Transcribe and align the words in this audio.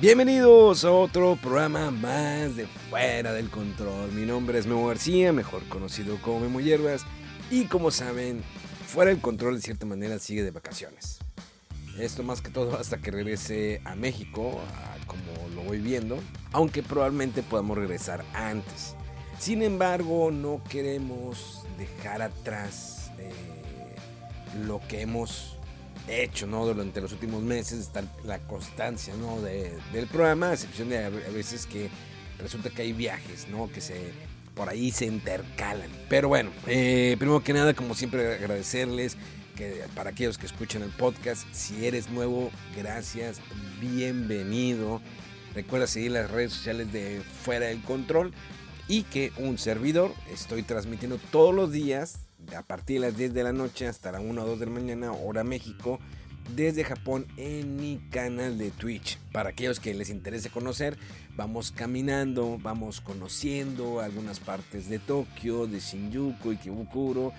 Bienvenidos 0.00 0.86
a 0.86 0.92
otro 0.92 1.36
programa 1.36 1.90
más 1.90 2.56
de 2.56 2.66
Fuera 2.88 3.34
del 3.34 3.50
Control. 3.50 4.10
Mi 4.12 4.24
nombre 4.24 4.58
es 4.58 4.66
Memo 4.66 4.86
García, 4.86 5.30
mejor 5.30 5.62
conocido 5.68 6.16
como 6.22 6.40
Memo 6.40 6.58
Hierbas. 6.58 7.04
Y 7.50 7.66
como 7.66 7.90
saben, 7.90 8.42
Fuera 8.86 9.10
del 9.10 9.20
Control 9.20 9.56
de 9.56 9.60
cierta 9.60 9.84
manera 9.84 10.18
sigue 10.18 10.42
de 10.42 10.52
vacaciones. 10.52 11.18
Esto 11.98 12.22
más 12.22 12.40
que 12.40 12.48
todo 12.48 12.78
hasta 12.78 12.96
que 12.96 13.10
regrese 13.10 13.82
a 13.84 13.94
México, 13.94 14.58
como 15.06 15.48
lo 15.54 15.64
voy 15.64 15.80
viendo. 15.80 16.18
Aunque 16.52 16.82
probablemente 16.82 17.42
podamos 17.42 17.76
regresar 17.76 18.24
antes. 18.32 18.94
Sin 19.38 19.62
embargo, 19.62 20.30
no 20.30 20.62
queremos 20.70 21.66
dejar 21.76 22.22
atrás 22.22 23.10
eh, 23.18 23.30
lo 24.64 24.80
que 24.88 25.02
hemos 25.02 25.58
hecho 26.08 26.46
¿no? 26.46 26.64
durante 26.66 27.00
los 27.00 27.12
últimos 27.12 27.42
meses 27.42 27.80
está 27.80 28.02
la 28.24 28.38
constancia 28.40 29.14
¿no? 29.14 29.40
del 29.40 30.06
programa, 30.10 30.50
a 30.50 30.54
excepción 30.54 30.88
de 30.88 31.04
a 31.04 31.10
veces 31.10 31.66
que 31.66 31.88
resulta 32.38 32.70
que 32.70 32.82
hay 32.82 32.92
viajes 32.92 33.48
¿no? 33.48 33.70
que 33.70 33.80
se 33.80 34.12
por 34.54 34.68
ahí 34.68 34.90
se 34.90 35.06
intercalan. 35.06 35.90
Pero 36.08 36.28
bueno, 36.28 36.50
eh, 36.66 37.16
primero 37.18 37.42
que 37.42 37.52
nada, 37.52 37.72
como 37.72 37.94
siempre, 37.94 38.34
agradecerles 38.34 39.16
que 39.56 39.84
para 39.94 40.10
aquellos 40.10 40.38
que 40.38 40.46
escuchan 40.46 40.82
el 40.82 40.90
podcast, 40.90 41.46
si 41.52 41.86
eres 41.86 42.10
nuevo, 42.10 42.50
gracias, 42.76 43.40
bienvenido. 43.80 45.00
Recuerda 45.54 45.86
seguir 45.86 46.12
las 46.12 46.30
redes 46.30 46.52
sociales 46.52 46.92
de 46.92 47.22
Fuera 47.42 47.66
del 47.66 47.82
Control 47.82 48.32
y 48.88 49.04
que 49.04 49.32
un 49.36 49.56
servidor 49.56 50.12
estoy 50.32 50.62
transmitiendo 50.62 51.18
todos 51.30 51.54
los 51.54 51.72
días 51.72 52.18
a 52.56 52.62
partir 52.62 53.00
de 53.00 53.08
las 53.08 53.16
10 53.16 53.34
de 53.34 53.42
la 53.44 53.52
noche 53.52 53.86
hasta 53.86 54.12
la 54.12 54.20
1 54.20 54.42
o 54.42 54.46
2 54.46 54.60
de 54.60 54.66
la 54.66 54.72
mañana, 54.72 55.12
hora 55.12 55.44
México, 55.44 55.98
desde 56.54 56.84
Japón 56.84 57.26
en 57.36 57.76
mi 57.76 57.98
canal 58.10 58.58
de 58.58 58.70
Twitch. 58.70 59.18
Para 59.32 59.50
aquellos 59.50 59.80
que 59.80 59.94
les 59.94 60.10
interese 60.10 60.50
conocer, 60.50 60.98
vamos 61.36 61.70
caminando, 61.70 62.58
vamos 62.60 63.00
conociendo 63.00 64.00
algunas 64.00 64.40
partes 64.40 64.88
de 64.88 64.98
Tokio, 64.98 65.66
de 65.66 65.80
Shinjuku 65.80 66.52
y 66.52 66.56
Kibukuro. 66.56 67.32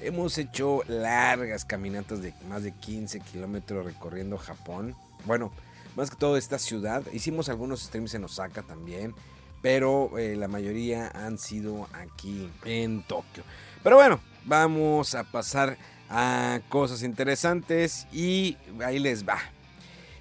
Hemos 0.00 0.36
hecho 0.38 0.82
largas 0.88 1.64
caminatas 1.64 2.20
de 2.20 2.34
más 2.48 2.62
de 2.62 2.72
15 2.72 3.20
kilómetros 3.20 3.84
recorriendo 3.84 4.36
Japón. 4.36 4.94
Bueno, 5.24 5.52
más 5.96 6.10
que 6.10 6.16
todo 6.16 6.36
esta 6.36 6.58
ciudad. 6.58 7.02
Hicimos 7.12 7.48
algunos 7.48 7.82
streams 7.82 8.14
en 8.14 8.24
Osaka 8.24 8.62
también, 8.62 9.14
pero 9.62 10.18
eh, 10.18 10.36
la 10.36 10.48
mayoría 10.48 11.08
han 11.08 11.38
sido 11.38 11.88
aquí 11.92 12.50
en 12.64 13.02
Tokio. 13.04 13.44
Pero 13.82 13.96
bueno, 13.96 14.20
vamos 14.46 15.14
a 15.14 15.24
pasar 15.24 15.76
a 16.08 16.60
cosas 16.68 17.02
interesantes 17.02 18.06
y 18.12 18.56
ahí 18.84 18.98
les 18.98 19.26
va. 19.26 19.38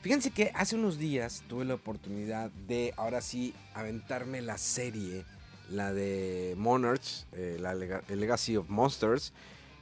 Fíjense 0.01 0.31
que 0.31 0.51
hace 0.53 0.75
unos 0.75 0.99
días 0.99 1.43
tuve 1.47 1.65
la 1.65 1.75
oportunidad 1.75 2.51
de 2.67 2.93
ahora 2.97 3.21
sí 3.21 3.55
aventarme 3.73 4.41
la 4.41 4.57
serie, 4.57 5.25
la 5.69 5.93
de 5.93 6.53
Monarchs, 6.57 7.27
eh, 7.31 7.57
la 7.59 7.71
el 7.71 8.19
Legacy 8.19 8.57
of 8.57 8.69
Monsters, 8.69 9.33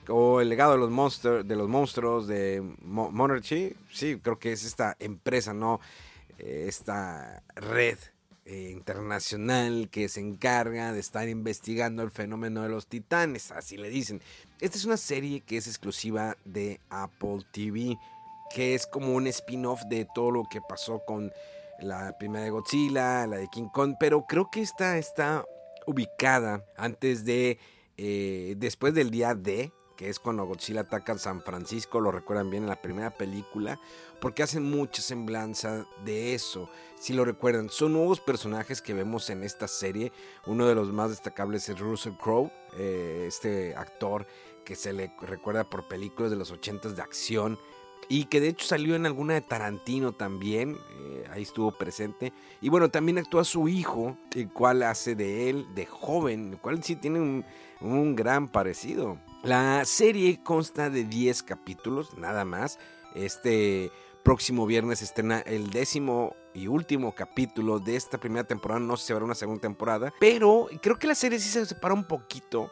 o 0.08 0.42
el 0.42 0.50
legado 0.50 0.74
de 0.74 0.80
los, 1.56 1.70
monstruos 1.70 2.28
de 2.28 2.62
Monarchy. 2.84 3.76
Sí, 3.92 4.20
creo 4.22 4.40
que 4.40 4.54
es 4.54 4.64
esta 4.64 4.96
empresa, 5.00 5.54
¿no? 5.54 5.80
Eh, 6.38 6.66
esta 6.68 7.44
red 7.56 7.98
eh, 8.46 8.72
internacional 8.72 9.90
que 9.90 10.10
se 10.10 10.20
encarga 10.20 10.92
de 10.92 11.00
estar 11.00 11.30
investigando 11.30 12.04
el 12.04 12.12
fenómeno 12.12 12.64
de 12.64 12.70
los 12.70 12.88
titanes, 12.88 13.52
así 13.52 13.78
le 13.78 13.90
dicen. 13.90 14.22
Esta 14.60 14.78
es 14.78 14.86
una 14.86 14.98
serie 14.98 15.42
que 15.42 15.58
es 15.58 15.68
exclusiva 15.68 16.36
de 16.44 16.82
Apple 16.90 17.40
TV, 17.54 17.98
que 18.54 18.76
es 18.76 18.86
como 18.86 19.14
un 19.14 19.28
spin-off 19.28 19.84
de 19.86 20.06
todo 20.14 20.32
lo 20.32 20.44
que 20.44 20.60
pasó 20.62 21.02
con 21.06 21.32
la 21.80 22.18
primera 22.18 22.44
de 22.44 22.52
Godzilla, 22.52 23.26
la 23.28 23.38
de 23.38 23.48
King 23.48 23.70
Kong, 23.74 23.96
pero 24.00 24.26
creo 24.26 24.50
que 24.52 24.62
esta 24.62 24.98
está 24.98 25.46
ubicada 25.86 26.66
antes 26.78 27.26
de, 27.26 27.60
eh, 27.98 28.56
después 28.58 28.94
del 28.94 29.10
día 29.10 29.36
D, 29.36 29.72
que 29.96 30.10
es 30.10 30.20
cuando 30.20 30.46
Godzilla 30.46 30.82
ataca 30.82 31.14
a 31.14 31.18
San 31.18 31.42
Francisco, 31.42 32.00
lo 32.02 32.12
recuerdan 32.12 32.50
bien 32.50 32.64
en 32.64 32.70
la 32.70 32.82
primera 32.82 33.12
película, 33.12 33.80
porque 34.20 34.44
hacen 34.44 34.64
mucha 34.64 35.02
semblanza 35.02 35.86
de 36.04 36.34
eso. 36.34 36.70
Si 37.04 37.12
lo 37.12 37.26
recuerdan, 37.26 37.70
son 37.70 37.92
nuevos 37.92 38.22
personajes 38.22 38.82
que 38.82 38.94
vemos 38.94 39.30
en 39.30 39.44
esta 39.44 39.68
serie. 39.68 40.14
Uno 40.46 40.68
de 40.68 40.74
los 40.74 40.94
más 40.94 41.10
destacables 41.10 41.68
es 41.68 41.78
Russell 41.78 42.14
Crowe, 42.14 42.50
eh, 42.78 43.26
este 43.28 43.76
actor 43.76 44.26
que 44.64 44.78
se 44.78 44.94
le 44.94 45.12
recuerda 45.20 45.70
por 45.70 45.90
películas 45.90 46.32
de 46.32 46.38
los 46.38 46.50
80 46.50 46.88
de 46.88 47.02
acción 47.02 47.60
y 48.08 48.24
que 48.24 48.40
de 48.40 48.48
hecho 48.48 48.66
salió 48.66 48.96
en 48.96 49.06
alguna 49.06 49.34
de 49.34 49.42
Tarantino 49.42 50.14
también, 50.14 50.78
eh, 50.98 51.26
ahí 51.30 51.42
estuvo 51.42 51.74
presente. 51.74 52.32
Y 52.62 52.70
bueno, 52.70 52.88
también 52.88 53.18
actúa 53.18 53.44
su 53.44 53.68
hijo, 53.68 54.18
el 54.34 54.50
cual 54.54 54.82
hace 54.84 55.14
de 55.14 55.50
él 55.50 55.68
de 55.76 55.86
joven, 55.86 56.54
el 56.54 56.60
cual 56.60 56.82
sí 56.86 56.96
tiene 56.96 57.20
un, 57.20 57.44
un 57.82 58.16
gran 58.16 58.50
parecido. 58.50 59.20
La 59.44 59.84
serie 59.84 60.42
consta 60.42 60.90
de 60.90 61.04
10 61.04 61.44
capítulos, 61.44 62.18
nada 62.18 62.46
más. 62.46 62.80
Este 63.14 63.92
próximo 64.24 64.66
viernes 64.66 65.02
estrena 65.02 65.40
el 65.40 65.70
décimo 65.70 66.36
y 66.54 66.68
último 66.68 67.14
capítulo 67.14 67.80
de 67.80 67.96
esta 67.96 68.18
primera 68.18 68.46
temporada. 68.46 68.80
No 68.80 68.98
sé 68.98 69.08
si 69.08 69.14
habrá 69.14 69.26
una 69.26 69.36
segunda 69.36 69.62
temporada, 69.62 70.14
pero 70.20 70.70
creo 70.82 70.98
que 70.98 71.08
la 71.08 71.16
serie 71.16 71.40
sí 71.40 71.50
se 71.50 71.66
separa 71.66 71.94
un 71.94 72.06
poquito 72.06 72.72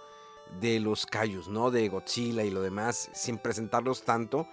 de 0.60 0.80
los 0.80 1.06
callos, 1.06 1.48
¿no? 1.48 1.72
De 1.72 1.88
Godzilla 1.90 2.44
y 2.44 2.52
lo 2.52 2.62
demás, 2.62 3.10
sin 3.14 3.38
presentarlos 3.38 4.04
tanto. 4.04 4.48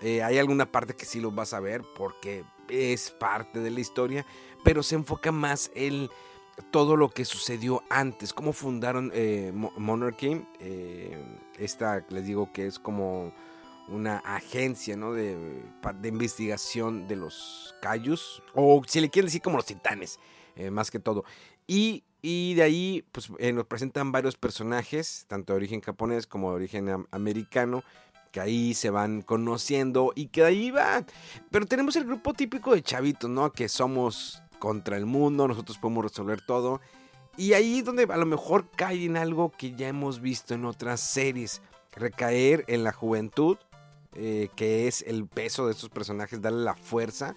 Eh, 0.00 0.22
hay 0.22 0.38
alguna 0.38 0.70
parte 0.70 0.94
que 0.94 1.06
sí 1.06 1.20
los 1.20 1.34
vas 1.34 1.54
a 1.54 1.60
ver 1.60 1.82
porque 1.96 2.44
es 2.68 3.10
parte 3.10 3.60
de 3.60 3.70
la 3.70 3.80
historia, 3.80 4.26
pero 4.62 4.82
se 4.82 4.96
enfoca 4.96 5.32
más 5.32 5.70
en 5.74 6.08
todo 6.70 6.96
lo 6.96 7.10
que 7.10 7.24
sucedió 7.24 7.82
antes, 7.90 8.32
cómo 8.32 8.52
fundaron 8.52 9.10
eh, 9.14 9.52
Monarchy. 9.54 10.46
Eh, 10.60 11.16
esta, 11.58 12.04
les 12.08 12.26
digo 12.26 12.52
que 12.52 12.66
es 12.66 12.78
como 12.78 13.32
una 13.88 14.18
agencia 14.18 14.96
¿no? 14.96 15.12
de, 15.12 15.36
de, 16.00 16.08
investigación 16.08 17.06
de 17.06 17.16
los 17.16 17.74
Cayus, 17.80 18.42
o 18.54 18.82
si 18.86 19.00
le 19.00 19.10
quieren 19.10 19.26
decir 19.26 19.42
como 19.42 19.56
los 19.56 19.66
titanes, 19.66 20.18
eh, 20.56 20.70
más 20.70 20.90
que 20.90 20.98
todo. 20.98 21.24
Y, 21.66 22.04
y, 22.22 22.54
de 22.54 22.62
ahí 22.62 23.04
pues, 23.12 23.30
nos 23.30 23.66
presentan 23.66 24.12
varios 24.12 24.36
personajes, 24.36 25.24
tanto 25.28 25.52
de 25.52 25.58
origen 25.58 25.80
japonés 25.80 26.26
como 26.26 26.50
de 26.50 26.56
origen 26.56 27.06
americano, 27.10 27.82
que 28.34 28.40
ahí 28.40 28.74
se 28.74 28.90
van 28.90 29.22
conociendo 29.22 30.12
y 30.16 30.26
que 30.26 30.40
de 30.40 30.46
ahí 30.48 30.70
van. 30.70 31.06
Pero 31.50 31.66
tenemos 31.66 31.94
el 31.96 32.04
grupo 32.04 32.34
típico 32.34 32.74
de 32.74 32.82
chavitos, 32.82 33.30
¿no? 33.30 33.52
Que 33.52 33.68
somos 33.68 34.42
contra 34.58 34.96
el 34.96 35.06
mundo, 35.06 35.46
nosotros 35.46 35.78
podemos 35.78 36.04
resolver 36.04 36.40
todo. 36.40 36.80
Y 37.36 37.52
ahí 37.52 37.78
es 37.78 37.84
donde 37.84 38.04
a 38.04 38.16
lo 38.16 38.26
mejor 38.26 38.70
cae 38.70 39.04
en 39.04 39.16
algo 39.16 39.50
que 39.50 39.74
ya 39.74 39.88
hemos 39.88 40.20
visto 40.20 40.54
en 40.54 40.64
otras 40.64 41.00
series. 41.00 41.62
Recaer 41.92 42.64
en 42.66 42.82
la 42.82 42.92
juventud, 42.92 43.56
eh, 44.14 44.48
que 44.56 44.86
es 44.86 45.02
el 45.02 45.26
peso 45.26 45.66
de 45.66 45.72
estos 45.72 45.90
personajes, 45.90 46.40
darle 46.40 46.64
la 46.64 46.74
fuerza. 46.74 47.36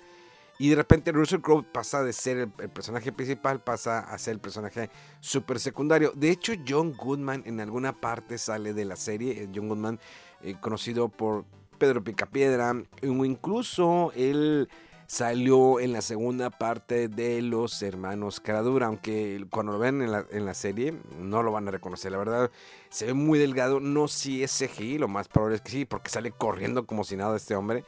Y 0.60 0.70
de 0.70 0.76
repente 0.76 1.12
Russell 1.12 1.42
Crowe 1.42 1.64
pasa 1.64 2.04
de 2.04 2.14
ser 2.14 2.38
el, 2.38 2.50
personaje 2.50 3.12
principal, 3.12 3.62
pasa 3.62 4.00
a 4.00 4.18
ser 4.18 4.34
el 4.34 4.40
personaje 4.40 4.90
súper 5.20 5.60
secundario. 5.60 6.12
De 6.16 6.32
hecho, 6.32 6.54
John 6.68 6.94
Goodman 6.94 7.44
en 7.46 7.60
alguna 7.60 7.94
parte 7.94 8.38
sale 8.38 8.74
de 8.74 8.86
la 8.86 8.96
serie. 8.96 9.44
Eh, 9.44 9.50
John 9.54 9.70
Goodman, 9.70 10.00
eh, 10.42 10.56
conocido 10.60 11.10
por 11.10 11.46
Pedro 11.78 12.04
Picapiedra, 12.04 12.74
o 13.04 13.26
incluso 13.26 14.12
él 14.16 14.68
salió 15.08 15.80
en 15.80 15.94
la 15.94 16.02
segunda 16.02 16.50
parte 16.50 17.08
de 17.08 17.42
Los 17.42 17.82
Hermanos 17.82 18.40
Caradura, 18.40 18.88
aunque 18.88 19.46
cuando 19.50 19.72
lo 19.72 19.80
ven 19.80 20.02
en 20.02 20.12
la, 20.12 20.26
en 20.30 20.46
la, 20.46 20.54
serie 20.54 20.94
no 21.18 21.42
lo 21.42 21.52
van 21.52 21.68
a 21.68 21.72
reconocer. 21.72 22.12
La 22.12 22.18
verdad, 22.18 22.52
se 22.90 23.08
ve 23.08 23.14
muy 23.14 23.40
delgado. 23.40 23.80
No 23.80 24.08
si 24.10 24.44
es 24.44 24.52
CGI, 24.52 24.98
lo 24.98 25.08
más 25.08 25.30
probable 25.30 25.56
es 25.56 25.62
que 25.62 25.72
sí, 25.72 25.86
porque 25.86 26.10
sale 26.10 26.32
corriendo 26.32 26.86
como 26.86 27.04
si 27.04 27.16
nada 27.16 27.36
este 27.38 27.56
hombre. 27.56 27.86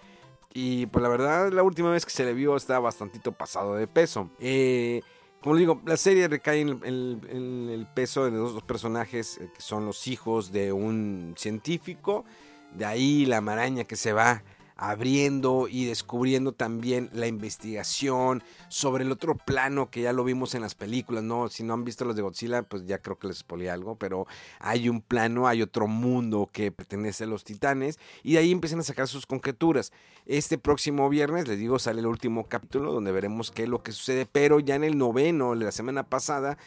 Y 0.54 0.88
pues 0.88 1.04
la 1.04 1.10
verdad, 1.10 1.52
la 1.52 1.62
última 1.62 1.92
vez 1.92 2.06
que 2.06 2.12
se 2.12 2.26
le 2.26 2.34
vio 2.34 2.56
está 2.56 2.80
bastantito 2.80 3.34
pasado 3.34 3.76
de 3.76 3.86
peso. 3.86 4.30
Eh, 4.40 5.02
como 5.42 5.56
digo, 5.56 5.82
la 5.86 5.98
serie 5.98 6.28
recae 6.28 6.62
en 6.62 6.70
el, 6.84 7.88
peso 7.94 8.26
de 8.26 8.32
los 8.32 8.54
dos 8.54 8.64
personajes, 8.64 9.38
eh, 9.38 9.50
que 9.54 9.62
son 9.62 9.86
los 9.86 10.08
hijos 10.08 10.52
de 10.52 10.72
un 10.72 11.36
científico. 11.38 12.26
De 12.74 12.86
ahí 12.86 13.26
la 13.26 13.42
maraña 13.42 13.84
que 13.84 13.96
se 13.96 14.14
va 14.14 14.44
abriendo 14.82 15.68
y 15.68 15.84
descubriendo 15.84 16.54
también 16.54 17.10
la 17.12 17.28
investigación 17.28 18.42
sobre 18.70 19.04
el 19.04 19.12
otro 19.12 19.36
plano 19.36 19.90
que 19.90 20.02
ya 20.02 20.14
lo 20.14 20.24
vimos 20.24 20.56
en 20.56 20.62
las 20.62 20.74
películas, 20.74 21.22
¿no? 21.22 21.50
Si 21.50 21.64
no 21.64 21.74
han 21.74 21.84
visto 21.84 22.06
los 22.06 22.16
de 22.16 22.22
Godzilla, 22.22 22.64
pues 22.64 22.86
ya 22.86 23.00
creo 23.00 23.20
que 23.20 23.28
les 23.28 23.38
expolié 23.38 23.70
algo, 23.70 23.98
pero 23.98 24.26
hay 24.60 24.88
un 24.88 25.02
plano, 25.02 25.50
hay 25.50 25.62
otro 25.62 25.88
mundo 25.88 26.48
que 26.50 26.72
pertenece 26.72 27.26
a 27.26 27.28
los 27.28 27.44
titanes 27.44 28.00
y 28.24 28.34
de 28.34 28.40
ahí 28.40 28.54
empiezan 28.54 28.80
a 28.80 28.84
sacar 28.84 29.10
sus 29.10 29.26
conjeturas. 29.26 29.92
Este 30.26 30.58
próximo 30.58 31.10
viernes, 31.10 31.50
les 31.50 31.60
digo, 31.60 31.78
sale 31.78 32.00
el 32.00 32.08
último 32.08 32.46
capítulo 32.46 32.94
donde 32.94 33.12
veremos 33.12 33.52
qué 33.52 33.64
es 33.64 33.70
lo 33.70 33.84
que 33.84 33.92
sucede, 33.92 34.26
pero 34.32 34.62
ya 34.62 34.76
en 34.76 34.86
el 34.86 34.98
noveno, 34.98 35.56
la 35.56 35.74
semana 35.74 36.04
pasada, 36.04 36.58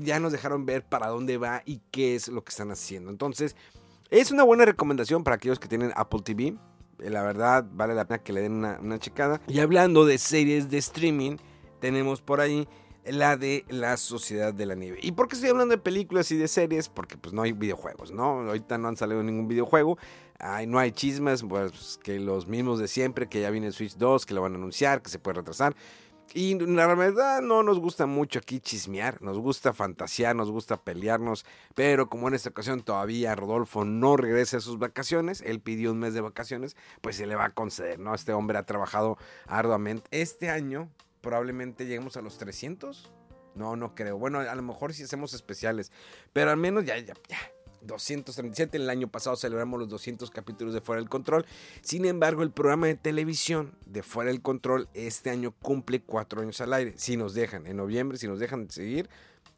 ya 0.00 0.18
nos 0.18 0.32
dejaron 0.32 0.66
ver 0.66 0.84
para 0.84 1.06
dónde 1.06 1.38
va 1.38 1.62
y 1.66 1.80
qué 1.92 2.16
es 2.16 2.26
lo 2.26 2.42
que 2.42 2.50
están 2.50 2.72
haciendo. 2.72 3.12
Entonces, 3.12 3.54
es 4.10 4.32
una 4.32 4.42
buena 4.42 4.64
recomendación 4.64 5.22
para 5.22 5.36
aquellos 5.36 5.60
que 5.60 5.68
tienen 5.68 5.92
Apple 5.94 6.22
TV 6.24 6.56
la 7.02 7.22
verdad, 7.22 7.66
vale 7.72 7.94
la 7.94 8.06
pena 8.06 8.22
que 8.22 8.32
le 8.32 8.42
den 8.42 8.52
una, 8.52 8.78
una 8.80 8.98
checada. 8.98 9.40
Y 9.48 9.60
hablando 9.60 10.04
de 10.04 10.18
series 10.18 10.70
de 10.70 10.78
streaming, 10.78 11.36
tenemos 11.80 12.20
por 12.20 12.40
ahí 12.40 12.68
la 13.04 13.36
de 13.36 13.64
La 13.68 13.96
Sociedad 13.96 14.52
de 14.52 14.66
la 14.66 14.74
Nieve. 14.74 14.98
¿Y 15.02 15.12
por 15.12 15.28
qué 15.28 15.34
estoy 15.34 15.50
hablando 15.50 15.74
de 15.74 15.80
películas 15.80 16.30
y 16.30 16.36
de 16.36 16.48
series? 16.48 16.88
Porque 16.88 17.16
pues 17.16 17.32
no 17.32 17.42
hay 17.42 17.52
videojuegos, 17.52 18.12
¿no? 18.12 18.40
Ahorita 18.40 18.78
no 18.78 18.88
han 18.88 18.96
salido 18.96 19.22
ningún 19.22 19.48
videojuego. 19.48 19.98
No 20.66 20.78
hay 20.78 20.92
chismes, 20.92 21.42
pues 21.42 21.98
que 22.02 22.18
los 22.18 22.46
mismos 22.46 22.78
de 22.78 22.88
siempre, 22.88 23.28
que 23.28 23.42
ya 23.42 23.50
viene 23.50 23.66
el 23.66 23.72
Switch 23.74 23.96
2, 23.96 24.24
que 24.24 24.32
lo 24.32 24.40
van 24.40 24.54
a 24.54 24.56
anunciar, 24.56 25.02
que 25.02 25.10
se 25.10 25.18
puede 25.18 25.38
retrasar. 25.38 25.74
Y 26.32 26.58
la 26.58 26.86
verdad 26.94 27.42
no 27.42 27.64
nos 27.64 27.80
gusta 27.80 28.06
mucho 28.06 28.38
aquí 28.38 28.60
chismear, 28.60 29.20
nos 29.20 29.38
gusta 29.38 29.72
fantasear, 29.72 30.36
nos 30.36 30.50
gusta 30.50 30.76
pelearnos, 30.76 31.44
pero 31.74 32.08
como 32.08 32.28
en 32.28 32.34
esta 32.34 32.50
ocasión 32.50 32.82
todavía 32.82 33.34
Rodolfo 33.34 33.84
no 33.84 34.16
regresa 34.16 34.58
a 34.58 34.60
sus 34.60 34.78
vacaciones, 34.78 35.42
él 35.44 35.60
pidió 35.60 35.90
un 35.90 35.98
mes 35.98 36.14
de 36.14 36.20
vacaciones, 36.20 36.76
pues 37.00 37.16
se 37.16 37.26
le 37.26 37.34
va 37.34 37.46
a 37.46 37.54
conceder, 37.54 37.98
¿no? 37.98 38.14
Este 38.14 38.32
hombre 38.32 38.58
ha 38.58 38.64
trabajado 38.64 39.18
arduamente. 39.46 40.06
Este 40.12 40.50
año 40.50 40.88
probablemente 41.20 41.84
lleguemos 41.84 42.16
a 42.16 42.22
los 42.22 42.38
300. 42.38 43.10
No, 43.56 43.74
no 43.74 43.96
creo. 43.96 44.16
Bueno, 44.16 44.38
a 44.38 44.54
lo 44.54 44.62
mejor 44.62 44.94
si 44.94 45.02
hacemos 45.02 45.34
especiales, 45.34 45.90
pero 46.32 46.52
al 46.52 46.56
menos 46.56 46.84
ya, 46.84 46.96
ya, 46.98 47.14
ya 47.28 47.38
237. 47.82 48.76
El 48.76 48.90
año 48.90 49.08
pasado 49.08 49.36
celebramos 49.36 49.78
los 49.80 49.88
200 49.88 50.30
capítulos 50.30 50.74
de 50.74 50.80
Fuera 50.80 51.00
del 51.00 51.08
Control. 51.08 51.44
Sin 51.82 52.04
embargo, 52.04 52.42
el 52.42 52.50
programa 52.50 52.86
de 52.86 52.94
televisión 52.94 53.74
de 53.86 54.02
Fuera 54.02 54.30
del 54.30 54.42
Control 54.42 54.88
este 54.94 55.30
año 55.30 55.52
cumple 55.62 56.00
cuatro 56.02 56.42
años 56.42 56.60
al 56.60 56.72
aire. 56.72 56.94
Si 56.96 57.16
nos 57.16 57.34
dejan, 57.34 57.66
en 57.66 57.76
noviembre, 57.76 58.18
si 58.18 58.28
nos 58.28 58.38
dejan 58.38 58.66
de 58.66 58.72
seguir, 58.72 59.08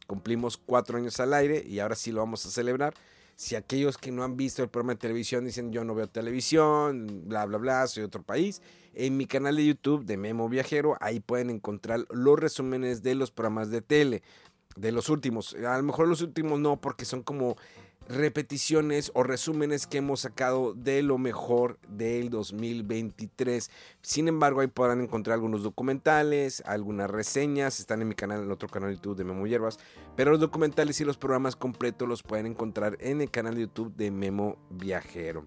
cumplimos 0.06 0.56
cuatro 0.56 0.98
años 0.98 1.18
al 1.20 1.34
aire 1.34 1.64
y 1.66 1.78
ahora 1.78 1.94
sí 1.94 2.12
lo 2.12 2.20
vamos 2.20 2.44
a 2.46 2.50
celebrar. 2.50 2.94
Si 3.34 3.56
aquellos 3.56 3.98
que 3.98 4.12
no 4.12 4.22
han 4.22 4.36
visto 4.36 4.62
el 4.62 4.68
programa 4.68 4.92
de 4.92 5.00
televisión 5.00 5.44
dicen 5.44 5.72
yo 5.72 5.84
no 5.84 5.94
veo 5.94 6.06
televisión, 6.06 7.24
bla, 7.26 7.44
bla, 7.46 7.58
bla, 7.58 7.86
soy 7.86 8.04
otro 8.04 8.22
país, 8.22 8.62
en 8.94 9.16
mi 9.16 9.26
canal 9.26 9.56
de 9.56 9.66
YouTube 9.66 10.04
de 10.04 10.16
Memo 10.16 10.48
Viajero, 10.48 10.96
ahí 11.00 11.18
pueden 11.20 11.50
encontrar 11.50 12.06
los 12.10 12.38
resúmenes 12.38 13.02
de 13.02 13.14
los 13.14 13.30
programas 13.30 13.70
de 13.70 13.80
tele, 13.80 14.22
de 14.76 14.92
los 14.92 15.08
últimos. 15.08 15.54
A 15.54 15.76
lo 15.76 15.82
mejor 15.82 16.08
los 16.08 16.20
últimos 16.20 16.60
no, 16.60 16.80
porque 16.80 17.04
son 17.04 17.22
como 17.22 17.56
repeticiones 18.08 19.10
o 19.14 19.22
resúmenes 19.22 19.86
que 19.86 19.98
hemos 19.98 20.20
sacado 20.20 20.74
de 20.74 21.02
lo 21.02 21.18
mejor 21.18 21.78
del 21.88 22.30
2023. 22.30 23.70
Sin 24.00 24.28
embargo, 24.28 24.60
ahí 24.60 24.66
podrán 24.66 25.00
encontrar 25.00 25.34
algunos 25.34 25.62
documentales, 25.62 26.62
algunas 26.66 27.10
reseñas, 27.10 27.80
están 27.80 28.02
en 28.02 28.08
mi 28.08 28.14
canal, 28.14 28.42
en 28.42 28.50
otro 28.50 28.68
canal 28.68 28.90
de 28.90 28.96
YouTube 28.96 29.16
de 29.16 29.24
Memo 29.24 29.46
Hierbas, 29.46 29.78
pero 30.16 30.30
los 30.32 30.40
documentales 30.40 31.00
y 31.00 31.04
los 31.04 31.16
programas 31.16 31.56
completos 31.56 32.08
los 32.08 32.22
pueden 32.22 32.46
encontrar 32.46 32.96
en 33.00 33.20
el 33.20 33.30
canal 33.30 33.54
de 33.54 33.62
YouTube 33.62 33.94
de 33.96 34.10
Memo 34.10 34.56
Viajero. 34.70 35.46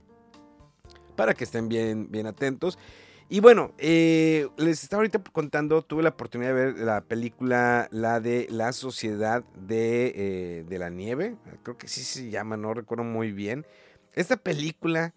Para 1.15 1.33
que 1.33 1.45
estén 1.45 1.69
bien, 1.69 2.11
bien 2.11 2.27
atentos. 2.27 2.77
Y 3.27 3.39
bueno, 3.39 3.73
eh, 3.79 4.47
les 4.57 4.83
estaba 4.83 4.99
ahorita 4.99 5.23
contando, 5.31 5.81
tuve 5.81 6.03
la 6.03 6.09
oportunidad 6.09 6.53
de 6.53 6.65
ver 6.65 6.79
la 6.79 7.01
película, 7.01 7.87
la 7.91 8.19
de 8.19 8.45
La 8.51 8.71
Sociedad 8.71 9.43
de, 9.55 10.13
eh, 10.15 10.65
de 10.67 10.77
la 10.77 10.91
Nieve, 10.91 11.35
creo 11.63 11.75
que 11.75 11.87
sí 11.87 12.03
se 12.03 12.29
llama, 12.29 12.55
no 12.55 12.75
recuerdo 12.75 13.03
muy 13.03 13.31
bien. 13.31 13.65
Esta 14.13 14.37
película 14.37 15.15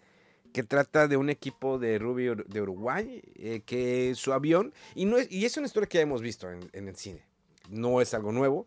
que 0.53 0.63
trata 0.63 1.07
de 1.07 1.17
un 1.17 1.29
equipo 1.29 1.77
de 1.77 1.99
rugby 1.99 2.43
de 2.47 2.61
Uruguay, 2.61 3.21
eh, 3.35 3.61
que 3.63 4.13
su 4.15 4.33
avión, 4.33 4.73
y, 4.95 5.05
no 5.05 5.17
es, 5.17 5.31
y 5.31 5.45
es 5.45 5.55
una 5.57 5.67
historia 5.67 5.87
que 5.87 5.99
ya 5.99 6.01
hemos 6.01 6.23
visto 6.23 6.49
en, 6.49 6.67
en 6.73 6.87
el 6.87 6.95
cine, 6.95 7.23
no 7.69 8.01
es 8.01 8.15
algo 8.15 8.31
nuevo. 8.31 8.65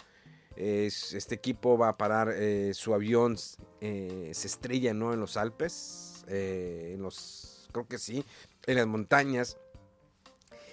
Es, 0.54 1.14
este 1.14 1.34
equipo 1.34 1.76
va 1.78 1.88
a 1.88 1.96
parar, 1.96 2.32
su 2.74 2.94
avión 2.94 3.38
se 3.38 4.30
estrella 4.30 4.92
¿no? 4.92 5.14
en 5.14 5.18
los 5.18 5.38
Alpes, 5.38 6.24
en 6.28 7.00
los, 7.00 7.68
creo 7.72 7.88
que 7.88 7.96
sí, 7.96 8.22
en 8.66 8.76
las 8.76 8.86
montañas. 8.86 9.56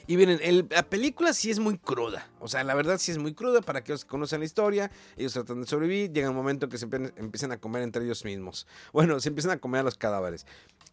Y 0.09 0.17
miren, 0.17 0.39
la 0.71 0.81
película 0.81 1.33
sí 1.33 1.51
es 1.51 1.59
muy 1.59 1.77
cruda. 1.77 2.27
O 2.39 2.47
sea, 2.47 2.63
la 2.63 2.73
verdad 2.73 2.97
sí 2.97 3.11
es 3.11 3.19
muy 3.19 3.35
cruda 3.35 3.61
para 3.61 3.79
aquellos 3.79 4.05
que 4.05 4.09
conocen 4.09 4.39
la 4.39 4.45
historia. 4.47 4.89
Ellos 5.15 5.33
tratan 5.33 5.61
de 5.61 5.67
sobrevivir. 5.67 6.11
Llega 6.11 6.31
un 6.31 6.35
momento 6.35 6.67
que 6.67 6.79
se 6.79 6.85
empiezan 6.85 7.51
a 7.51 7.57
comer 7.57 7.83
entre 7.83 8.03
ellos 8.03 8.25
mismos. 8.25 8.65
Bueno, 8.91 9.19
se 9.19 9.29
empiezan 9.29 9.51
a 9.51 9.57
comer 9.57 9.81
a 9.81 9.83
los 9.83 9.99
cadáveres. 9.99 10.47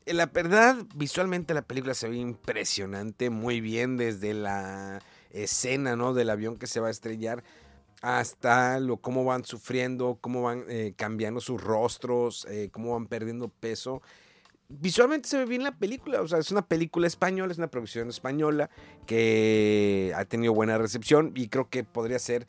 La 0.04 0.26
verdad, 0.26 0.76
visualmente 0.94 1.54
la 1.54 1.62
película 1.62 1.94
se 1.94 2.10
ve 2.10 2.16
impresionante. 2.16 3.31
Muy 3.31 3.62
bien 3.62 3.96
desde 3.96 4.34
la 4.34 5.00
escena, 5.31 5.96
¿no? 5.96 6.12
Del 6.12 6.28
avión 6.28 6.58
que 6.58 6.66
se 6.66 6.81
va 6.81 6.88
a 6.88 6.90
estrellar 6.90 7.42
hasta 8.02 8.78
lo, 8.81 8.99
cómo 8.99 9.25
van 9.25 9.46
sufriendo, 9.46 10.19
cómo 10.20 10.42
van 10.42 10.64
eh, 10.69 10.92
cambiando 10.94 11.40
sus 11.40 11.58
rostros, 11.62 12.46
eh, 12.50 12.69
cómo 12.70 12.92
van 12.92 13.06
perdiendo 13.06 13.49
peso 13.49 14.02
visualmente 14.68 15.28
se 15.28 15.38
ve 15.38 15.44
bien 15.44 15.62
la 15.62 15.72
película, 15.72 16.20
o 16.20 16.28
sea, 16.28 16.38
es 16.38 16.50
una 16.50 16.66
película 16.66 17.06
española, 17.06 17.52
es 17.52 17.58
una 17.58 17.68
producción 17.68 18.08
española 18.08 18.70
que 19.06 20.12
ha 20.16 20.24
tenido 20.24 20.52
buena 20.54 20.78
recepción 20.78 21.32
y 21.34 21.48
creo 21.48 21.68
que 21.68 21.84
podría 21.84 22.18
ser 22.18 22.46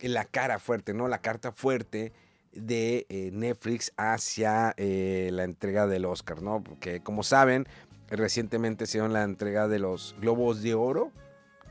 la 0.00 0.24
cara 0.24 0.58
fuerte, 0.58 0.94
¿no? 0.94 1.08
La 1.08 1.20
carta 1.20 1.52
fuerte 1.52 2.12
de 2.52 3.06
eh, 3.08 3.30
Netflix 3.32 3.92
hacia 3.96 4.74
eh, 4.76 5.30
la 5.32 5.44
entrega 5.44 5.86
del 5.86 6.04
Oscar, 6.04 6.42
¿no? 6.42 6.62
Porque 6.62 7.00
como 7.00 7.22
saben, 7.22 7.66
recientemente 8.10 8.86
se 8.86 8.98
dio 8.98 9.08
la 9.08 9.22
entrega 9.22 9.68
de 9.68 9.78
los 9.78 10.16
Globos 10.20 10.62
de 10.62 10.74
Oro, 10.74 11.12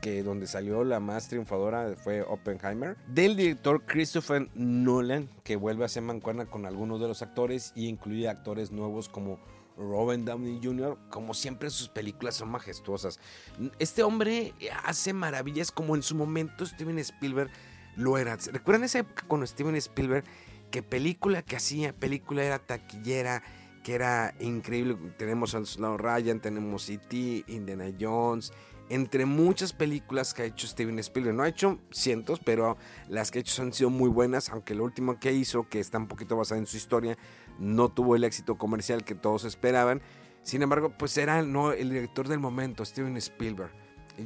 que 0.00 0.24
donde 0.24 0.48
salió 0.48 0.82
la 0.82 0.98
más 0.98 1.28
triunfadora 1.28 1.94
fue 2.02 2.22
Oppenheimer, 2.22 2.96
del 3.06 3.36
director 3.36 3.84
Christopher 3.86 4.48
Nolan, 4.54 5.28
que 5.44 5.54
vuelve 5.54 5.84
a 5.84 5.86
hacer 5.86 6.02
mancuerna 6.02 6.46
con 6.46 6.66
algunos 6.66 7.00
de 7.00 7.06
los 7.06 7.22
actores 7.22 7.72
y 7.76 7.86
incluye 7.86 8.28
actores 8.28 8.72
nuevos 8.72 9.08
como 9.08 9.38
Robin 9.82 10.24
Downey 10.24 10.60
Jr., 10.62 10.96
como 11.10 11.34
siempre 11.34 11.70
sus 11.70 11.88
películas 11.88 12.36
son 12.36 12.50
majestuosas. 12.50 13.18
Este 13.78 14.02
hombre 14.02 14.54
hace 14.84 15.12
maravillas 15.12 15.70
como 15.70 15.94
en 15.96 16.02
su 16.02 16.14
momento 16.14 16.64
Steven 16.64 16.98
Spielberg 16.98 17.50
lo 17.96 18.18
era. 18.18 18.36
¿Recuerdan 18.36 18.84
esa 18.84 19.00
época 19.00 19.24
con 19.28 19.46
Steven 19.46 19.76
Spielberg? 19.76 20.24
Que 20.70 20.82
película 20.82 21.42
que 21.42 21.56
hacía, 21.56 21.92
película 21.92 22.42
era 22.42 22.58
taquillera, 22.58 23.42
que 23.82 23.94
era 23.94 24.34
increíble. 24.40 24.96
Tenemos 25.18 25.54
a 25.54 25.64
Slow 25.64 25.98
Ryan, 25.98 26.40
tenemos 26.40 26.88
E.T., 26.88 27.44
Indiana 27.48 27.92
Jones, 28.00 28.52
entre 28.92 29.24
muchas 29.24 29.72
películas 29.72 30.34
que 30.34 30.42
ha 30.42 30.44
hecho 30.44 30.66
Steven 30.66 30.98
Spielberg. 30.98 31.34
No 31.34 31.44
ha 31.44 31.48
hecho 31.48 31.78
cientos, 31.90 32.40
pero 32.44 32.76
las 33.08 33.30
que 33.30 33.38
ha 33.38 33.40
hecho 33.40 33.62
han 33.62 33.72
sido 33.72 33.88
muy 33.88 34.10
buenas, 34.10 34.50
aunque 34.50 34.74
lo 34.74 34.84
último 34.84 35.18
que 35.18 35.32
hizo, 35.32 35.66
que 35.66 35.80
está 35.80 35.96
un 35.96 36.08
poquito 36.08 36.36
basada 36.36 36.58
en 36.58 36.66
su 36.66 36.76
historia, 36.76 37.16
no 37.58 37.88
tuvo 37.88 38.16
el 38.16 38.24
éxito 38.24 38.58
comercial 38.58 39.02
que 39.02 39.14
todos 39.14 39.44
esperaban. 39.44 40.02
Sin 40.42 40.60
embargo, 40.60 40.92
pues 40.98 41.16
era 41.16 41.40
no, 41.40 41.72
el 41.72 41.88
director 41.88 42.28
del 42.28 42.38
momento, 42.38 42.84
Steven 42.84 43.16
Spielberg. 43.16 43.72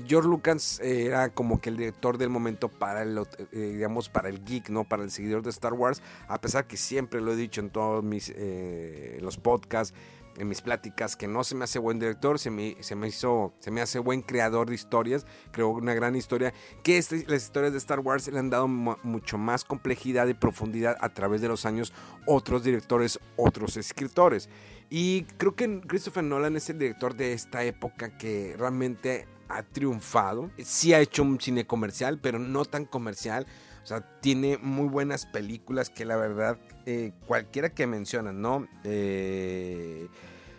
George 0.08 0.28
Lucas 0.28 0.80
era 0.80 1.28
como 1.28 1.60
que 1.60 1.70
el 1.70 1.76
director 1.76 2.18
del 2.18 2.28
momento 2.28 2.68
para 2.68 3.02
el, 3.02 3.18
eh, 3.52 3.70
digamos, 3.74 4.08
para 4.08 4.28
el 4.28 4.44
geek, 4.44 4.68
¿no? 4.68 4.82
Para 4.82 5.04
el 5.04 5.12
seguidor 5.12 5.42
de 5.42 5.50
Star 5.50 5.74
Wars, 5.74 6.02
a 6.26 6.40
pesar 6.40 6.66
que 6.66 6.76
siempre 6.76 7.20
lo 7.20 7.32
he 7.32 7.36
dicho 7.36 7.60
en 7.60 7.70
todos 7.70 8.02
mis 8.02 8.32
eh, 8.34 9.18
los 9.20 9.38
podcasts, 9.38 9.96
en 10.38 10.48
mis 10.48 10.62
pláticas, 10.62 11.16
que 11.16 11.28
no 11.28 11.44
se 11.44 11.54
me 11.54 11.64
hace 11.64 11.78
buen 11.78 11.98
director, 11.98 12.38
se 12.38 12.50
me, 12.50 12.76
se 12.80 12.94
me 12.94 13.08
hizo, 13.08 13.54
se 13.58 13.70
me 13.70 13.80
hace 13.80 13.98
buen 13.98 14.22
creador 14.22 14.68
de 14.68 14.74
historias, 14.74 15.26
creó 15.50 15.70
una 15.70 15.94
gran 15.94 16.16
historia, 16.16 16.52
que 16.82 16.98
este, 16.98 17.24
las 17.26 17.44
historias 17.44 17.72
de 17.72 17.78
Star 17.78 18.00
Wars 18.00 18.28
le 18.28 18.38
han 18.38 18.50
dado 18.50 18.68
mucho 18.68 19.38
más 19.38 19.64
complejidad 19.64 20.26
y 20.28 20.34
profundidad 20.34 20.96
a 21.00 21.08
través 21.10 21.40
de 21.40 21.48
los 21.48 21.66
años 21.66 21.92
otros 22.26 22.64
directores, 22.64 23.18
otros 23.36 23.76
escritores. 23.76 24.48
Y 24.88 25.22
creo 25.36 25.56
que 25.56 25.80
Christopher 25.80 26.24
Nolan 26.24 26.56
es 26.56 26.70
el 26.70 26.78
director 26.78 27.16
de 27.16 27.32
esta 27.32 27.64
época 27.64 28.16
que 28.16 28.54
realmente 28.56 29.26
ha 29.48 29.62
triunfado. 29.62 30.50
Sí 30.58 30.92
ha 30.92 31.00
hecho 31.00 31.22
un 31.22 31.40
cine 31.40 31.66
comercial, 31.66 32.18
pero 32.20 32.38
no 32.38 32.64
tan 32.64 32.84
comercial. 32.84 33.46
O 33.86 33.88
sea, 33.88 34.00
tiene 34.20 34.58
muy 34.58 34.88
buenas 34.88 35.26
películas 35.26 35.90
que 35.90 36.04
la 36.04 36.16
verdad, 36.16 36.58
eh, 36.86 37.12
cualquiera 37.28 37.68
que 37.68 37.86
mencionan, 37.86 38.42
¿no? 38.42 38.66
Eh, 38.82 40.08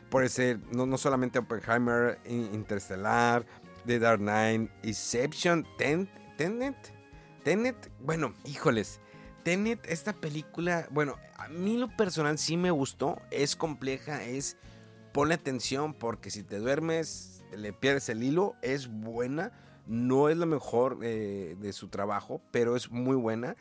puede 0.09 0.29
ser 0.29 0.61
no, 0.71 0.85
no 0.85 0.97
solamente 0.97 1.37
Oppenheimer, 1.37 2.19
Interstellar, 2.25 3.45
The 3.85 3.99
Dark 3.99 4.21
Knight, 4.21 4.71
Inception, 4.81 5.67
Tenet. 5.77 6.77
Tenet, 7.43 7.91
bueno, 7.99 8.33
híjoles. 8.45 9.01
Tenet, 9.43 9.85
esta 9.89 10.13
película, 10.13 10.87
bueno, 10.91 11.17
a 11.35 11.49
mí 11.49 11.75
lo 11.75 11.89
personal 11.97 12.37
sí 12.37 12.55
me 12.55 12.71
gustó. 12.71 13.21
Es 13.29 13.57
compleja, 13.57 14.23
es... 14.23 14.55
Ponle 15.11 15.33
atención 15.33 15.93
porque 15.93 16.31
si 16.31 16.43
te 16.43 16.59
duermes, 16.59 17.43
le 17.53 17.73
pierdes 17.73 18.07
el 18.07 18.23
hilo. 18.23 18.55
Es 18.61 18.87
buena 18.87 19.51
no 19.87 20.29
es 20.29 20.37
lo 20.37 20.45
mejor 20.45 20.99
eh, 21.01 21.55
de 21.59 21.73
su 21.73 21.87
trabajo, 21.87 22.41
pero 22.51 22.75
es 22.75 22.91
muy 22.91 23.15
buena. 23.15 23.55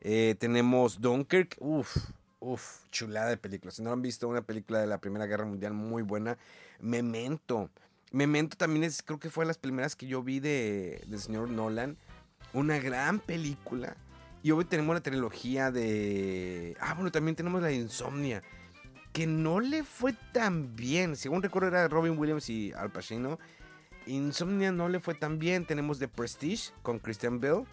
Eh, 0.00 0.36
tenemos 0.38 1.00
Dunkirk, 1.00 1.56
uff, 1.60 1.96
uff, 2.40 2.84
chulada 2.90 3.28
de 3.28 3.36
película. 3.36 3.72
Si 3.72 3.82
no 3.82 3.92
han 3.92 4.02
visto 4.02 4.28
una 4.28 4.42
película 4.42 4.78
de 4.80 4.86
la 4.86 4.98
Primera 4.98 5.26
Guerra 5.26 5.44
Mundial 5.44 5.72
muy 5.72 6.02
buena, 6.02 6.38
Memento. 6.80 7.70
Memento 8.12 8.56
también 8.56 8.84
es, 8.84 9.02
creo 9.02 9.18
que 9.18 9.30
fue 9.30 9.44
de 9.44 9.48
las 9.48 9.58
primeras 9.58 9.96
que 9.96 10.06
yo 10.06 10.22
vi 10.22 10.40
de, 10.40 11.02
del 11.08 11.20
señor 11.20 11.50
Nolan. 11.50 11.96
Una 12.52 12.78
gran 12.78 13.18
película. 13.18 13.96
Y 14.42 14.50
hoy 14.50 14.66
tenemos 14.66 14.94
la 14.94 15.00
trilogía 15.00 15.72
de... 15.72 16.76
Ah, 16.78 16.94
bueno, 16.94 17.10
también 17.10 17.34
tenemos 17.34 17.62
la 17.62 17.72
Insomnia. 17.72 18.42
Que 19.12 19.26
no 19.26 19.58
le 19.58 19.82
fue 19.82 20.14
tan 20.32 20.76
bien. 20.76 21.16
Según 21.16 21.42
recuerdo 21.42 21.68
era 21.68 21.88
Robin 21.88 22.18
Williams 22.18 22.48
y 22.50 22.72
Al 22.72 22.92
Pacino. 22.92 23.38
Insomnia 24.06 24.72
no 24.72 24.88
le 24.88 25.00
fue 25.00 25.14
tan 25.14 25.38
bien. 25.38 25.66
Tenemos 25.66 25.98
The 25.98 26.08
Prestige 26.08 26.72
con 26.82 26.98
Christian 26.98 27.40
Bale. 27.40 27.64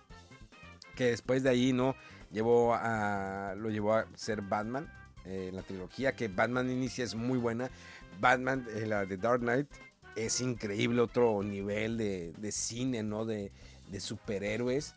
Que 0.96 1.06
después 1.06 1.44
de 1.44 1.50
ahí 1.50 1.74
no 1.74 1.96
llevó 2.32 2.74
a, 2.74 3.54
lo 3.58 3.70
llevó 3.70 3.96
a 3.96 4.06
ser 4.16 4.42
Batman. 4.42 4.92
Eh, 5.26 5.52
la 5.54 5.62
trilogía 5.62 6.16
que 6.16 6.28
Batman 6.28 6.70
inicia 6.70 7.04
es 7.04 7.16
muy 7.16 7.38
buena. 7.38 7.70
Batman, 8.20 8.66
eh, 8.76 8.86
la 8.86 9.06
de 9.06 9.18
Dark 9.18 9.42
Knight, 9.42 9.68
es 10.16 10.42
increíble. 10.42 11.02
Otro 11.02 11.42
nivel 11.44 11.98
de, 11.98 12.52
cine, 12.52 13.04
¿no? 13.04 13.26
De, 13.26 13.52
superhéroes. 14.00 14.96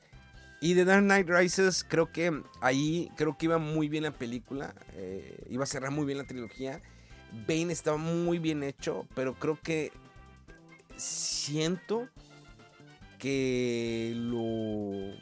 Y 0.60 0.74
The 0.74 0.84
Dark 0.84 1.02
Knight 1.02 1.28
Rises, 1.28 1.84
creo 1.84 2.10
que 2.10 2.42
ahí, 2.60 3.10
creo 3.16 3.36
que 3.36 3.46
iba 3.46 3.58
muy 3.58 3.88
bien 3.88 4.04
la 4.04 4.12
película. 4.12 4.74
Eh, 4.94 5.46
iba 5.50 5.64
a 5.64 5.66
cerrar 5.66 5.90
muy 5.90 6.06
bien 6.06 6.18
la 6.18 6.24
trilogía. 6.24 6.80
Bane 7.46 7.72
estaba 7.72 7.96
muy 7.96 8.38
bien 8.38 8.62
hecho, 8.62 9.06
pero 9.14 9.34
creo 9.34 9.58
que 9.60 9.92
siento 10.96 12.08
que 13.18 14.12
lo... 14.16 15.14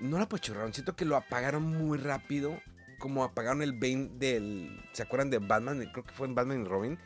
No 0.00 0.16
lo 0.16 0.24
apachurraron, 0.24 0.72
siento 0.72 0.94
que 0.94 1.04
lo 1.04 1.16
apagaron 1.16 1.62
muy 1.62 1.98
rápido. 1.98 2.60
Como 2.98 3.24
apagaron 3.24 3.62
el 3.62 3.72
Bane 3.72 4.10
del... 4.14 4.80
¿Se 4.92 5.02
acuerdan 5.02 5.30
de 5.30 5.38
Batman? 5.38 5.88
Creo 5.92 6.04
que 6.04 6.14
fue 6.14 6.26
en 6.26 6.34
Batman 6.34 6.62
y 6.62 6.64
Robin. 6.64 6.98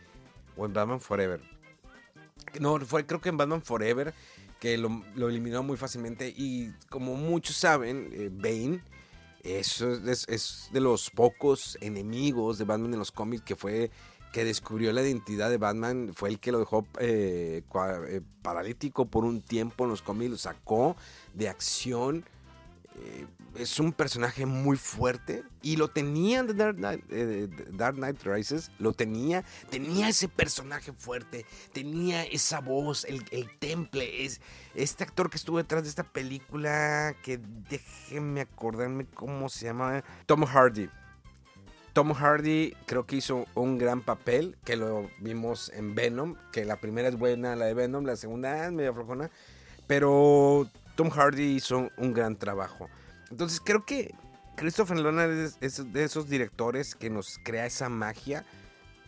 O 0.57 0.67
en 0.67 0.73
Batman 0.73 1.01
Forever. 1.01 1.41
No, 2.61 2.79
fue 2.81 3.07
creo 3.07 3.21
que 3.21 3.29
en 3.29 3.37
Batman 3.37 3.63
Forever. 3.63 4.15
Que 4.61 4.79
lo, 4.79 5.03
eliminó 5.17 5.63
muy 5.63 5.77
fácilmente. 5.77 6.33
Y 6.37 6.73
como 6.89 7.15
muchos 7.15 7.57
saben, 7.57 8.11
eh, 8.13 8.31
Bane 8.31 8.81
es, 9.43 9.81
es, 9.81 10.69
de 10.73 10.81
los 10.81 11.11
pocos 11.11 11.77
enemigos 11.81 12.59
de 12.59 12.65
Batman 12.65 12.93
en 12.93 12.99
los 12.99 13.11
cómics 13.11 13.45
que 13.45 13.57
fue 13.57 13.91
que 14.33 14.45
descubrió 14.45 14.93
la 14.93 15.03
identidad 15.03 15.51
de 15.51 15.59
Batman 15.59 16.13
fue 16.15 16.31
el 16.31 16.41
que 16.41 16.51
lo 16.51 16.59
dejó 16.59 16.87
eh, 16.99 17.63
eh, 18.09 18.21
paralítico 18.43 19.07
por 19.07 19.25
un 19.25 19.43
tiempo 19.43 19.85
en 19.85 19.91
los 19.91 20.03
cómics, 20.03 20.31
lo 20.31 20.39
sacó 20.39 20.97
de 21.35 21.49
acción. 21.49 22.25
Eh, 22.97 23.27
es 23.57 23.79
un 23.79 23.93
personaje 23.93 24.47
muy 24.47 24.79
fuerte 24.79 25.45
y 25.61 25.77
lo 25.77 25.89
tenía 25.89 26.41
en 26.41 26.57
Dark 26.57 26.77
Knight, 26.77 27.05
Dark 27.73 27.97
Knight 27.97 28.23
Rises, 28.23 28.71
lo 28.79 28.95
tenía, 28.95 29.45
tenía 29.69 30.09
ese 30.09 30.27
personaje 30.27 30.91
fuerte, 30.95 31.45
tenía 31.75 32.25
esa 32.25 32.61
voz, 32.61 33.05
el, 33.05 33.23
temple, 33.59 34.25
es 34.25 34.41
este 34.75 35.05
actor 35.05 35.29
que 35.29 35.37
estuvo 35.37 35.59
detrás 35.59 35.83
de 35.83 35.91
esta 35.91 36.05
película, 36.05 37.15
que 37.23 37.39
déjenme 37.69 38.41
acordarme 38.41 39.05
cómo 39.05 39.51
se 39.51 39.67
llama, 39.67 40.03
Tom 40.25 40.47
Hardy. 40.47 40.89
Tom 41.93 42.15
Hardy 42.15 42.75
creo 42.87 43.07
que 43.07 43.17
hizo 43.17 43.47
un 43.55 43.77
gran 43.77 44.01
papel, 44.01 44.57
que 44.65 44.77
lo 44.77 45.11
vimos 45.19 45.71
en 45.75 45.95
Venom, 45.95 46.37
que 46.51 46.65
la 46.65 46.77
primera 46.77 47.09
es 47.09 47.19
buena, 47.19 47.55
la 47.55 47.67
de 47.67 47.75
Venom, 47.75 48.05
la 48.05 48.17
segunda 48.17 48.67
es 48.67 48.73
medio 48.73 48.95
flojona, 48.95 49.31
pero 49.87 50.67
Tom 50.97 51.11
Hardy 51.11 51.57
hizo 51.57 51.91
un 51.99 52.13
gran 52.15 52.37
trabajo. 52.37 52.89
Entonces 53.31 53.61
creo 53.63 53.85
que 53.85 54.15
Christopher 54.57 54.99
Nolan 54.99 55.51
es, 55.61 55.93
de 55.93 56.05
esos 56.05 56.29
directores 56.29 56.95
que 56.95 57.11
nos 57.11 57.39
crea 57.43 57.67
esa 57.67 57.89
magia. 57.89 58.45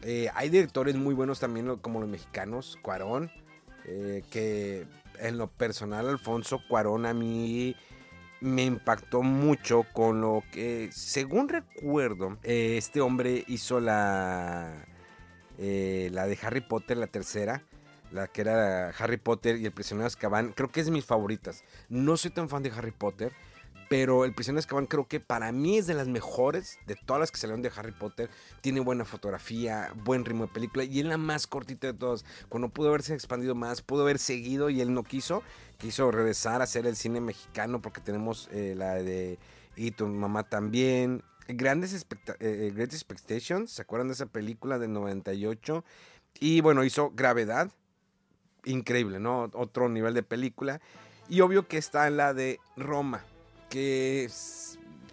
Eh, 0.03 0.29
hay 0.35 0.51
directores 0.51 0.95
muy 0.97 1.15
buenos 1.15 1.41
también 1.41 1.77
como 1.79 2.01
los 2.01 2.09
mexicanos, 2.09 2.79
Cuarón, 2.83 3.31
eh, 3.87 4.23
que 4.31 4.87
en 5.21 5.39
lo 5.39 5.47
personal 5.47 6.09
Alfonso 6.09 6.61
Cuarón 6.69 7.07
a 7.07 7.15
mí 7.15 7.77
me 8.45 8.63
impactó 8.63 9.23
mucho 9.23 9.87
con 9.95 10.21
lo 10.21 10.45
que, 10.53 10.91
según 10.93 11.49
recuerdo, 11.49 12.37
eh, 12.43 12.77
este 12.77 13.01
hombre 13.01 13.43
hizo 13.49 13.81
la, 13.81 14.85
eh, 15.57 16.11
la 16.13 16.27
de 16.27 16.39
Harry 16.43 16.61
Potter, 16.61 16.99
la 16.99 17.07
tercera, 17.07 17.65
la 18.13 18.27
que 18.27 18.43
era 18.43 18.91
Harry 18.91 19.17
Potter 19.17 19.57
y 19.57 19.65
el 19.65 19.73
prisionero 19.73 20.03
de 20.03 20.09
Azkaban. 20.09 20.53
Creo 20.53 20.71
que 20.71 20.81
es 20.81 20.87
de 20.87 20.93
mis 20.93 21.07
favoritas. 21.07 21.65
No 21.89 22.19
soy 22.19 22.33
tan 22.33 22.51
fan 22.51 22.63
de 22.63 22.71
Harry 22.71 22.91
Potter, 22.91 23.33
pero 23.89 24.25
El 24.25 24.35
prisionero 24.35 24.61
de 24.61 24.65
Azkaban 24.65 24.87
creo 24.87 25.07
que 25.07 25.21
para 25.21 25.53
mí 25.53 25.79
es 25.79 25.87
de 25.87 25.95
las 25.95 26.09
mejores 26.09 26.79
de 26.87 26.97
todas 26.97 27.21
las 27.21 27.31
que 27.31 27.39
salieron 27.39 27.63
de 27.63 27.71
Harry 27.75 27.93
Potter. 27.93 28.31
Tiene 28.61 28.81
buena 28.81 29.05
fotografía, 29.05 29.93
buen 30.05 30.25
ritmo 30.25 30.47
de 30.47 30.53
película 30.53 30.85
y 30.85 31.01
es 31.01 31.07
la 31.07 31.19
más 31.19 31.47
cortita 31.47 31.89
de 31.89 31.95
todas. 31.95 32.25
Cuando 32.49 32.69
pudo 32.69 32.89
haberse 32.89 33.15
expandido 33.15 33.55
más, 33.55 33.83
pudo 33.83 34.03
haber 34.03 34.19
seguido 34.19 34.71
y 34.71 34.81
él 34.81 34.93
no 34.93 35.03
quiso. 35.03 35.43
Quiso 35.79 36.11
regresar 36.11 36.61
a 36.61 36.65
hacer 36.65 36.87
el 36.87 36.97
cine 36.97 37.21
mexicano 37.21 37.83
porque 37.83 38.01
tenemos 38.01 38.49
eh, 38.53 38.75
la 38.77 38.95
de 38.95 39.39
Y 39.77 39.91
tu 39.91 40.07
mamá 40.07 40.45
también. 40.45 41.23
Grandes 41.47 41.93
eh, 41.93 42.07
eh, 42.41 42.73
Great 42.75 42.95
Expectations, 42.95 43.71
¿se 43.71 43.83
acuerdan 43.83 44.09
de 44.09 44.15
esa 44.15 44.27
película 44.27 44.79
del 44.79 44.93
98? 44.93 45.85
Y 46.41 46.61
bueno, 46.63 46.85
hizo 46.85 47.11
Gravedad. 47.15 47.71
Increíble, 48.65 49.21
¿no? 49.21 49.51
Otro 49.53 49.91
nivel 49.91 50.15
de 50.15 50.23
película. 50.23 50.81
Y 51.29 51.43
obvio 51.43 51.69
que 51.69 51.77
está 51.77 52.07
en 52.07 52.17
la 52.17 52.33
de 52.33 52.61
Roma 52.77 53.25
que 53.75 54.31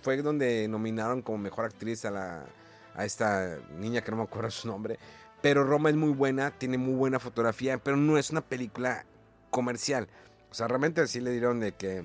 fue 0.04 0.22
donde 0.22 0.68
nominaron 0.68 1.24
como 1.24 1.40
mejor 1.40 1.66
actriz 1.66 2.06
a, 2.06 2.12
la, 2.12 2.46
a 2.94 3.06
esta 3.06 3.58
niña 3.80 4.02
que 4.02 4.12
no 4.12 4.18
me 4.18 4.24
acuerdo 4.24 4.52
su 4.52 4.68
nombre. 4.68 5.00
Pero 5.42 5.64
Roma 5.64 5.90
es 5.90 5.96
muy 5.96 6.12
buena, 6.12 6.52
tiene 6.52 6.78
muy 6.78 6.94
buena 6.94 7.20
fotografía, 7.20 7.80
pero 7.80 7.98
no 7.98 8.20
es 8.20 8.30
una 8.30 8.42
película 8.42 9.04
comercial. 9.50 10.08
O 10.52 10.54
sea, 10.54 10.68
realmente 10.68 11.02
así 11.02 11.20
le 11.20 11.32
dieron 11.32 11.60
de 11.60 11.72
que 11.72 12.04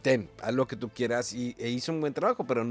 ten, 0.00 0.30
haz 0.40 0.54
lo 0.54 0.68
que 0.68 0.76
tú 0.76 0.90
quieras 0.90 1.32
y 1.32 1.56
e 1.58 1.70
hizo 1.70 1.90
un 1.90 2.00
buen 2.00 2.14
trabajo, 2.14 2.44
pero 2.46 2.64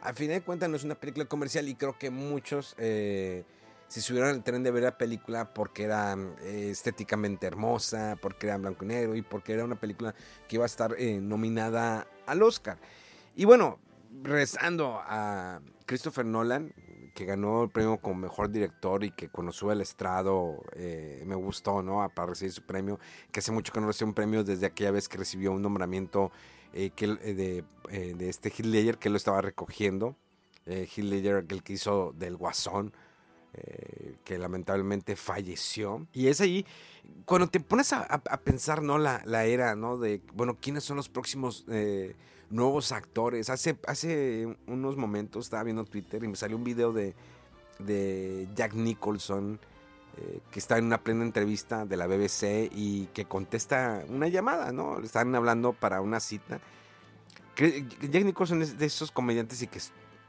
a 0.00 0.12
fin 0.12 0.28
de 0.28 0.42
cuentas 0.42 0.70
no 0.70 0.76
es 0.76 0.84
una 0.84 0.94
película 0.94 1.24
comercial 1.24 1.68
y 1.68 1.74
creo 1.74 1.98
que 1.98 2.10
muchos 2.10 2.76
eh, 2.78 3.42
se 3.92 4.00
subieron 4.00 4.30
al 4.30 4.42
tren 4.42 4.62
de 4.62 4.70
ver 4.70 4.84
la 4.84 4.96
película 4.96 5.52
porque 5.52 5.82
era 5.82 6.16
eh, 6.40 6.70
estéticamente 6.70 7.46
hermosa, 7.46 8.16
porque 8.22 8.46
era 8.46 8.56
blanco 8.56 8.86
y 8.86 8.88
negro 8.88 9.14
y 9.14 9.20
porque 9.20 9.52
era 9.52 9.66
una 9.66 9.78
película 9.78 10.14
que 10.48 10.56
iba 10.56 10.64
a 10.64 10.66
estar 10.66 10.94
eh, 10.96 11.20
nominada 11.20 12.06
al 12.24 12.42
Oscar. 12.42 12.78
Y 13.36 13.44
bueno, 13.44 13.78
rezando 14.22 14.98
a 15.04 15.60
Christopher 15.84 16.24
Nolan, 16.24 16.72
que 17.14 17.26
ganó 17.26 17.64
el 17.64 17.68
premio 17.68 17.98
como 17.98 18.14
mejor 18.14 18.48
director 18.50 19.04
y 19.04 19.10
que 19.10 19.28
conoció 19.28 19.70
el 19.70 19.82
estrado, 19.82 20.62
eh, 20.74 21.22
me 21.26 21.34
gustó, 21.34 21.82
¿no? 21.82 22.08
Para 22.14 22.28
recibir 22.30 22.52
su 22.52 22.62
premio, 22.62 22.98
que 23.30 23.40
hace 23.40 23.52
mucho 23.52 23.74
que 23.74 23.80
no 23.82 23.88
recibió 23.88 24.06
un 24.06 24.14
premio 24.14 24.42
desde 24.42 24.64
aquella 24.64 24.92
vez 24.92 25.06
que 25.06 25.18
recibió 25.18 25.52
un 25.52 25.60
nombramiento 25.60 26.32
que, 26.72 27.06
de, 27.06 27.64
de, 27.90 28.28
este 28.30 28.48
Heath 28.48 28.64
Ledger 28.64 28.96
que 28.96 29.10
lo 29.10 29.18
estaba 29.18 29.42
recogiendo. 29.42 30.16
Heath 30.64 30.96
Ledger, 30.96 31.44
el 31.46 31.62
que 31.62 31.74
hizo 31.74 32.14
del 32.16 32.38
Guasón, 32.38 32.94
eh, 33.54 34.14
que 34.24 34.38
lamentablemente 34.38 35.14
falleció. 35.14 36.06
Y 36.14 36.28
es 36.28 36.40
ahí, 36.40 36.64
cuando 37.26 37.48
te 37.48 37.60
pones 37.60 37.92
a, 37.92 38.22
pensar, 38.44 38.82
¿no? 38.82 38.96
La, 38.96 39.22
la, 39.26 39.44
era, 39.44 39.74
¿no? 39.74 39.98
De, 39.98 40.22
bueno, 40.32 40.56
¿quiénes 40.58 40.84
son 40.84 40.96
los 40.96 41.10
próximos 41.10 41.66
eh, 41.68 42.16
nuevos 42.48 42.92
actores? 42.92 43.50
Hace, 43.50 43.78
hace 43.86 44.56
unos 44.66 44.96
momentos 44.96 45.44
estaba 45.44 45.64
viendo 45.64 45.84
Twitter 45.84 46.24
y 46.24 46.28
me 46.28 46.36
salió 46.36 46.56
un 46.56 46.64
video 46.64 46.92
de, 46.92 47.14
de 47.78 48.48
Jack 48.54 48.74
Nicholson. 48.74 49.60
Eh, 50.18 50.40
que 50.50 50.58
está 50.58 50.76
en 50.76 50.84
una 50.84 51.02
plena 51.02 51.24
entrevista 51.24 51.86
de 51.86 51.96
la 51.96 52.06
BBC 52.06 52.70
y 52.70 53.06
que 53.14 53.24
contesta 53.24 54.04
una 54.10 54.28
llamada, 54.28 54.70
¿no? 54.70 55.00
Le 55.00 55.06
están 55.06 55.34
hablando 55.34 55.72
para 55.72 56.02
una 56.02 56.20
cita. 56.20 56.60
Jack 57.56 58.24
Nicholson 58.24 58.60
es 58.60 58.78
de 58.78 58.84
esos 58.84 59.10
comediantes 59.10 59.62
y 59.62 59.68
que 59.68 59.78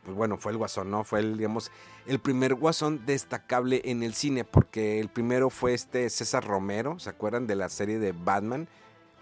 pues 0.03 0.15
bueno, 0.15 0.38
fue 0.38 0.51
el 0.51 0.57
Guasón, 0.57 0.91
¿no? 0.91 1.03
Fue 1.03 1.19
el, 1.19 1.38
digamos, 1.38 1.72
el 2.05 2.19
primer 2.19 2.55
Guasón 2.55 3.05
destacable 3.05 3.81
en 3.86 4.03
el 4.03 4.13
cine, 4.13 4.43
porque 4.43 5.00
el 5.00 5.10
primero 5.10 5.50
fue 5.50 5.74
este 5.74 6.10
César 6.10 6.45
Romero, 6.45 7.00
¿se 7.00 7.10
acuerdan 7.10 7.48
de 7.48 7.55
la 7.55 7.69
serie 7.69 8.00
de 8.00 8.12
Batman? 8.12 8.67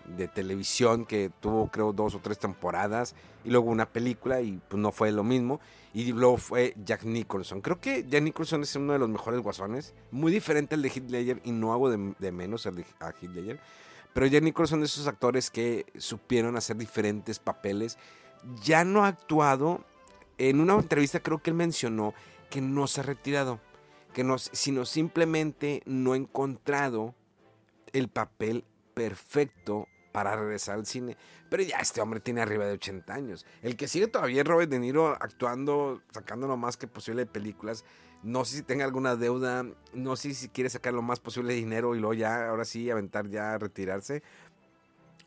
de 0.06 0.28
televisión 0.28 1.06
que 1.06 1.32
tuvo 1.40 1.68
creo 1.68 1.94
dos 1.94 2.16
o 2.16 2.20
tres 2.20 2.40
temporadas 2.40 3.16
y 3.44 3.50
luego 3.50 3.70
una 3.70 3.88
película 3.88 4.42
y 4.42 4.60
pues 4.68 4.82
no 4.82 4.92
fue 4.92 5.12
lo 5.12 5.24
mismo. 5.24 5.60
Y 5.94 6.12
luego 6.14 6.38
fue 6.38 6.74
Jack 6.86 7.04
Nicholson. 7.04 7.62
Creo 7.62 7.80
que 7.80 8.06
Jack 8.08 8.24
Nicholson 8.24 8.64
es 8.64 8.76
uno 8.76 8.94
de 8.94 9.00
los 9.00 9.10
mejores 9.10 9.42
guasones. 9.42 9.94
Muy 10.10 10.32
diferente 10.32 10.76
al 10.76 10.82
de 10.82 10.90
Heath 10.90 11.10
Ledger 11.10 11.42
y 11.44 11.52
no 11.52 11.74
hago 11.74 11.90
de, 11.90 12.32
menos 12.32 12.66
al 12.66 12.76
de, 12.76 12.86
a 13.00 13.10
Heath 13.10 13.60
pero 14.14 14.26
Jack 14.28 14.44
Nicholson 14.44 14.84
es 14.84 14.94
esos 14.94 15.08
actores 15.08 15.50
que 15.50 15.86
supieron 15.98 16.58
hacer 16.58 16.76
diferentes 16.76 17.40
papeles. 17.40 17.98
Ya 18.64 18.84
no 18.84 19.06
ha 19.06 19.08
actuado 19.08 19.86
en 20.50 20.60
una 20.60 20.74
entrevista 20.74 21.20
creo 21.20 21.42
que 21.42 21.50
él 21.52 21.56
mencionó 21.56 22.14
que 22.50 22.62
no 22.62 22.88
se 22.88 23.02
ha 23.02 23.04
retirado, 23.04 23.60
que 24.14 24.24
no, 24.24 24.38
sino 24.38 24.86
simplemente 24.86 25.82
no 25.86 26.14
ha 26.14 26.18
encontrado 26.18 27.16
el 27.94 28.08
papel 28.10 28.66
perfecto 28.94 29.88
para 30.12 30.36
regresar 30.36 30.76
al 30.76 30.86
cine. 30.86 31.18
Pero 31.50 31.64
ya 31.64 31.78
este 31.78 32.02
hombre 32.02 32.20
tiene 32.20 32.42
arriba 32.42 32.66
de 32.66 32.74
80 32.74 33.14
años. 33.14 33.46
El 33.62 33.76
que 33.76 33.88
sigue 33.88 34.08
todavía 34.08 34.44
Robert 34.44 34.70
De 34.70 34.80
Niro 34.80 35.10
actuando, 35.10 36.02
sacando 36.12 36.48
lo 36.48 36.58
más 36.58 36.78
que 36.78 36.88
posible 36.88 37.26
de 37.26 37.32
películas. 37.32 37.86
No 38.24 38.46
sé 38.46 38.58
si 38.58 38.64
tenga 38.64 38.86
alguna 38.86 39.16
deuda, 39.16 39.66
no 39.94 40.16
sé 40.16 40.34
si 40.34 40.50
quiere 40.50 40.70
sacar 40.70 40.94
lo 40.94 41.02
más 41.02 41.20
posible 41.20 41.54
de 41.54 41.60
dinero 41.60 41.96
y 41.96 42.00
luego 42.00 42.14
ya, 42.14 42.50
ahora 42.50 42.66
sí, 42.66 42.90
aventar 42.90 43.28
ya, 43.30 43.58
retirarse. 43.58 44.22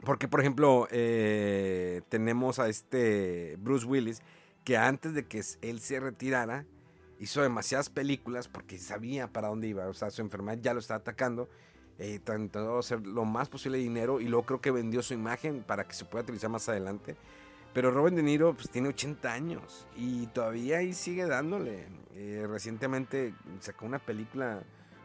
Porque, 0.05 0.29
por 0.29 0.41
ejemplo, 0.41 0.87
eh, 0.91 2.03
tenemos 2.09 2.59
a 2.59 2.69
este 2.69 3.57
Bruce 3.59 3.87
Willis, 3.87 4.23
que 4.65 4.77
antes 4.77 5.15
de 5.15 5.27
que 5.27 5.43
él 5.63 5.81
se 5.81 6.01
retirara, 6.01 6.65
hizo 7.19 7.43
demasiadas 7.43 7.91
películas 7.91 8.49
porque 8.49 8.79
sabía 8.79 9.33
para 9.33 9.49
dónde 9.49 9.69
iba. 9.69 9.87
O 9.87 9.95
sea, 9.95 10.11
su 10.11 10.23
enfermedad 10.23 10.59
ya 10.61 10.75
lo 10.75 10.81
estaba 10.81 10.99
atacando. 10.99 11.49
Eh, 11.99 12.15
intentó 12.15 12.79
hacer 12.79 13.07
lo 13.07 13.25
más 13.25 13.49
posible 13.49 13.79
de 13.79 13.85
dinero 13.85 14.21
y 14.21 14.27
luego 14.27 14.47
creo 14.47 14.61
que 14.61 14.73
vendió 14.73 15.01
su 15.03 15.15
imagen 15.15 15.63
para 15.63 15.87
que 15.87 15.95
se 15.95 16.05
pueda 16.05 16.25
utilizar 16.25 16.51
más 16.51 16.69
adelante. 16.69 17.17
Pero 17.73 17.91
Robert 17.91 18.17
De 18.17 18.23
Niro 18.23 18.55
pues, 18.55 18.71
tiene 18.71 18.89
80 18.89 19.33
años 19.33 19.87
y 19.97 20.27
todavía 20.29 20.79
ahí 20.79 20.93
sigue 20.93 21.27
dándole. 21.27 21.87
Eh, 22.15 22.47
recientemente 22.49 23.35
sacó 23.61 23.87
una 23.87 23.99
película 23.99 24.63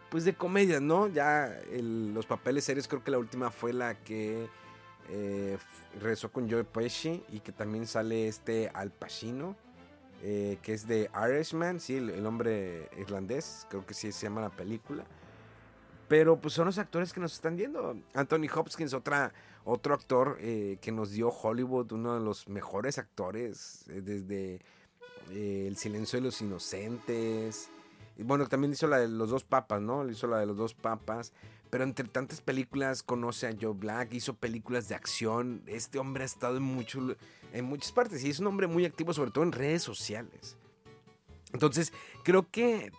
pues 0.09 0.25
de 0.25 0.33
comedia, 0.33 0.79
¿no? 0.79 1.07
Ya 1.07 1.59
los 1.71 2.25
papeles 2.25 2.63
serios 2.63 2.87
creo 2.87 3.03
que 3.03 3.11
la 3.11 3.19
última 3.19 3.51
fue 3.51 3.73
la 3.73 3.95
que 3.95 4.47
eh, 5.09 5.57
regresó 5.99 6.31
con 6.31 6.49
Joe 6.49 6.63
Pesci 6.63 7.23
y 7.29 7.39
que 7.39 7.51
también 7.51 7.87
sale 7.87 8.27
este 8.27 8.69
Al 8.73 8.91
Pacino, 8.91 9.55
eh, 10.21 10.57
que 10.61 10.73
es 10.73 10.87
de 10.87 11.09
Irishman, 11.29 11.79
sí, 11.79 11.95
el, 11.95 12.25
hombre 12.25 12.89
irlandés, 12.97 13.65
creo 13.69 13.85
que 13.85 13.93
sí 13.93 14.11
se 14.11 14.27
llama 14.27 14.41
la 14.41 14.49
película. 14.49 15.05
Pero 16.07 16.39
pues 16.39 16.53
son 16.55 16.65
los 16.65 16.77
actores 16.77 17.13
que 17.13 17.19
nos 17.19 17.33
están 17.33 17.55
viendo. 17.55 17.95
Anthony 18.13 18.47
Hopkins, 18.53 18.93
otra, 18.93 19.31
otro 19.63 19.93
actor 19.93 20.37
eh, 20.41 20.77
que 20.81 20.91
nos 20.91 21.11
dio 21.11 21.29
Hollywood, 21.29 21.91
uno 21.91 22.15
de 22.15 22.19
los 22.19 22.47
mejores 22.49 22.97
actores 22.97 23.85
eh, 23.89 24.01
desde 24.01 24.59
El 25.29 25.77
silencio 25.77 26.19
de 26.19 26.25
los 26.25 26.41
inocentes. 26.41 27.69
Bueno, 28.23 28.47
también 28.47 28.73
hizo 28.73 28.87
la 28.87 28.99
de 28.99 29.07
los 29.07 29.29
dos 29.29 29.43
papas, 29.43 29.81
¿no? 29.81 30.07
Hizo 30.09 30.27
la 30.27 30.39
de 30.39 30.45
los 30.45 30.57
dos 30.57 30.73
papas. 30.73 31.33
Pero 31.69 31.83
entre 31.83 32.07
tantas 32.07 32.41
películas 32.41 33.03
conoce 33.03 33.47
a 33.47 33.55
Joe 33.59 33.73
Black, 33.73 34.13
hizo 34.13 34.33
películas 34.33 34.89
de 34.89 34.95
acción. 34.95 35.61
Este 35.67 35.99
hombre 35.99 36.23
ha 36.23 36.25
estado 36.25 36.57
en, 36.57 36.63
mucho, 36.63 37.15
en 37.53 37.65
muchas 37.65 37.91
partes 37.91 38.23
y 38.23 38.29
es 38.29 38.39
un 38.39 38.47
hombre 38.47 38.67
muy 38.67 38.85
activo, 38.85 39.13
sobre 39.13 39.31
todo 39.31 39.43
en 39.43 39.51
redes 39.51 39.83
sociales. 39.83 40.57
Entonces, 41.53 41.93
creo 42.23 42.49
que 42.49 42.91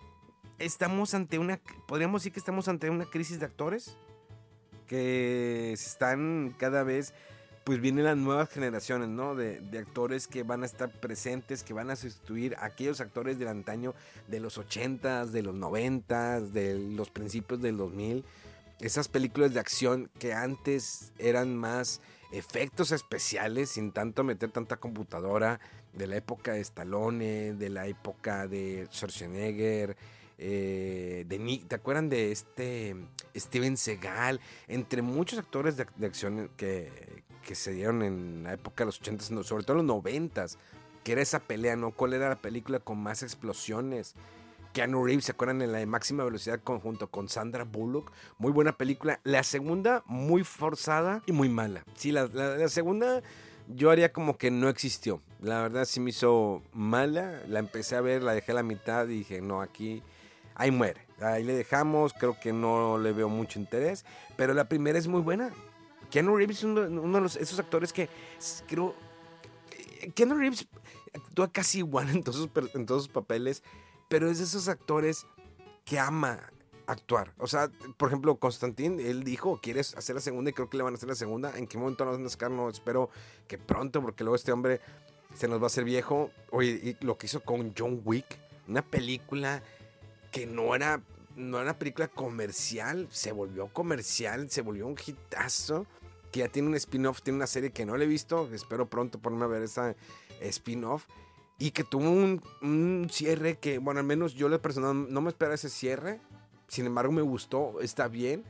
estamos 0.59 1.15
ante 1.15 1.39
una, 1.39 1.61
podríamos 1.89 2.23
decir 2.23 2.33
que 2.33 2.39
estamos 2.39 2.69
ante 2.69 2.91
una 2.91 3.07
crisis 3.07 3.41
de 3.41 3.47
actores 3.47 3.97
que 4.87 5.73
están 5.73 6.55
cada 6.59 6.83
vez, 6.83 7.15
pues 7.71 7.81
vienen 7.81 8.05
las 8.05 8.17
nuevas 8.17 8.49
generaciones, 8.49 9.09
¿no? 9.09 9.37
De, 9.37 9.61
de, 9.61 9.79
actores 9.79 10.27
que 10.27 10.43
van 10.43 10.65
a 10.65 10.67
estar 10.67 10.91
presentes, 10.91 11.63
que 11.63 11.73
van 11.73 11.89
a 11.89 11.95
sustituir 11.95 12.57
aquellos 12.59 13.01
actores 13.01 13.39
del 13.39 13.47
antaño 13.47 13.95
de 14.27 14.41
los 14.41 14.59
80s, 14.59 15.27
de 15.27 15.43
los 15.45 15.55
90s, 15.55 16.49
de 16.49 16.77
los 16.77 17.11
principios 17.11 17.63
del 17.63 17.77
2000 17.77 18.25
esas 18.81 19.07
películas 19.07 19.55
de 19.55 19.61
acción 19.61 20.11
que 20.19 20.33
antes 20.33 21.13
eran 21.19 21.57
más 21.57 22.01
efectos 22.33 22.91
especiales 22.91 23.71
sin 23.71 23.93
tanto 23.93 24.25
meter 24.25 24.51
tanta 24.51 24.79
computadora 24.79 25.61
de 25.93 26.09
la 26.09 26.17
época 26.17 26.55
de 26.55 26.61
Stallone, 26.63 27.53
de 27.53 27.69
la 27.69 27.87
época 27.87 28.49
de 28.49 28.89
Schwarzenegger, 28.91 29.97
eh, 30.43 31.25
de 31.29 31.39
Nick, 31.39 31.69
¿te 31.69 31.75
acuerdan 31.75 32.09
de 32.09 32.33
este 32.33 32.97
Steven 33.37 33.77
Seagal? 33.77 34.41
Entre 34.67 35.03
muchos 35.03 35.39
actores 35.39 35.77
de, 35.77 36.07
acción 36.07 36.51
que, 36.57 37.23
que, 37.45 37.55
se 37.55 37.73
dieron 37.73 38.03
en 38.03 38.45
la 38.45 38.55
época 38.55 38.85
de 38.85 38.87
los 38.87 39.03
80s, 39.03 39.43
sobre 39.45 39.65
todo 39.65 39.81
en 39.81 39.87
los 39.87 39.97
90s, 39.97 40.57
que 41.03 41.13
era 41.13 41.23
esa 41.23 41.41
pelea, 41.41 41.77
¿no? 41.77 41.93
¿Cuál 41.93 42.15
era 42.15 42.29
la 42.29 42.41
película 42.41 42.79
con 42.79 42.99
más 42.99 43.23
explosiones? 43.23 44.15
Keanu 44.73 45.05
Reeves, 45.05 45.25
¿se 45.25 45.33
acuerdan? 45.33 45.63
En 45.63 45.73
la 45.73 45.85
máxima 45.87 46.25
velocidad 46.25 46.61
conjunto 46.63 47.09
con 47.09 47.29
Sandra 47.29 47.65
Bullock. 47.65 48.13
Muy 48.39 48.53
buena 48.53 48.73
película. 48.73 49.21
La 49.25 49.43
segunda, 49.43 50.03
muy 50.07 50.45
forzada 50.45 51.23
y 51.27 51.33
muy 51.33 51.49
mala. 51.49 51.85
Sí, 51.95 52.13
la, 52.13 52.29
segunda 52.69 53.23
yo 53.69 53.91
haría 53.91 54.13
como 54.13 54.37
que 54.37 54.51
no 54.51 54.69
existió. 54.69 55.21
La 55.41 55.63
verdad 55.63 55.85
sí 55.87 56.01
me 56.01 56.11
hizo 56.11 56.63
mala. 56.73 57.43
La 57.49 57.59
empecé 57.59 57.97
a 57.97 58.01
ver, 58.01 58.23
la 58.23 58.33
dejé 58.33 58.53
a 58.53 58.57
la 58.57 58.63
mitad 58.63 59.07
y 59.09 59.19
dije, 59.19 59.41
no, 59.41 59.61
aquí, 59.61 60.03
ahí 60.55 60.71
muere. 60.71 61.07
Ahí 61.21 61.43
le 61.43 61.55
dejamos, 61.55 62.13
creo 62.13 62.39
que 62.41 62.53
no 62.53 62.99
le 62.99 63.13
veo 63.13 63.29
mucho 63.29 63.59
interés. 63.59 64.05
Pero 64.37 64.55
la 64.55 64.69
primera 64.69 64.99
es 64.99 65.09
muy 65.09 65.21
buena. 65.21 65.51
Keanu 66.11 66.37
Reeves 66.37 66.59
es 66.59 66.65
uno, 66.65 67.21
de 67.21 67.27
esos 67.27 67.59
actores 67.59 67.93
que 67.93 68.09
creo... 68.67 68.95
Eh, 70.01 70.11
Keanu 70.13 70.35
Reeves 70.35 70.67
actúa 71.15 71.51
casi 71.51 71.79
igual 71.79 72.09
en 72.11 72.23
todos 72.23 72.49
sus 73.03 73.09
papeles 73.09 73.63
pero 74.11 74.29
es 74.29 74.39
de 74.39 74.45
esos 74.45 74.67
actores 74.69 75.25
que 75.85 76.01
ama 76.01 76.53
actuar. 76.89 77.33
O 77.39 77.47
sea, 77.47 77.71
por 77.97 78.09
ejemplo, 78.09 78.35
Constantín, 78.41 78.99
él 78.99 79.23
dijo, 79.23 79.61
¿quieres 79.63 79.97
hacer 79.97 80.17
la 80.17 80.21
segunda? 80.21 80.51
Y 80.51 80.53
creo 80.53 80.69
que 80.69 80.77
le 80.77 80.83
van 80.83 80.95
a 80.95 80.97
hacer 80.97 81.09
la 81.09 81.15
segunda. 81.15 81.57
¿En 81.57 81.69
qué 81.69 81.79
momento 81.79 82.05
nos 82.05 82.17
van 82.17 82.27
a 82.27 82.29
sacar? 82.29 82.51
No, 82.51 82.69
espero 82.69 83.09
que 83.47 83.57
pronto, 83.57 84.03
porque 84.03 84.25
luego 84.25 84.35
este 84.35 84.51
hombre 84.51 84.81
se 85.33 85.47
nos 85.47 85.61
va 85.61 85.65
a 85.65 85.67
hacer 85.69 85.85
viejo. 85.85 86.33
Oye, 86.51 86.97
y 87.01 87.05
lo 87.05 87.17
que 87.17 87.27
hizo 87.27 87.41
con 87.45 87.73
John 87.79 88.03
Wick, 88.05 88.27
una 88.67 88.83
película 88.83 89.63
que 90.33 90.45
no 90.45 90.75
era, 90.75 91.01
no 91.37 91.59
era 91.59 91.71
una 91.71 91.79
película 91.79 92.09
comercial, 92.09 93.07
se 93.13 93.31
volvió 93.31 93.69
comercial, 93.69 94.51
se 94.51 94.63
volvió 94.63 94.89
un 94.89 94.97
hitazo. 95.07 95.87
Que 96.31 96.41
ya 96.41 96.49
tiene 96.49 96.69
un 96.69 96.75
spin-off, 96.75 97.23
tiene 97.23 97.39
una 97.39 97.47
serie 97.47 97.71
que 97.71 97.85
no 97.85 97.97
le 97.97 98.05
he 98.05 98.09
visto. 98.09 98.49
Espero 98.53 98.89
pronto 98.89 99.19
ponerme 99.19 99.45
a 99.45 99.49
ver 99.49 99.63
esa 99.63 99.95
spin-off 100.41 101.07
y 101.61 101.73
que 101.73 101.85
tuvo 101.85 102.11
un, 102.11 103.09
cierre 103.11 103.59
que, 103.59 103.79
bueno, 103.79 104.01
al 104.01 104.07
menos 104.07 104.35
yo 104.35 104.49
le 104.49 104.59
personal 104.59 105.13
no 105.13 105.21
me 105.21 105.29
esperaba 105.29 105.55
ese 105.55 105.69
cierre. 105.69 106.19
Sin 106.69 106.87
embargo, 106.87 107.13
me 107.13 107.21
gustó, 107.21 107.81
está 107.83 108.09
bien. 108.09 108.45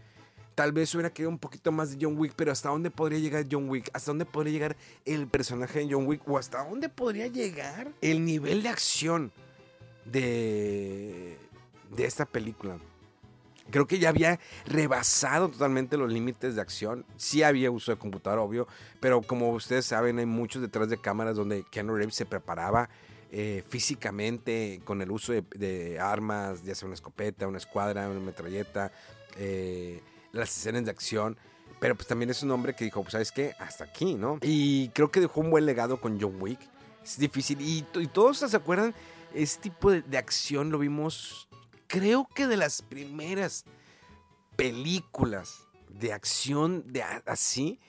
Tal 0.54 0.70
vez 0.70 0.94
hubiera 0.94 1.10
querido 1.10 1.30
un 1.30 1.38
poquito 1.38 1.72
más 1.72 1.90
de 1.90 1.98
John 2.00 2.16
Wick, 2.16 2.34
pero 2.36 2.52
¿hasta 2.52 2.68
dónde 2.68 2.90
podría 2.90 3.18
llegar 3.18 3.46
John 3.50 3.68
Wick? 3.68 3.90
¿Hasta 3.94 4.12
dónde 4.12 4.26
podría 4.26 4.52
llegar 4.52 4.76
el 5.04 5.26
personaje 5.26 5.80
de 5.80 5.92
John 5.92 6.06
Wick? 6.06 6.22
¿O 6.28 6.38
hasta 6.38 6.62
dónde 6.62 6.88
podría 6.88 7.26
llegar 7.26 7.92
el 8.00 8.24
nivel 8.24 8.62
de 8.62 8.68
acción 8.68 9.32
de, 10.04 11.36
de 11.90 12.04
esta 12.04 12.26
película? 12.26 12.78
Creo 13.70 13.86
que 13.86 13.98
ya 13.98 14.08
había 14.08 14.38
rebasado 14.66 15.48
totalmente 15.48 15.96
los 15.96 16.12
límites 16.12 16.54
de 16.54 16.60
acción. 16.60 17.04
Sí 17.16 17.42
había 17.42 17.70
uso 17.70 17.92
de 17.92 17.98
computadora, 17.98 18.42
obvio, 18.42 18.68
pero 19.00 19.22
como 19.22 19.50
ustedes 19.50 19.86
saben, 19.86 20.18
hay 20.18 20.26
muchos 20.26 20.62
detrás 20.62 20.88
de 20.88 20.98
cámaras 20.98 21.36
donde 21.36 21.64
Keanu 21.70 21.94
Reeves 21.94 22.14
se 22.14 22.26
preparaba 22.26 22.88
eh, 23.32 23.62
físicamente 23.68 24.80
con 24.84 25.00
el 25.02 25.10
uso 25.12 25.32
de, 25.32 25.98
armas, 26.00 26.64
ya 26.64 26.74
sea 26.74 26.86
una 26.86 26.94
escopeta, 26.94 27.46
una 27.46 27.58
escuadra, 27.58 28.08
una 28.08 28.18
metralleta, 28.18 28.90
eh, 29.36 30.02
las 30.32 30.56
escenas 30.56 30.84
de 30.84 30.90
acción. 30.90 31.36
Pero 31.78 31.94
pues 31.94 32.08
también 32.08 32.28
es 32.30 32.42
un 32.42 32.50
hombre 32.50 32.74
que 32.74 32.84
dijo, 32.84 33.00
pues 33.02 33.12
sabes 33.12 33.30
qué, 33.32 33.54
hasta 33.58 33.84
aquí, 33.84 34.14
¿no? 34.14 34.38
Y 34.42 34.88
creo 34.90 35.10
que 35.10 35.20
dejó 35.20 35.40
un 35.40 35.50
buen 35.50 35.64
legado 35.64 36.00
con 36.00 36.20
John 36.20 36.36
Wick. 36.40 36.60
Es 37.04 37.18
difícil. 37.18 37.58
Y, 37.60 37.82
todos 38.08 38.38
se 38.38 38.56
acuerdan, 38.56 38.94
este 39.32 39.70
tipo 39.70 39.90
de 39.90 40.18
acción 40.18 40.70
lo 40.70 40.78
vimos 40.78 41.48
creo 41.90 42.28
que 42.32 42.46
de 42.46 42.56
las 42.56 42.82
primeras 42.82 43.64
películas 44.54 45.66
de 45.88 46.12
acción 46.12 46.84
de 46.86 47.02
así 47.02 47.80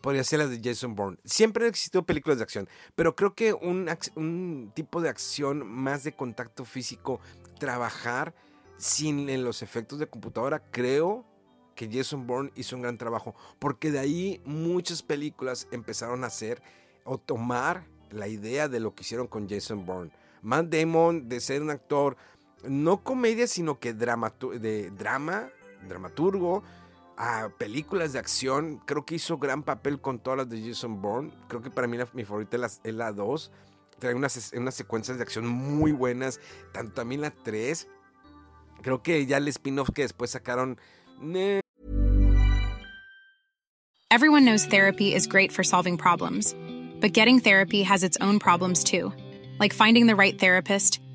podría 0.00 0.24
ser 0.24 0.38
las 0.38 0.50
de 0.50 0.60
Jason 0.64 0.94
Bourne. 0.94 1.18
Siempre 1.24 1.64
han 1.64 1.68
existido 1.68 2.02
películas 2.04 2.38
de 2.38 2.44
acción, 2.44 2.68
pero 2.96 3.14
creo 3.14 3.34
que 3.34 3.52
un, 3.52 4.72
tipo 4.74 5.02
de 5.02 5.10
acción 5.10 5.66
más 5.66 6.02
de 6.02 6.14
contacto 6.14 6.64
físico, 6.64 7.20
trabajar 7.60 8.34
sin 8.78 9.44
los 9.44 9.62
efectos 9.62 9.98
de 9.98 10.08
computadora, 10.08 10.62
creo 10.70 11.26
que 11.74 11.90
Jason 11.92 12.26
Bourne 12.26 12.52
hizo 12.56 12.74
un 12.74 12.82
gran 12.82 12.96
trabajo, 12.96 13.34
porque 13.58 13.90
de 13.90 13.98
ahí 13.98 14.40
muchas 14.46 15.02
películas 15.02 15.68
empezaron 15.72 16.24
a 16.24 16.28
hacer 16.28 16.62
o 17.04 17.18
tomar 17.18 17.84
la 18.10 18.28
idea 18.28 18.68
de 18.68 18.80
lo 18.80 18.94
que 18.94 19.02
hicieron 19.02 19.26
con 19.26 19.46
Jason 19.46 19.84
Bourne. 19.84 20.10
Matt 20.42 20.66
Damon 20.66 21.28
de 21.28 21.40
ser 21.40 21.62
un 21.62 21.70
actor, 21.70 22.16
no 22.68 23.02
comedia, 23.02 23.46
sino 23.46 23.78
que 23.78 23.94
de 23.94 24.90
drama, 24.90 25.48
dramaturgo, 25.88 26.62
a 27.16 27.50
películas 27.58 28.12
de 28.12 28.18
acción. 28.18 28.80
Creo 28.84 29.04
que 29.04 29.16
hizo 29.16 29.38
gran 29.38 29.62
papel 29.62 30.00
con 30.00 30.18
todas 30.18 30.38
las 30.38 30.48
de 30.48 30.66
Jason 30.66 31.00
Bourne. 31.00 31.32
Creo 31.48 31.62
que 31.62 31.70
para 31.70 31.86
mí 31.86 31.96
mi 32.14 32.24
favorita 32.24 32.56
es 32.82 32.94
la 32.94 33.12
2. 33.12 33.50
Trae 33.98 34.14
unas, 34.14 34.52
unas 34.54 34.74
secuencias 34.74 35.18
de 35.18 35.22
acción 35.22 35.46
muy 35.46 35.92
buenas. 35.92 36.40
Tanto 36.72 36.92
también 36.94 37.20
la 37.20 37.30
3. 37.30 37.88
Creo 38.82 39.02
que 39.02 39.26
ya 39.26 39.36
el 39.36 39.48
spin-off 39.48 39.90
que 39.94 40.02
después 40.02 40.30
sacaron. 40.30 40.78
Everyone 44.10 44.44
knows 44.44 44.66
therapy 44.66 45.14
is 45.14 45.26
great 45.26 45.52
for 45.52 45.64
solving 45.64 45.96
problems. 45.96 46.54
But 47.00 47.12
getting 47.12 47.40
therapy 47.40 47.82
has 47.82 48.02
its 48.02 48.16
own 48.20 48.38
problems 48.38 48.82
too. 48.84 49.12
Like 49.58 49.72
finding 49.72 50.06
the 50.06 50.16
right 50.16 50.38
therapist, 50.38 51.00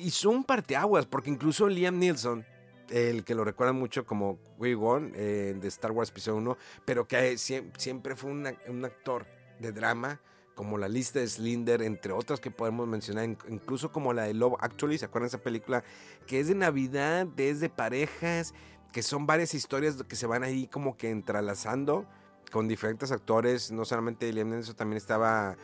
hizo 0.00 0.30
un 0.30 0.44
parteaguas, 0.44 1.06
porque 1.06 1.30
incluso 1.30 1.68
Liam 1.68 1.98
Neeson 1.98 2.44
el 2.90 3.24
que 3.24 3.34
lo 3.34 3.44
recuerda 3.44 3.72
mucho 3.72 4.06
como 4.06 4.38
Qui-Gon 4.58 5.12
eh, 5.14 5.54
de 5.60 5.68
Star 5.68 5.92
Wars 5.92 6.10
Episodio 6.10 6.38
1, 6.38 6.58
pero 6.84 7.06
que 7.06 7.36
siempre 7.36 8.16
fue 8.16 8.30
un 8.30 8.84
actor 8.84 9.26
de 9.58 9.72
drama, 9.72 10.20
como 10.54 10.76
la 10.76 10.88
lista 10.88 11.20
de 11.20 11.28
Slinder, 11.28 11.82
entre 11.82 12.12
otras 12.12 12.40
que 12.40 12.50
podemos 12.50 12.88
mencionar, 12.88 13.24
incluso 13.48 13.92
como 13.92 14.12
la 14.12 14.24
de 14.24 14.34
Love 14.34 14.56
Actually, 14.58 14.98
¿se 14.98 15.04
acuerdan 15.04 15.26
de 15.26 15.36
esa 15.36 15.42
película? 15.42 15.84
Que 16.26 16.40
es 16.40 16.48
de 16.48 16.56
Navidad, 16.56 17.28
es 17.36 17.60
de 17.60 17.70
parejas, 17.70 18.54
que 18.92 19.02
son 19.02 19.24
varias 19.24 19.54
historias 19.54 20.02
que 20.02 20.16
se 20.16 20.26
van 20.26 20.42
ahí 20.42 20.66
como 20.66 20.96
que 20.96 21.10
entrelazando 21.10 22.06
con 22.50 22.66
diferentes 22.66 23.12
actores, 23.12 23.70
no 23.70 23.84
solamente 23.84 24.32
Liam 24.32 24.50
Neeson, 24.50 24.74
también 24.74 24.96
estaba 24.96 25.56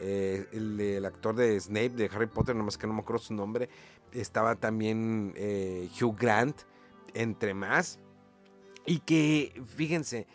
eh, 0.00 0.46
el, 0.52 1.04
actor 1.04 1.34
de 1.34 1.58
Snape 1.60 1.90
de 1.90 2.10
Harry 2.12 2.26
Potter, 2.26 2.54
nomás 2.54 2.78
que 2.78 2.86
no 2.86 2.94
me 2.94 3.00
acuerdo 3.00 3.22
su 3.22 3.34
nombre, 3.34 3.68
estaba 4.12 4.54
también 4.54 5.32
eh, 5.36 5.88
Hugh 6.00 6.16
Grant, 6.18 6.62
entre 7.14 7.54
más. 7.54 7.98
Y 8.86 9.00
que, 9.00 9.60
fíjense, 9.76 10.26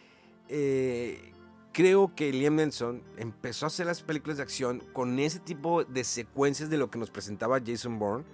eh, 0.50 1.34
creo 1.72 2.14
que 2.16 2.32
Liam 2.32 2.56
Neeson 2.56 3.02
empezó 3.18 3.66
a 3.66 3.68
hacer 3.68 3.86
las 3.86 4.04
películas 4.04 4.38
de 4.38 4.44
acción 4.44 4.84
con 4.94 5.18
ese 5.20 5.40
tipo 5.40 5.84
de 5.84 6.04
secuencias 6.04 6.70
de 6.70 6.78
lo 6.78 6.92
que 6.92 7.00
nos 7.00 7.10
presentaba 7.10 7.60
Jason 7.66 8.00
Bourne. 8.00 8.26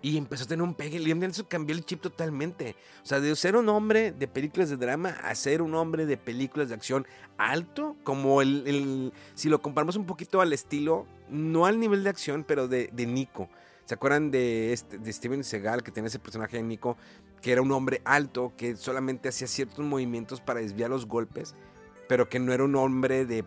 Y 0.00 0.16
empezó 0.16 0.44
a 0.44 0.46
tener 0.46 0.62
un 0.62 0.74
pegue. 0.74 0.98
Liam 0.98 1.18
Neeson 1.18 1.46
cambió 1.48 1.74
el 1.74 1.84
chip 1.84 2.00
totalmente. 2.00 2.76
O 3.02 3.06
sea, 3.06 3.20
de 3.20 3.34
ser 3.34 3.56
un 3.56 3.68
hombre 3.68 4.12
de 4.12 4.28
películas 4.28 4.70
de 4.70 4.76
drama 4.76 5.10
a 5.22 5.34
ser 5.34 5.60
un 5.60 5.74
hombre 5.74 6.06
de 6.06 6.16
películas 6.16 6.68
de 6.68 6.74
acción 6.74 7.06
alto, 7.36 7.96
como 8.04 8.42
el, 8.42 9.12
si 9.34 9.48
lo 9.48 9.60
comparamos 9.60 9.96
un 9.96 10.06
poquito 10.06 10.40
al 10.40 10.52
estilo, 10.52 11.06
no 11.28 11.66
al 11.66 11.80
nivel 11.80 12.04
de 12.04 12.10
acción, 12.10 12.44
pero 12.46 12.68
de, 12.68 12.90
de 12.92 13.06
Nico. 13.06 13.48
¿Se 13.86 13.94
acuerdan 13.94 14.30
de, 14.30 14.74
este, 14.74 14.98
de 14.98 15.12
Steven 15.12 15.42
Seagal, 15.42 15.82
que 15.82 15.90
tenía 15.90 16.08
ese 16.08 16.18
personaje 16.18 16.58
de 16.58 16.62
Nico, 16.62 16.98
que 17.40 17.52
era 17.52 17.62
un 17.62 17.72
hombre 17.72 18.02
alto, 18.04 18.52
que 18.56 18.76
solamente 18.76 19.30
hacía 19.30 19.46
ciertos 19.46 19.84
movimientos 19.84 20.40
para 20.40 20.60
desviar 20.60 20.90
los 20.90 21.06
golpes, 21.06 21.54
pero 22.08 22.28
que 22.28 22.38
no 22.38 22.52
era 22.52 22.64
un 22.64 22.74
hombre 22.74 23.26
de... 23.26 23.44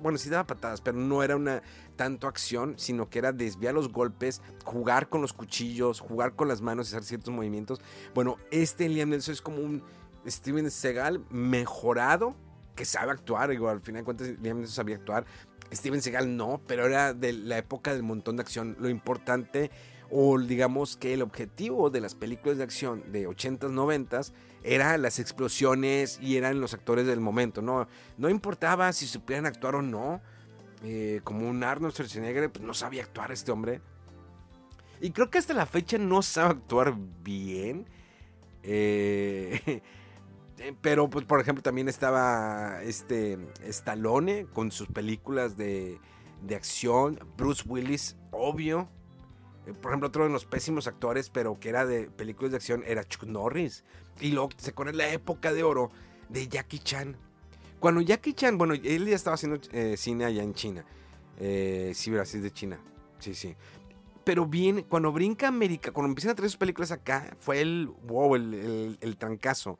Bueno, 0.00 0.16
sí 0.16 0.30
daba 0.30 0.46
patadas, 0.46 0.80
pero 0.80 0.96
no 0.96 1.22
era 1.22 1.36
una 1.36 1.62
tanto 1.96 2.28
acción, 2.28 2.74
sino 2.78 3.10
que 3.10 3.18
era 3.18 3.32
desviar 3.32 3.74
los 3.74 3.90
golpes, 3.90 4.40
jugar 4.64 5.08
con 5.08 5.20
los 5.20 5.32
cuchillos, 5.32 6.00
jugar 6.00 6.34
con 6.34 6.48
las 6.48 6.60
manos 6.60 6.86
y 6.86 6.94
hacer 6.94 7.04
ciertos 7.04 7.34
movimientos. 7.34 7.80
Bueno, 8.14 8.36
este 8.50 8.88
Liam 8.88 9.10
Nelson 9.10 9.32
es 9.32 9.42
como 9.42 9.58
un 9.58 9.82
Steven 10.26 10.70
Seagal 10.70 11.24
mejorado, 11.30 12.36
que 12.74 12.84
sabe 12.84 13.12
actuar, 13.12 13.52
igual 13.52 13.76
al 13.76 13.82
final 13.82 14.02
de 14.02 14.04
cuentas 14.04 14.28
Liam 14.40 14.58
Nelson 14.58 14.74
sabía 14.74 14.96
actuar, 14.96 15.24
Steven 15.72 16.00
Seagal 16.00 16.36
no, 16.36 16.60
pero 16.66 16.86
era 16.86 17.12
de 17.12 17.32
la 17.32 17.58
época 17.58 17.92
del 17.92 18.02
montón 18.02 18.36
de 18.36 18.42
acción. 18.42 18.76
Lo 18.78 18.88
importante, 18.88 19.70
o 20.10 20.38
digamos 20.38 20.96
que 20.96 21.14
el 21.14 21.22
objetivo 21.22 21.90
de 21.90 22.00
las 22.00 22.14
películas 22.14 22.58
de 22.58 22.64
acción 22.64 23.10
de 23.10 23.28
80s, 23.28 23.72
90s, 23.72 24.32
era 24.66 24.98
las 24.98 25.18
explosiones 25.18 26.18
y 26.20 26.36
eran 26.36 26.60
los 26.60 26.74
actores 26.74 27.06
del 27.06 27.20
momento. 27.20 27.62
No, 27.62 27.88
no 28.18 28.28
importaba 28.28 28.92
si 28.92 29.06
supieran 29.06 29.46
actuar 29.46 29.76
o 29.76 29.82
no. 29.82 30.20
Eh, 30.84 31.20
como 31.24 31.48
un 31.48 31.64
Arnold 31.64 31.94
Schwarzenegger, 31.94 32.50
pues 32.50 32.64
no 32.64 32.74
sabía 32.74 33.04
actuar 33.04 33.32
este 33.32 33.52
hombre. 33.52 33.80
Y 35.00 35.10
creo 35.10 35.30
que 35.30 35.38
hasta 35.38 35.54
la 35.54 35.66
fecha 35.66 35.98
no 35.98 36.20
sabe 36.22 36.50
actuar 36.50 36.94
bien. 37.22 37.86
Eh, 38.62 39.82
pero, 40.82 41.08
pues, 41.08 41.24
por 41.24 41.40
ejemplo, 41.40 41.62
también 41.62 41.88
estaba 41.88 42.82
este 42.82 43.38
Stallone 43.62 44.46
con 44.52 44.72
sus 44.72 44.88
películas 44.88 45.56
de, 45.56 45.98
de 46.42 46.56
acción. 46.56 47.18
Bruce 47.36 47.62
Willis, 47.66 48.16
obvio. 48.32 48.88
Por 49.80 49.90
ejemplo, 49.90 50.08
otro 50.08 50.24
de 50.24 50.30
los 50.30 50.44
pésimos 50.44 50.86
actores, 50.86 51.30
pero 51.30 51.58
que 51.58 51.68
era 51.68 51.84
de 51.84 52.08
películas 52.10 52.52
de 52.52 52.56
acción, 52.56 52.82
era 52.86 53.04
Chuck 53.04 53.24
Norris. 53.24 53.84
Y 54.20 54.32
luego 54.32 54.50
se 54.56 54.72
pone 54.72 54.92
la 54.92 55.08
época 55.12 55.52
de 55.52 55.62
oro 55.62 55.90
de 56.28 56.48
Jackie 56.48 56.78
Chan. 56.78 57.16
Cuando 57.80 58.00
Jackie 58.00 58.32
Chan, 58.32 58.58
bueno, 58.58 58.74
él 58.74 59.06
ya 59.06 59.16
estaba 59.16 59.34
haciendo 59.34 59.60
eh, 59.72 59.96
cine 59.96 60.24
allá 60.24 60.42
en 60.42 60.54
China. 60.54 60.84
Eh, 61.38 61.92
sí, 61.94 62.10
Brasil 62.10 62.42
de 62.42 62.50
China. 62.50 62.80
Sí, 63.18 63.34
sí. 63.34 63.54
Pero 64.24 64.46
bien, 64.46 64.82
cuando 64.82 65.12
brinca 65.12 65.48
América, 65.48 65.92
cuando 65.92 66.08
empiezan 66.08 66.32
a 66.32 66.34
traer 66.34 66.50
sus 66.50 66.58
películas 66.58 66.90
acá, 66.90 67.36
fue 67.38 67.60
el 67.60 67.88
wow, 68.04 68.34
el, 68.34 68.54
el, 68.54 68.98
el 69.00 69.16
trancazo. 69.16 69.78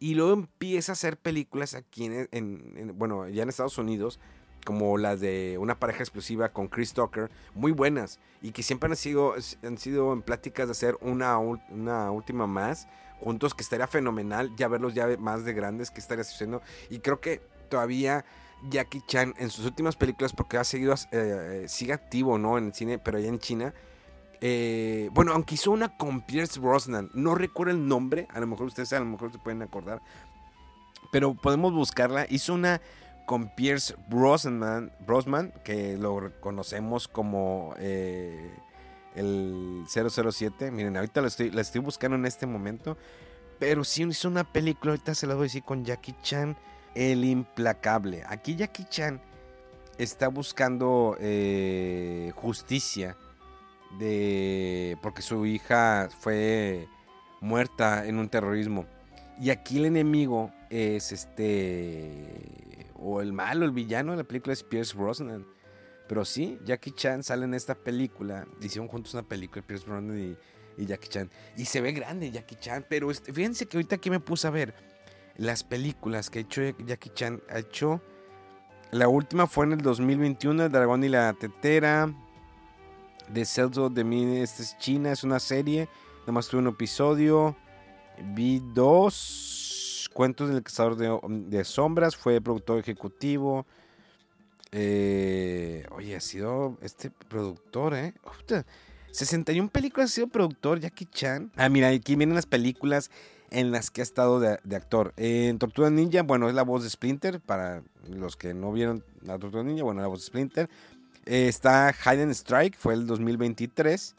Y 0.00 0.14
luego 0.14 0.32
empieza 0.32 0.92
a 0.92 0.94
hacer 0.94 1.16
películas 1.16 1.74
aquí 1.74 2.06
en, 2.06 2.92
bueno, 2.98 3.28
ya 3.28 3.44
en 3.44 3.48
Estados 3.48 3.78
Unidos, 3.78 4.18
como 4.64 4.98
las 4.98 5.20
de 5.20 5.56
una 5.58 5.78
pareja 5.78 6.00
explosiva 6.00 6.48
con 6.48 6.68
Chris 6.68 6.92
Tucker, 6.92 7.30
muy 7.54 7.72
buenas. 7.72 8.18
Y 8.42 8.52
que 8.52 8.62
siempre 8.62 8.90
han 8.90 8.96
sido, 8.96 9.34
han 9.62 9.78
sido 9.78 10.12
en 10.12 10.22
pláticas 10.22 10.66
de 10.66 10.72
hacer 10.72 10.96
una, 11.00 11.38
una 11.38 12.10
última 12.10 12.46
más 12.46 12.88
juntos, 13.20 13.54
que 13.54 13.62
estaría 13.62 13.86
fenomenal 13.86 14.54
ya 14.56 14.68
verlos 14.68 14.94
ya 14.94 15.06
más 15.18 15.44
de 15.44 15.52
grandes, 15.52 15.90
que 15.90 16.00
estaría 16.00 16.24
sucediendo. 16.24 16.62
Y 16.90 16.98
creo 16.98 17.20
que 17.20 17.40
todavía 17.68 18.24
Jackie 18.68 19.02
Chan 19.06 19.34
en 19.38 19.50
sus 19.50 19.64
últimas 19.64 19.96
películas, 19.96 20.32
porque 20.32 20.58
ha 20.58 20.64
seguido, 20.64 20.94
eh, 21.12 21.66
sigue 21.68 21.92
activo, 21.92 22.38
¿no? 22.38 22.58
En 22.58 22.66
el 22.66 22.74
cine, 22.74 22.98
pero 22.98 23.18
allá 23.18 23.28
en 23.28 23.38
China 23.38 23.74
eh, 24.46 25.08
bueno, 25.12 25.32
aunque 25.32 25.54
hizo 25.54 25.70
una 25.70 25.96
con 25.96 26.20
Pierce 26.20 26.60
Brosnan, 26.60 27.10
no 27.14 27.34
recuerdo 27.34 27.72
el 27.72 27.88
nombre, 27.88 28.28
a 28.30 28.40
lo 28.40 28.46
mejor 28.46 28.66
ustedes 28.66 28.92
a 28.92 28.98
lo 28.98 29.06
mejor 29.06 29.32
se 29.32 29.38
pueden 29.38 29.62
acordar, 29.62 30.02
pero 31.10 31.32
podemos 31.32 31.72
buscarla. 31.72 32.26
Hizo 32.28 32.52
una 32.52 32.82
con 33.26 33.48
Pierce 33.48 33.94
Brosnan, 34.08 34.92
Brosnan 35.06 35.52
que 35.64 35.96
lo 35.96 36.32
conocemos 36.40 37.08
como 37.08 37.74
eh, 37.78 38.52
el 39.14 39.84
007. 39.88 40.70
Miren, 40.70 40.96
ahorita 40.96 41.20
la 41.22 41.28
estoy, 41.28 41.52
estoy 41.58 41.80
buscando 41.80 42.16
en 42.16 42.26
este 42.26 42.46
momento, 42.46 42.96
pero 43.58 43.84
sí 43.84 44.04
hizo 44.04 44.28
una 44.28 44.44
película, 44.44 44.92
ahorita 44.92 45.14
se 45.14 45.26
la 45.26 45.34
voy 45.34 45.42
a 45.42 45.44
decir 45.44 45.62
con 45.62 45.84
Jackie 45.84 46.14
Chan, 46.22 46.56
El 46.94 47.24
Implacable. 47.24 48.24
Aquí 48.26 48.56
Jackie 48.56 48.84
Chan 48.84 49.20
está 49.98 50.28
buscando 50.28 51.16
eh, 51.20 52.32
justicia 52.36 53.16
de 53.98 54.98
porque 55.02 55.22
su 55.22 55.46
hija 55.46 56.08
fue 56.20 56.88
muerta 57.40 58.06
en 58.06 58.18
un 58.18 58.28
terrorismo. 58.28 58.86
Y 59.40 59.50
aquí 59.50 59.78
el 59.78 59.86
enemigo 59.86 60.52
es 60.70 61.12
este 61.12 62.73
o 62.94 63.20
el 63.20 63.32
malo, 63.32 63.64
el 63.64 63.70
villano 63.70 64.12
de 64.12 64.18
la 64.18 64.24
película 64.24 64.52
es 64.52 64.62
Pierce 64.62 64.96
Brosnan. 64.96 65.46
Pero 66.08 66.24
sí, 66.24 66.58
Jackie 66.64 66.92
Chan 66.92 67.22
sale 67.22 67.44
en 67.44 67.54
esta 67.54 67.74
película. 67.74 68.46
Hicieron 68.60 68.88
juntos 68.88 69.14
una 69.14 69.22
película, 69.22 69.62
Pierce 69.66 69.86
Brosnan 69.86 70.36
y, 70.76 70.86
Jackie 70.86 71.08
Chan. 71.08 71.30
Y 71.56 71.64
se 71.64 71.80
ve 71.80 71.92
grande 71.92 72.30
Jackie 72.30 72.56
Chan. 72.56 72.86
Pero 72.88 73.10
este, 73.10 73.32
fíjense 73.32 73.66
que 73.66 73.76
ahorita 73.76 73.96
aquí 73.96 74.10
me 74.10 74.20
puse 74.20 74.46
a 74.46 74.50
ver 74.50 74.74
las 75.36 75.64
películas 75.64 76.30
que 76.30 76.40
ha 76.40 76.42
hecho 76.42 76.62
Jackie 76.84 77.10
Chan. 77.10 77.42
Ha 77.48 77.58
hecho. 77.60 78.02
La 78.90 79.08
última 79.08 79.46
fue 79.46 79.66
en 79.66 79.72
el 79.72 79.80
2021, 79.80 80.66
El 80.66 80.72
Dragón 80.72 81.02
y 81.02 81.08
la 81.08 81.32
Tetera 81.32 82.14
de 83.28 83.44
Celso 83.44 83.88
de 83.90 84.04
mí, 84.04 84.38
esta 84.38 84.62
es 84.62 84.78
China, 84.78 85.12
es 85.12 85.24
una 85.24 85.40
serie, 85.40 85.88
nada 86.20 86.32
más 86.32 86.48
tuve 86.48 86.60
un 86.60 86.68
episodio, 86.68 87.56
vi 88.34 88.60
dos 88.74 89.53
cuentos 90.14 90.48
del 90.48 90.62
cazador 90.62 90.96
de, 90.96 91.64
sombras, 91.64 92.16
fue 92.16 92.40
productor 92.40 92.78
ejecutivo. 92.78 93.66
Eh, 94.72 95.86
oye, 95.90 96.16
ha 96.16 96.20
sido 96.20 96.78
este 96.80 97.10
productor, 97.10 97.94
¿eh? 97.94 98.14
61 99.10 99.68
películas 99.68 100.10
ha 100.10 100.14
sido 100.14 100.28
productor 100.28 100.80
Jackie 100.80 101.06
Chan. 101.06 101.52
Ah, 101.56 101.68
mira, 101.68 101.88
aquí 101.88 102.16
vienen 102.16 102.34
las 102.34 102.46
películas 102.46 103.10
en 103.50 103.70
las 103.70 103.90
que 103.90 104.00
ha 104.00 104.04
estado 104.04 104.40
de, 104.40 104.58
actor. 104.74 105.12
en 105.16 105.58
Tortuga 105.58 105.90
Ninja, 105.90 106.22
bueno, 106.22 106.48
es 106.48 106.54
la 106.54 106.62
voz 106.62 106.82
de 106.82 106.90
Splinter. 106.90 107.40
Para 107.40 107.82
los 108.08 108.36
que 108.36 108.54
no 108.54 108.72
vieron 108.72 109.04
la 109.22 109.38
Tortuga 109.38 109.62
Ninja, 109.62 109.84
bueno, 109.84 110.00
la 110.00 110.08
voz 110.08 110.20
de 110.20 110.26
Splinter. 110.26 110.70
Eh, 111.26 111.48
está 111.48 111.92
Hidden 111.92 112.30
Strike, 112.30 112.76
fue 112.76 112.94
el 112.94 113.06
2023. 113.06 114.16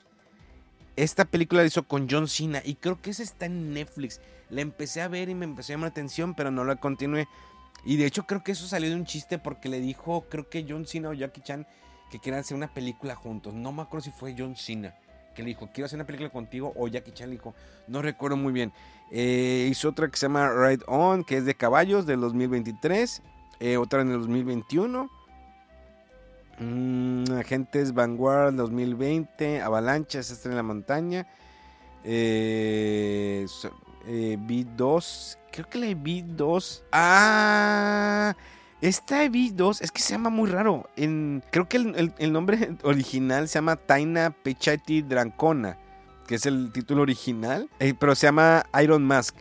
Esta 0.95 1.25
película 1.25 1.62
la 1.62 1.67
hizo 1.67 1.84
con 1.84 2.08
John 2.10 2.27
Cena 2.27 2.62
y 2.63 2.75
creo 2.75 3.01
que 3.01 3.10
esa 3.10 3.23
está 3.23 3.47
en 3.47 3.73
Netflix. 3.73 4.21
La 4.49 4.62
empecé 4.62 5.01
a 5.01 5.08
ver 5.08 5.29
y 5.29 5.36
me 5.36 5.45
empezó 5.45 5.71
a 5.71 5.75
llamar 5.75 5.89
la 5.89 5.91
atención, 5.91 6.36
pero 6.36 6.51
no 6.51 6.63
la 6.63 6.77
continué. 6.77 7.27
Y 7.84 7.97
de 7.97 8.05
hecho 8.05 8.25
creo 8.25 8.43
que 8.43 8.53
eso 8.53 8.65
salió 8.67 8.89
de 8.89 8.95
un 8.95 9.05
chiste 9.05 9.38
porque 9.38 9.69
le 9.69 9.79
dijo, 9.79 10.25
creo 10.29 10.49
que 10.49 10.65
John 10.67 10.86
Cena 10.86 11.10
o 11.10 11.13
Jackie 11.13 11.41
Chan, 11.41 11.67
que 12.10 12.19
querían 12.19 12.39
hacer 12.39 12.55
una 12.55 12.73
película 12.73 13.15
juntos. 13.15 13.53
No 13.53 13.71
me 13.71 13.81
acuerdo 13.81 14.05
si 14.05 14.12
fue 14.12 14.36
John 14.38 14.55
Cena 14.55 14.95
que 15.36 15.43
le 15.43 15.49
dijo, 15.49 15.69
quiero 15.71 15.86
hacer 15.86 15.97
una 15.97 16.05
película 16.05 16.29
contigo, 16.29 16.73
o 16.75 16.88
Jackie 16.88 17.12
Chan 17.12 17.29
le 17.29 17.36
dijo, 17.36 17.53
no 17.88 18.01
recuerdo 18.01 18.38
muy 18.38 18.53
bien. 18.53 18.71
Eh, 19.12 19.67
hizo 19.69 19.89
otra 19.89 20.08
que 20.08 20.17
se 20.17 20.25
llama 20.25 20.49
Ride 20.49 20.84
On, 20.88 21.23
que 21.23 21.38
es 21.38 21.45
de 21.45 21.53
caballos 21.53 22.08
del 22.08 22.21
2023, 22.21 23.21
eh, 23.60 23.77
otra 23.77 24.01
en 24.01 24.10
el 24.10 24.19
2021. 24.19 25.10
Mm, 26.59 27.31
Agentes 27.37 27.93
Vanguard 27.93 28.53
2020, 28.53 29.61
Avalanchas, 29.61 30.31
está 30.31 30.49
en 30.49 30.55
la 30.55 30.63
montaña. 30.63 31.27
Eh, 32.03 33.45
eh, 34.07 34.37
B2, 34.39 35.37
creo 35.51 35.69
que 35.69 35.77
la 35.79 35.87
B2. 35.87 36.83
Ah, 36.91 38.35
esta 38.81 39.25
B2 39.25 39.81
es 39.81 39.91
que 39.91 40.01
se 40.01 40.11
llama 40.11 40.29
muy 40.29 40.49
raro. 40.49 40.89
En, 40.95 41.43
creo 41.51 41.67
que 41.67 41.77
el, 41.77 42.31
nombre 42.31 42.75
original 42.83 43.47
se 43.47 43.55
llama 43.55 43.75
Taina 43.75 44.29
Pechati 44.29 45.01
Drancona, 45.01 45.77
que 46.27 46.35
es 46.35 46.45
el 46.45 46.71
título 46.71 47.01
original, 47.01 47.69
eh, 47.79 47.93
pero 47.99 48.15
se 48.15 48.27
llama 48.27 48.65
Iron 48.81 49.03
Mask. 49.03 49.35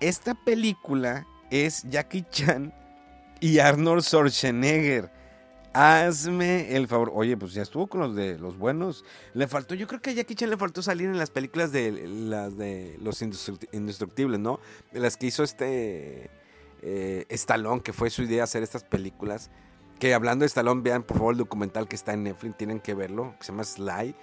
Esta 0.00 0.34
película 0.34 1.26
es 1.50 1.84
Jackie 1.88 2.24
Chan 2.30 2.74
y 3.38 3.58
Arnold 3.60 4.02
Schwarzenegger. 4.02 5.19
Hazme 5.72 6.74
el 6.74 6.88
favor. 6.88 7.12
Oye, 7.14 7.36
pues 7.36 7.54
ya 7.54 7.62
estuvo 7.62 7.86
con 7.86 8.00
los 8.00 8.16
de 8.16 8.38
los 8.38 8.58
buenos. 8.58 9.04
Le 9.34 9.46
faltó, 9.46 9.74
yo 9.74 9.86
creo 9.86 10.00
que 10.00 10.10
a 10.10 10.12
Jackie 10.14 10.34
Chan 10.34 10.50
le 10.50 10.56
faltó 10.56 10.82
salir 10.82 11.08
en 11.08 11.16
las 11.16 11.30
películas 11.30 11.70
de 11.70 11.92
las 12.08 12.56
de 12.56 12.98
los 13.00 13.22
indestructibles, 13.22 14.40
¿no? 14.40 14.58
De 14.92 14.98
las 14.98 15.16
que 15.16 15.26
hizo 15.26 15.44
este 15.44 16.28
eh, 16.82 17.24
Stallone, 17.28 17.82
que 17.82 17.92
fue 17.92 18.10
su 18.10 18.22
idea 18.22 18.44
hacer 18.44 18.64
estas 18.64 18.82
películas. 18.82 19.50
Que 20.00 20.12
hablando 20.14 20.42
de 20.42 20.46
Stallone, 20.46 20.82
vean 20.82 21.04
por 21.04 21.18
favor 21.18 21.34
el 21.34 21.38
documental 21.38 21.86
que 21.86 21.94
está 21.94 22.14
en 22.14 22.24
Netflix, 22.24 22.56
tienen 22.56 22.80
que 22.80 22.94
verlo, 22.94 23.34
que 23.38 23.44
se 23.44 23.52
llama 23.52 23.64
Sly. 23.64 24.14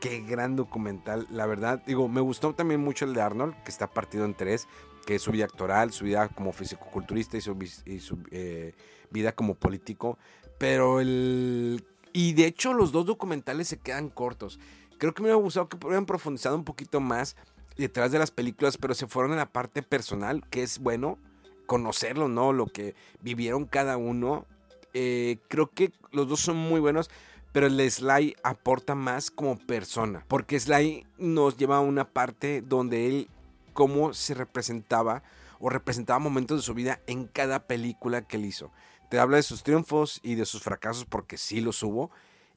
Qué 0.00 0.20
gran 0.20 0.54
documental, 0.54 1.26
la 1.30 1.46
verdad. 1.46 1.82
Digo, 1.86 2.08
me 2.08 2.20
gustó 2.20 2.54
también 2.54 2.80
mucho 2.80 3.06
el 3.06 3.14
de 3.14 3.22
Arnold, 3.22 3.54
que 3.62 3.70
está 3.70 3.86
partido 3.86 4.26
en 4.26 4.34
tres, 4.34 4.66
que 5.06 5.14
es 5.14 5.22
su 5.22 5.30
vida 5.30 5.44
actoral, 5.44 5.92
su 5.92 6.04
vida 6.04 6.28
como 6.28 6.52
fisicoculturista 6.52 7.38
y 7.38 7.40
su, 7.40 7.56
y 7.86 8.00
su 8.00 8.18
eh, 8.32 8.74
vida 9.10 9.32
como 9.32 9.54
político. 9.54 10.18
Pero 10.64 10.98
el... 10.98 11.84
Y 12.14 12.32
de 12.32 12.46
hecho 12.46 12.72
los 12.72 12.90
dos 12.90 13.04
documentales 13.04 13.68
se 13.68 13.76
quedan 13.76 14.08
cortos. 14.08 14.58
Creo 14.96 15.12
que 15.12 15.20
me 15.20 15.26
hubiera 15.26 15.42
gustado 15.42 15.68
que 15.68 15.76
hubieran 15.76 16.06
profundizado 16.06 16.56
un 16.56 16.64
poquito 16.64 17.00
más 17.00 17.36
detrás 17.76 18.12
de 18.12 18.18
las 18.18 18.30
películas, 18.30 18.78
pero 18.78 18.94
se 18.94 19.06
fueron 19.06 19.32
en 19.32 19.36
la 19.36 19.52
parte 19.52 19.82
personal, 19.82 20.42
que 20.48 20.62
es 20.62 20.78
bueno 20.78 21.18
conocerlo, 21.66 22.28
¿no? 22.28 22.54
Lo 22.54 22.64
que 22.64 22.94
vivieron 23.20 23.66
cada 23.66 23.98
uno. 23.98 24.46
Eh, 24.94 25.36
creo 25.48 25.68
que 25.68 25.92
los 26.12 26.28
dos 26.28 26.40
son 26.40 26.56
muy 26.56 26.80
buenos, 26.80 27.10
pero 27.52 27.66
el 27.66 27.78
Sly 27.90 28.34
aporta 28.42 28.94
más 28.94 29.30
como 29.30 29.58
persona, 29.58 30.24
porque 30.28 30.58
Sly 30.58 31.06
nos 31.18 31.58
lleva 31.58 31.76
a 31.76 31.80
una 31.80 32.08
parte 32.08 32.62
donde 32.62 33.06
él, 33.06 33.28
cómo 33.74 34.14
se 34.14 34.32
representaba 34.32 35.24
o 35.60 35.68
representaba 35.68 36.18
momentos 36.20 36.60
de 36.60 36.62
su 36.62 36.72
vida 36.72 37.00
en 37.06 37.26
cada 37.26 37.66
película 37.66 38.22
que 38.22 38.38
él 38.38 38.46
hizo 38.46 38.70
te 39.14 39.20
habla 39.20 39.36
de 39.36 39.44
sus 39.44 39.62
triunfos 39.62 40.18
y 40.24 40.34
de 40.34 40.44
sus 40.44 40.64
fracasos 40.64 41.04
porque 41.04 41.38
sí 41.38 41.60
los 41.60 41.84
hubo. 41.84 42.10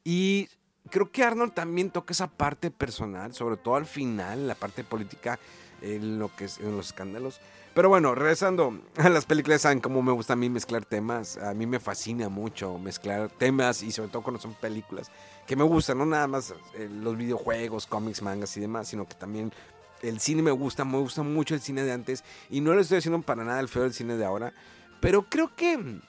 Y 0.03 0.49
creo 0.89 1.11
que 1.11 1.23
Arnold 1.23 1.53
también 1.53 1.91
toca 1.91 2.13
esa 2.13 2.31
parte 2.31 2.71
personal, 2.71 3.31
sobre 3.35 3.57
todo 3.57 3.75
al 3.75 3.85
final, 3.85 4.47
la 4.47 4.55
parte 4.55 4.83
política, 4.83 5.37
en, 5.83 6.17
lo 6.17 6.35
que 6.35 6.45
es, 6.45 6.57
en 6.57 6.75
los 6.75 6.87
escándalos. 6.87 7.41
Pero 7.75 7.89
bueno, 7.89 8.15
regresando 8.15 8.81
a 8.97 9.07
las 9.09 9.27
películas, 9.27 9.61
saben 9.61 9.81
cómo 9.81 10.01
me 10.01 10.11
gusta 10.11 10.33
a 10.33 10.35
mí 10.35 10.49
mezclar 10.49 10.83
temas. 10.83 11.37
A 11.37 11.53
mí 11.53 11.67
me 11.67 11.79
fascina 11.79 12.27
mucho 12.27 12.79
mezclar 12.79 13.29
temas 13.29 13.83
y 13.83 13.91
sobre 13.91 14.09
todo 14.09 14.23
cuando 14.23 14.41
son 14.41 14.55
películas 14.55 15.11
que 15.45 15.55
me 15.55 15.63
gustan, 15.63 15.99
no 15.99 16.07
nada 16.07 16.25
más 16.25 16.55
eh, 16.73 16.89
los 16.91 17.15
videojuegos, 17.17 17.85
cómics, 17.85 18.23
mangas 18.23 18.57
y 18.57 18.61
demás, 18.61 18.87
sino 18.87 19.07
que 19.07 19.13
también 19.13 19.53
el 20.01 20.19
cine 20.19 20.41
me 20.41 20.49
gusta, 20.49 20.85
me 20.85 20.97
gusta 20.97 21.21
mucho 21.21 21.53
el 21.53 21.61
cine 21.61 21.83
de 21.83 21.91
antes 21.91 22.23
y 22.49 22.61
no 22.61 22.73
le 22.73 22.81
estoy 22.81 22.97
haciendo 22.97 23.21
para 23.21 23.43
nada 23.43 23.59
el 23.59 23.67
feo 23.67 23.83
del 23.83 23.93
cine 23.93 24.17
de 24.17 24.25
ahora, 24.25 24.55
pero 24.99 25.27
creo 25.29 25.55
que 25.55 26.01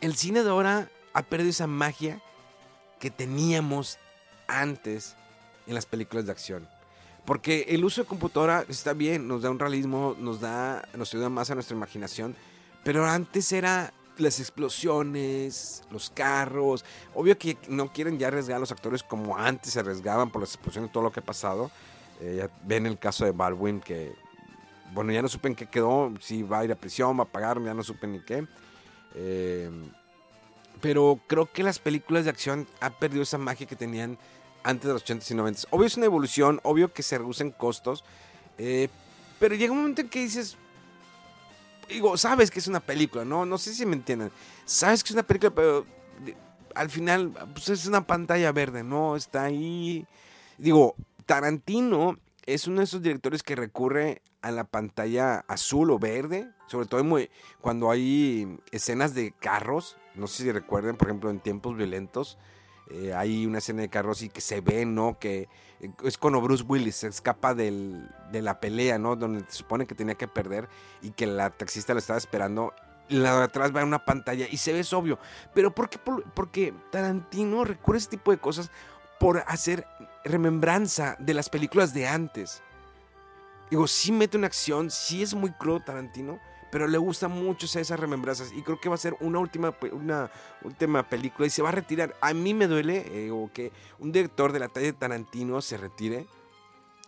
el 0.00 0.16
cine 0.16 0.42
de 0.42 0.50
ahora 0.50 0.90
ha 1.12 1.22
perdido 1.22 1.50
esa 1.50 1.66
magia 1.66 2.20
que 2.98 3.10
teníamos 3.10 3.98
antes 4.46 5.16
en 5.66 5.74
las 5.74 5.86
películas 5.86 6.26
de 6.26 6.32
acción. 6.32 6.68
Porque 7.24 7.66
el 7.68 7.84
uso 7.84 8.02
de 8.02 8.08
computadora 8.08 8.64
está 8.68 8.94
bien, 8.94 9.28
nos 9.28 9.42
da 9.42 9.50
un 9.50 9.58
realismo, 9.58 10.16
nos 10.18 10.40
da, 10.40 10.88
nos 10.94 11.12
ayuda 11.12 11.28
más 11.28 11.50
a 11.50 11.54
nuestra 11.54 11.76
imaginación. 11.76 12.34
Pero 12.84 13.04
antes 13.06 13.52
era 13.52 13.92
las 14.16 14.40
explosiones, 14.40 15.82
los 15.90 16.10
carros. 16.10 16.84
Obvio 17.14 17.36
que 17.38 17.58
no 17.68 17.92
quieren 17.92 18.18
ya 18.18 18.28
arriesgar 18.28 18.56
a 18.56 18.60
los 18.60 18.72
actores 18.72 19.02
como 19.02 19.36
antes 19.36 19.72
se 19.72 19.80
arriesgaban 19.80 20.30
por 20.30 20.40
las 20.40 20.54
explosiones 20.54 20.90
todo 20.90 21.02
lo 21.02 21.12
que 21.12 21.20
ha 21.20 21.24
pasado. 21.24 21.70
Eh, 22.20 22.48
ven 22.64 22.86
el 22.86 22.98
caso 22.98 23.24
de 23.24 23.32
Baldwin 23.32 23.80
que, 23.80 24.14
bueno, 24.92 25.12
ya 25.12 25.22
no 25.22 25.28
supe 25.28 25.48
en 25.48 25.54
qué 25.54 25.66
quedó, 25.66 26.12
si 26.20 26.42
va 26.42 26.60
a 26.60 26.64
ir 26.64 26.72
a 26.72 26.76
prisión, 26.76 27.18
va 27.18 27.24
a 27.24 27.28
pagar, 27.28 27.62
ya 27.62 27.74
no 27.74 27.82
supe 27.82 28.06
ni 28.06 28.20
qué. 28.20 28.46
Eh, 29.20 29.68
pero 30.80 31.20
creo 31.26 31.50
que 31.52 31.64
las 31.64 31.80
películas 31.80 32.24
de 32.24 32.30
acción 32.30 32.68
han 32.80 32.92
perdido 32.94 33.24
esa 33.24 33.36
magia 33.36 33.66
que 33.66 33.74
tenían 33.74 34.16
antes 34.62 34.86
de 34.86 34.92
los 34.92 35.04
80s 35.04 35.30
y 35.32 35.34
90s. 35.34 35.66
Obvio 35.70 35.86
es 35.86 35.96
una 35.96 36.06
evolución, 36.06 36.60
obvio 36.62 36.92
que 36.92 37.02
se 37.02 37.18
reducen 37.18 37.50
costos, 37.50 38.04
eh, 38.58 38.88
pero 39.40 39.54
llega 39.54 39.72
un 39.72 39.78
momento 39.78 40.02
en 40.02 40.08
que 40.08 40.20
dices, 40.20 40.56
digo, 41.88 42.16
sabes 42.16 42.50
que 42.50 42.60
es 42.60 42.68
una 42.68 42.80
película, 42.80 43.24
¿no? 43.24 43.44
No 43.44 43.58
sé 43.58 43.74
si 43.74 43.86
me 43.86 43.96
entienden. 43.96 44.30
Sabes 44.64 45.02
que 45.02 45.08
es 45.08 45.14
una 45.14 45.24
película, 45.24 45.52
pero 45.52 45.86
al 46.74 46.90
final 46.90 47.32
pues 47.52 47.68
es 47.70 47.86
una 47.86 48.06
pantalla 48.06 48.52
verde, 48.52 48.84
¿no? 48.84 49.16
Está 49.16 49.44
ahí. 49.44 50.06
Digo, 50.58 50.94
Tarantino 51.26 52.18
es 52.48 52.66
uno 52.66 52.78
de 52.78 52.84
esos 52.84 53.02
directores 53.02 53.42
que 53.42 53.54
recurre 53.54 54.22
a 54.40 54.50
la 54.50 54.64
pantalla 54.64 55.44
azul 55.48 55.90
o 55.90 55.98
verde, 55.98 56.48
sobre 56.66 56.86
todo 56.86 57.04
cuando 57.60 57.90
hay 57.90 58.58
escenas 58.72 59.14
de 59.14 59.32
carros. 59.32 59.98
No 60.14 60.26
sé 60.26 60.44
si 60.44 60.52
recuerden, 60.52 60.96
por 60.96 61.08
ejemplo, 61.08 61.28
en 61.28 61.40
tiempos 61.40 61.76
violentos, 61.76 62.38
eh, 62.90 63.12
hay 63.12 63.44
una 63.44 63.58
escena 63.58 63.82
de 63.82 63.90
carros 63.90 64.22
y 64.22 64.30
que 64.30 64.40
se 64.40 64.62
ve, 64.62 64.86
¿no? 64.86 65.18
Que 65.18 65.48
eh, 65.80 65.90
es 66.04 66.16
cuando 66.16 66.40
Bruce 66.40 66.64
Willis 66.66 66.96
se 66.96 67.08
escapa 67.08 67.54
de 67.54 68.08
la 68.32 68.60
pelea, 68.60 68.98
¿no? 68.98 69.14
Donde 69.14 69.40
se 69.40 69.58
supone 69.58 69.86
que 69.86 69.94
tenía 69.94 70.14
que 70.14 70.26
perder 70.26 70.70
y 71.02 71.10
que 71.10 71.26
la 71.26 71.50
taxista 71.50 71.92
lo 71.92 71.98
estaba 71.98 72.18
esperando. 72.18 72.72
La 73.10 73.36
de 73.36 73.44
atrás 73.44 73.76
va 73.76 73.82
a 73.82 73.84
una 73.84 74.06
pantalla 74.06 74.46
y 74.50 74.56
se 74.56 74.72
ve 74.72 74.80
es 74.80 74.92
obvio. 74.94 75.18
Pero 75.54 75.74
¿por 75.74 75.90
qué? 75.90 75.98
Porque 75.98 76.72
Tarantino 76.90 77.64
recurre 77.64 77.96
a 77.96 78.00
ese 78.00 78.10
tipo 78.10 78.30
de 78.30 78.38
cosas 78.38 78.70
por 79.18 79.44
hacer 79.46 79.86
remembranza 80.24 81.16
de 81.18 81.34
las 81.34 81.48
películas 81.48 81.94
de 81.94 82.06
antes. 82.06 82.62
Digo, 83.70 83.86
sí 83.86 84.12
mete 84.12 84.36
una 84.36 84.46
acción, 84.46 84.90
sí 84.90 85.22
es 85.22 85.34
muy 85.34 85.52
crudo 85.52 85.80
Tarantino, 85.80 86.38
pero 86.70 86.86
le 86.86 86.98
gusta 86.98 87.28
mucho 87.28 87.66
esas 87.66 87.98
remembranzas 87.98 88.52
y 88.52 88.62
creo 88.62 88.80
que 88.80 88.88
va 88.88 88.94
a 88.94 88.98
ser 88.98 89.16
una 89.20 89.38
última, 89.38 89.74
una 89.92 90.30
última 90.62 91.08
película 91.08 91.46
y 91.46 91.50
se 91.50 91.62
va 91.62 91.70
a 91.70 91.72
retirar. 91.72 92.14
A 92.20 92.34
mí 92.34 92.54
me 92.54 92.66
duele 92.66 93.04
eh, 93.06 93.48
que 93.52 93.72
un 93.98 94.12
director 94.12 94.52
de 94.52 94.58
la 94.58 94.68
talla 94.68 94.86
de 94.86 94.92
Tarantino 94.92 95.60
se 95.60 95.76
retire. 95.76 96.26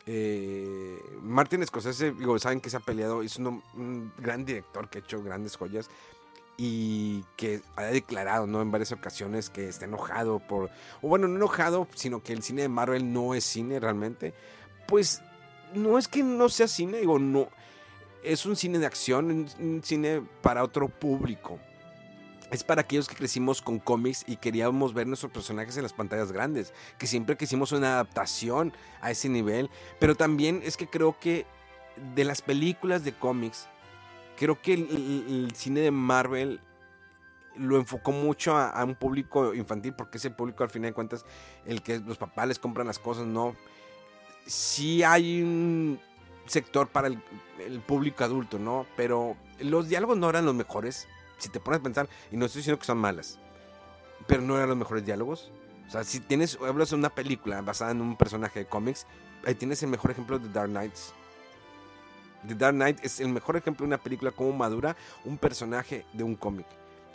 Eh, 0.07 0.99
Martin 1.23 1.65
Scorsese, 1.67 2.13
digo, 2.13 2.39
saben 2.39 2.61
que 2.61 2.71
se 2.71 2.77
ha 2.77 2.81
peleado, 2.81 3.23
es 3.23 3.37
un, 3.37 4.13
gran 4.19 4.45
director 4.45 4.89
que 4.89 4.99
ha 4.99 5.01
hecho 5.03 5.23
grandes 5.23 5.57
joyas 5.57 5.91
y 6.63 7.25
que 7.37 7.63
ha 7.75 7.85
declarado 7.85 8.47
¿no? 8.47 8.61
en 8.61 8.71
varias 8.71 8.93
ocasiones 8.93 9.49
que 9.49 9.67
está 9.67 9.87
enojado 9.87 10.41
por, 10.41 10.69
o 11.01 11.09
bueno, 11.09 11.27
no 11.27 11.37
enojado, 11.37 11.89
sino 11.95 12.23
que 12.23 12.35
el 12.35 12.43
cine 12.43 12.61
de 12.61 12.69
Marvel 12.69 13.15
no 13.15 13.35
es 13.35 13.45
cine 13.45 13.81
realmente, 13.81 14.35
pues 14.87 15.23
no 15.73 15.97
es 15.97 16.07
que 16.07 16.23
no 16.23 16.51
sea 16.51 16.69
cine, 16.69 16.99
digo, 16.99 17.19
no, 17.19 17.49
es 18.23 18.45
un 18.45 18.57
cine 18.57 18.79
de 18.79 18.85
acción, 18.85 19.49
un 19.59 19.81
cine 19.83 20.21
para 20.43 20.63
otro 20.63 20.91
público. 20.91 21.59
Es 22.51 22.63
para 22.63 22.83
aquellos 22.83 23.09
que 23.09 23.15
crecimos 23.15 23.63
con 23.63 23.79
cómics 23.79 24.25
y 24.27 24.37
queríamos 24.37 24.93
ver 24.93 25.07
nuestros 25.07 25.33
personajes 25.33 25.79
en 25.79 25.85
las 25.85 25.95
pantallas 25.95 26.31
grandes, 26.31 26.75
que 26.99 27.07
siempre 27.07 27.39
quisimos 27.39 27.73
una 27.73 27.95
adaptación 27.95 28.75
a 29.01 29.11
ese 29.11 29.31
nivel, 29.31 29.71
pero 29.99 30.15
también 30.15 30.61
es 30.63 30.77
que 30.77 30.89
creo 30.89 31.19
que 31.19 31.47
de 32.15 32.25
las 32.25 32.43
películas 32.43 33.03
de 33.03 33.15
cómics, 33.15 33.67
creo 34.41 34.59
que 34.63 34.73
el, 34.73 35.53
cine 35.55 35.81
de 35.81 35.91
Marvel 35.91 36.61
lo 37.57 37.77
enfocó 37.77 38.11
mucho 38.11 38.57
a, 38.57 38.83
un 38.83 38.95
público 38.95 39.53
infantil, 39.53 39.93
porque 39.93 40.17
es 40.17 40.25
el 40.25 40.33
público 40.33 40.63
al 40.65 40.71
final 40.71 40.91
de 40.91 40.95
cuentas 40.95 41.27
el 41.67 41.83
que 41.83 41.99
los 41.99 42.17
papás 42.17 42.49
les 42.49 42.59
compran 42.59 42.87
las 42.87 42.99
cosas, 42.99 43.27
no. 43.27 43.55
Sí 44.47 45.03
hay 45.03 45.43
un 45.43 46.01
sector 46.47 46.89
para 46.89 47.09
el, 47.09 47.21
público 47.87 48.25
adulto, 48.25 48.59
¿no? 48.59 48.87
Pero 48.97 49.37
los 49.61 49.91
diálogos 49.91 50.17
no 50.17 50.31
eran 50.31 50.47
los 50.47 50.55
mejores, 50.55 51.07
si 51.37 51.51
te 51.51 51.61
pones 51.61 51.81
a 51.81 51.83
pensar, 51.83 52.09
y 52.33 52.39
no 52.39 52.47
estoy 52.47 52.61
diciendo 52.61 52.79
que 52.79 52.87
son 52.87 52.97
malas, 52.97 53.39
pero 54.27 54.41
no 54.41 54.57
eran 54.57 54.71
los 54.71 54.79
mejores 54.79 55.05
diálogos. 55.05 55.53
O 55.87 55.91
sea, 55.91 56.03
si 56.03 56.19
tienes, 56.19 56.59
hablas 56.67 56.89
de 56.89 56.97
una 56.97 57.11
película 57.11 57.61
basada 57.61 57.91
en 57.91 58.01
un 58.01 58.17
personaje 58.17 58.61
de 58.61 58.67
cómics, 58.67 59.07
ahí 59.45 59.55
tienes 59.55 59.83
el 59.83 59.91
mejor 59.91 60.13
ejemplo 60.13 60.39
de 60.39 60.49
Dark 60.49 60.71
Knights. 60.71 61.13
The 62.47 62.55
Dark 62.55 62.75
Knight 62.75 63.05
es 63.05 63.21
el 63.21 63.29
mejor 63.29 63.57
ejemplo 63.57 63.85
de 63.85 63.89
una 63.89 63.99
película 63.99 64.31
como 64.31 64.53
madura 64.53 64.97
un 65.25 65.39
personaje 65.39 66.05
de 66.13 66.25
un 66.25 66.37
cómic. 66.37 66.67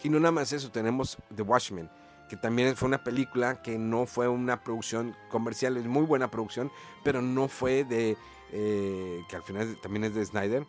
Y 0.03 0.09
no 0.09 0.19
nada 0.19 0.31
más 0.31 0.51
eso, 0.53 0.69
tenemos 0.69 1.17
The 1.35 1.41
Watchmen, 1.41 1.89
que 2.29 2.37
también 2.37 2.75
fue 2.75 2.87
una 2.87 3.03
película 3.03 3.61
que 3.61 3.77
no 3.77 4.05
fue 4.05 4.27
una 4.27 4.63
producción 4.63 5.15
comercial, 5.29 5.77
es 5.77 5.85
muy 5.85 6.03
buena 6.03 6.29
producción, 6.29 6.71
pero 7.03 7.21
no 7.21 7.47
fue 7.47 7.83
de, 7.83 8.17
eh, 8.51 9.23
que 9.29 9.35
al 9.35 9.43
final 9.43 9.77
también 9.81 10.03
es 10.03 10.13
de 10.13 10.25
Snyder, 10.25 10.65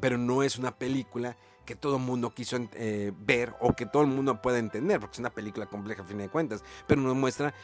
pero 0.00 0.18
no 0.18 0.42
es 0.42 0.58
una 0.58 0.76
película 0.76 1.36
que 1.64 1.76
todo 1.76 1.96
el 1.96 2.02
mundo 2.02 2.34
quiso 2.34 2.56
eh, 2.74 3.12
ver 3.16 3.54
o 3.60 3.74
que 3.74 3.86
todo 3.86 4.02
el 4.02 4.08
mundo 4.08 4.42
pueda 4.42 4.58
entender, 4.58 4.98
porque 4.98 5.14
es 5.14 5.18
una 5.20 5.30
película 5.30 5.66
compleja 5.66 6.02
a 6.02 6.06
fin 6.06 6.18
de 6.18 6.28
cuentas, 6.28 6.64
pero 6.86 7.00
nos 7.00 7.14
muestra 7.14 7.54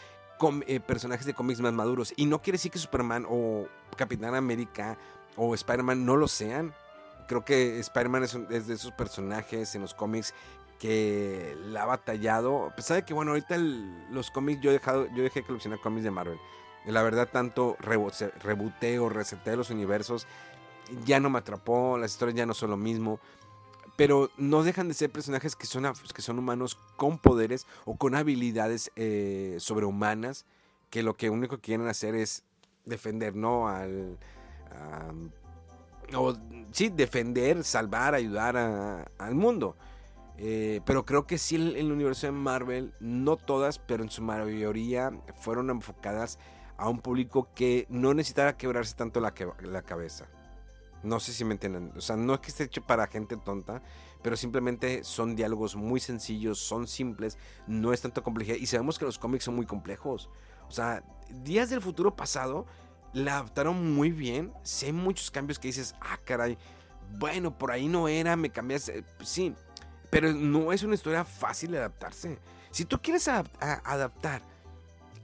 eh, 0.66 0.81
personajes 0.81 1.27
de 1.27 1.35
cómics 1.35 1.61
más 1.61 1.73
maduros. 1.73 2.12
Y 2.16 2.27
no 2.27 2.42
quiere 2.42 2.57
decir 2.57 2.71
que 2.71 2.79
Superman 2.79 3.27
o 3.29 3.66
Capitán 3.97 4.35
América 4.35 4.99
o 5.37 5.55
Spider-Man 5.55 6.05
no 6.05 6.16
lo 6.16 6.29
sean. 6.29 6.75
Creo 7.29 7.44
que 7.44 7.79
Spider-Man 7.81 8.25
es, 8.25 8.66
de 8.66 8.75
esos 8.75 8.92
personajes 8.92 9.75
en 9.75 9.83
los 9.83 9.94
cómics 9.94 10.35
que 10.79 11.57
la 11.66 11.83
ha 11.83 11.87
batallado. 11.87 12.66
A 12.66 12.77
pesar 12.77 12.96
de 12.96 13.05
que, 13.05 13.14
bueno, 13.14 13.33
ahorita 13.33 13.57
los 13.59 14.31
cómics, 14.31 14.61
yo 14.61 14.70
he 14.70 14.75
dejado, 14.75 15.07
yo 15.14 15.22
dejé 15.22 15.40
de 15.40 15.46
coleccionar 15.46 15.81
cómics 15.81 16.05
de 16.05 16.11
Marvel. 16.11 16.38
La 16.87 17.03
verdad, 17.03 17.29
tanto 17.31 17.77
rebuteo, 17.81 19.09
reseteo 19.09 19.57
los 19.57 19.70
universos, 19.70 20.27
ya 21.05 21.18
no 21.18 21.31
me 21.31 21.38
atrapó, 21.38 21.99
las 21.99 22.12
historias 22.12 22.37
ya 22.37 22.46
no 22.46 22.55
son 22.55 22.70
lo 22.70 22.77
mismo. 22.77 23.18
Pero 23.96 24.31
no 24.37 24.62
dejan 24.62 24.88
de 24.88 24.94
ser 24.94 25.11
personajes 25.11 25.57
que 25.57 25.66
son, 25.66 25.90
que 26.14 26.22
son 26.22 26.38
humanos 26.38 26.79
con 26.96 27.18
poderes 27.18 27.66
o 27.87 27.96
con 27.96 28.14
habilidades 28.14 28.92
eh, 28.94 29.57
sobrehumanas, 29.59 30.44
que 30.90 31.03
lo 31.03 31.16
que 31.16 31.31
único 31.31 31.57
que 31.57 31.62
quieren 31.62 31.88
hacer 31.88 32.14
es 32.14 32.44
defender, 32.85 33.35
¿no? 33.35 33.68
Al, 33.68 34.18
o 36.15 36.35
sí, 36.73 36.89
defender, 36.89 37.65
salvar, 37.65 38.15
ayudar 38.15 38.57
al 39.19 39.35
mundo. 39.35 39.77
Eh, 40.39 40.81
pero 40.85 41.07
creo 41.07 41.27
que 41.27 41.39
sí 41.39 41.57
en 41.57 41.77
el 41.77 41.91
universo 41.91 42.27
de 42.27 42.33
Marvel, 42.33 42.93
no 43.01 43.37
todas, 43.37 43.79
pero 43.79 44.03
en 44.03 44.11
su 44.11 44.23
mayoría 44.23 45.12
fueron 45.41 45.71
enfocadas 45.71 46.39
a 46.77 46.89
un 46.89 47.01
público 47.01 47.49
que 47.55 47.87
no 47.89 48.12
necesitara 48.12 48.57
quebrarse 48.57 48.95
tanto 48.95 49.21
la, 49.21 49.33
la 49.62 49.83
cabeza. 49.83 50.27
No 51.03 51.21
sé 51.21 51.33
si 51.33 51.45
me 51.45 51.53
entienden. 51.53 51.93
O 51.97 52.01
sea, 52.01 52.17
no 52.17 52.35
es 52.35 52.41
que 52.41 52.49
esté 52.49 52.65
hecho 52.65 52.83
para 52.83 53.07
gente 53.07 53.37
tonta, 53.37 53.81
pero 54.23 54.37
simplemente 54.37 55.05
son 55.05 55.37
diálogos 55.37 55.77
muy 55.77 56.01
sencillos, 56.01 56.59
son 56.59 56.87
simples, 56.87 57.39
no 57.67 57.93
es 57.93 58.01
tanto 58.01 58.23
complejidad. 58.23 58.57
Y 58.57 58.67
sabemos 58.67 58.99
que 58.99 59.05
los 59.05 59.19
cómics 59.19 59.45
son 59.45 59.57
muy 59.57 59.67
complejos. 59.67 60.29
O 60.69 60.73
sea, 60.73 61.03
Días 61.43 61.71
del 61.71 61.81
Futuro 61.81 62.15
Pasado 62.15 62.67
la 63.16 63.38
adaptaron 63.38 63.94
muy 63.94 64.12
bien. 64.12 64.52
Sé 64.62 64.92
muchos 64.92 65.31
cambios 65.31 65.59
que 65.59 65.68
dices, 65.68 65.94
ah, 66.00 66.18
caray, 66.22 66.59
bueno, 67.18 67.57
por 67.57 67.70
ahí 67.70 67.88
no 67.88 68.09
era, 68.09 68.37
me 68.37 68.50
cambiaste. 68.50 69.05
Sí, 69.24 69.55
pero 70.11 70.33
no 70.35 70.70
es 70.70 70.83
una 70.83 70.94
historia 70.94 71.24
fácil 71.24 71.70
de 71.70 71.79
adaptarse. 71.79 72.38
Si 72.70 72.85
tú 72.85 73.00
quieres 73.00 73.26
adaptar 73.26 74.42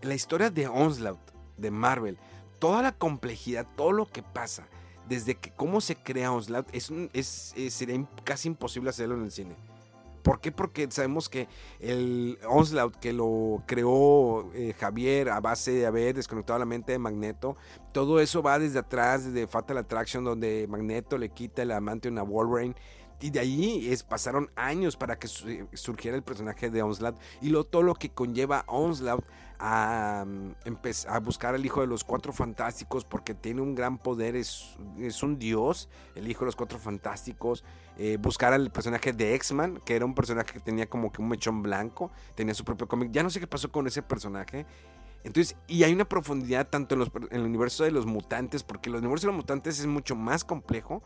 la 0.00 0.14
historia 0.14 0.48
de 0.48 0.68
Onslaught, 0.68 1.20
de 1.58 1.70
Marvel, 1.70 2.18
toda 2.58 2.80
la 2.80 2.92
complejidad, 2.92 3.66
todo 3.76 3.92
lo 3.92 4.06
que 4.06 4.22
pasa, 4.22 4.66
desde 5.06 5.34
que 5.34 5.50
cómo 5.50 5.82
se 5.82 5.94
crea 5.94 6.32
Onslaught, 6.32 6.74
es, 6.74 6.90
es, 7.12 7.54
sería 7.74 8.08
casi 8.24 8.48
imposible 8.48 8.88
hacerlo 8.88 9.16
en 9.16 9.24
el 9.24 9.30
cine. 9.30 9.54
¿Por 10.22 10.40
qué? 10.40 10.52
Porque 10.52 10.88
sabemos 10.90 11.28
que 11.28 11.48
el 11.80 12.38
Onslaught 12.48 12.96
que 12.96 13.12
lo 13.12 13.62
creó 13.66 14.52
eh, 14.54 14.74
Javier 14.78 15.30
a 15.30 15.40
base 15.40 15.72
de 15.72 15.86
haber 15.86 16.14
desconectado 16.14 16.58
la 16.58 16.64
mente 16.64 16.92
de 16.92 16.98
Magneto, 16.98 17.56
todo 17.92 18.20
eso 18.20 18.42
va 18.42 18.58
desde 18.58 18.78
atrás, 18.78 19.24
desde 19.24 19.46
Fatal 19.46 19.78
Attraction, 19.78 20.24
donde 20.24 20.66
Magneto 20.68 21.18
le 21.18 21.30
quita 21.30 21.62
el 21.62 21.72
amante 21.72 22.08
a 22.08 22.22
Wolverine. 22.22 22.74
Y 23.22 23.30
de 23.30 23.40
ahí 23.40 23.96
pasaron 24.08 24.50
años 24.56 24.96
para 24.96 25.18
que 25.18 25.28
surgiera 25.28 26.16
el 26.16 26.22
personaje 26.22 26.70
de 26.70 26.82
Onslaught 26.82 27.16
y 27.40 27.50
lo, 27.50 27.64
todo 27.64 27.82
lo 27.82 27.94
que 27.94 28.10
conlleva 28.10 28.64
Onslaught 28.66 29.24
a, 29.60 30.24
mm, 30.26 30.54
a 31.08 31.18
buscar 31.20 31.54
al 31.54 31.64
hijo 31.64 31.80
de 31.80 31.86
los 31.86 32.02
cuatro 32.02 32.32
fantásticos 32.32 33.04
porque 33.04 33.32
tiene 33.32 33.60
un 33.60 33.76
gran 33.76 33.96
poder, 33.96 34.34
es, 34.34 34.76
es 34.98 35.22
un 35.22 35.38
dios, 35.38 35.88
el 36.16 36.28
hijo 36.28 36.40
de 36.40 36.46
los 36.46 36.56
cuatro 36.56 36.80
fantásticos. 36.80 37.64
Eh, 37.96 38.16
buscar 38.20 38.52
al 38.52 38.72
personaje 38.72 39.12
de 39.12 39.34
X-Man, 39.34 39.80
que 39.84 39.94
era 39.94 40.04
un 40.04 40.14
personaje 40.14 40.52
que 40.52 40.60
tenía 40.60 40.88
como 40.88 41.12
que 41.12 41.22
un 41.22 41.28
mechón 41.28 41.62
blanco, 41.62 42.10
tenía 42.34 42.54
su 42.54 42.64
propio 42.64 42.88
cómic. 42.88 43.12
Ya 43.12 43.22
no 43.22 43.30
sé 43.30 43.38
qué 43.38 43.46
pasó 43.46 43.70
con 43.70 43.86
ese 43.86 44.02
personaje. 44.02 44.66
Entonces, 45.24 45.56
y 45.68 45.84
hay 45.84 45.92
una 45.92 46.06
profundidad 46.06 46.68
tanto 46.68 46.96
en, 46.96 47.08
el 47.30 47.42
universo 47.42 47.84
de 47.84 47.92
los 47.92 48.06
mutantes, 48.06 48.64
porque 48.64 48.90
el 48.90 48.96
universo 48.96 49.26
de 49.26 49.32
los 49.32 49.36
mutantes 49.36 49.78
es 49.78 49.86
mucho 49.86 50.16
más 50.16 50.42
complejo, 50.42 51.02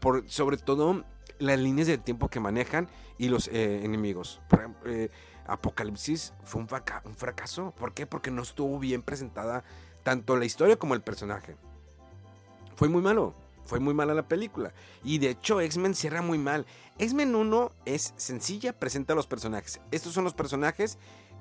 por, 0.00 0.28
sobre 0.30 0.56
todo 0.56 1.04
las 1.40 1.58
líneas 1.58 1.88
de 1.88 1.98
tiempo 1.98 2.28
que 2.28 2.38
manejan 2.38 2.88
y 3.18 3.28
los 3.28 3.48
eh, 3.48 3.84
enemigos. 3.84 4.40
Por 4.48 4.60
ejemplo, 4.60 4.92
eh, 4.92 5.10
Apocalipsis 5.46 6.32
fue 6.44 6.62
un, 6.62 6.68
fracaso. 6.68 7.74
¿Por 7.76 7.92
qué? 7.92 8.06
Porque 8.06 8.30
no 8.30 8.42
estuvo 8.42 8.78
bien 8.78 9.02
presentada 9.02 9.64
tanto 10.04 10.36
la 10.36 10.44
historia 10.44 10.76
como 10.76 10.94
el 10.94 11.02
personaje. 11.02 11.56
Fue 12.76 12.88
muy 12.88 13.02
malo. 13.02 13.34
Fue 13.64 13.78
muy 13.78 13.94
mala 13.94 14.14
la 14.14 14.26
película. 14.26 14.72
Y 15.04 15.18
de 15.18 15.30
hecho, 15.30 15.60
X-Men 15.60 15.94
cierra 15.94 16.22
muy 16.22 16.38
mal. 16.38 16.66
X-Men 16.98 17.34
1 17.34 17.72
es 17.84 18.14
sencilla, 18.16 18.72
presenta 18.72 19.12
a 19.12 19.16
los 19.16 19.26
personajes. 19.26 19.80
Estos 19.90 20.12
son 20.12 20.24
los 20.24 20.34
personajes. 20.34 20.98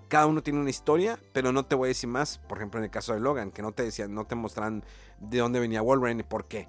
Cada 0.10 0.26
uno 0.26 0.42
tiene 0.42 0.60
una 0.60 0.70
historia, 0.70 1.20
pero 1.34 1.52
no 1.52 1.66
te 1.66 1.76
voy 1.76 1.88
a 1.88 1.90
decir 1.90 2.10
más. 2.10 2.40
Por 2.40 2.58
ejemplo, 2.58 2.80
en 2.80 2.86
el 2.86 2.92
caso 2.92 3.14
de 3.14 3.20
Logan, 3.20 3.52
que 3.52 3.62
no 3.62 3.72
te 3.72 3.84
decían, 3.84 4.14
no 4.14 4.26
te 4.26 4.36
mostran 4.36 4.84
de 5.20 5.40
dónde 5.40 5.60
venía 5.60 5.82
Wolverine 5.82 6.22
y 6.22 6.24
por 6.24 6.46
qué. 6.48 6.68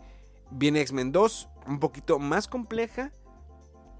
Viene 0.50 0.80
X-Men 0.80 1.12
2, 1.12 1.48
un 1.66 1.78
poquito 1.78 2.18
más 2.18 2.48
compleja. 2.48 3.12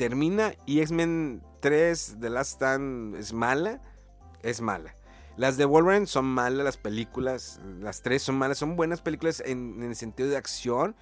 Termina 0.01 0.55
y 0.65 0.81
X-Men 0.81 1.43
3 1.61 2.21
de 2.21 2.31
Last 2.31 2.55
Stand 2.55 3.17
es 3.17 3.35
mala. 3.35 3.83
Es 4.43 4.63
mala. 4.63 4.95
Las 5.37 5.59
de 5.59 5.67
Wolverine 5.67 6.07
son 6.07 6.25
malas, 6.25 6.65
las 6.65 6.79
películas. 6.79 7.61
Las 7.81 8.01
tres 8.01 8.23
son 8.23 8.39
malas. 8.39 8.57
Son 8.57 8.77
buenas 8.77 9.03
películas 9.03 9.43
en 9.45 9.83
el 9.83 9.95
sentido 9.95 10.31
de 10.31 10.39
acción 10.39 10.97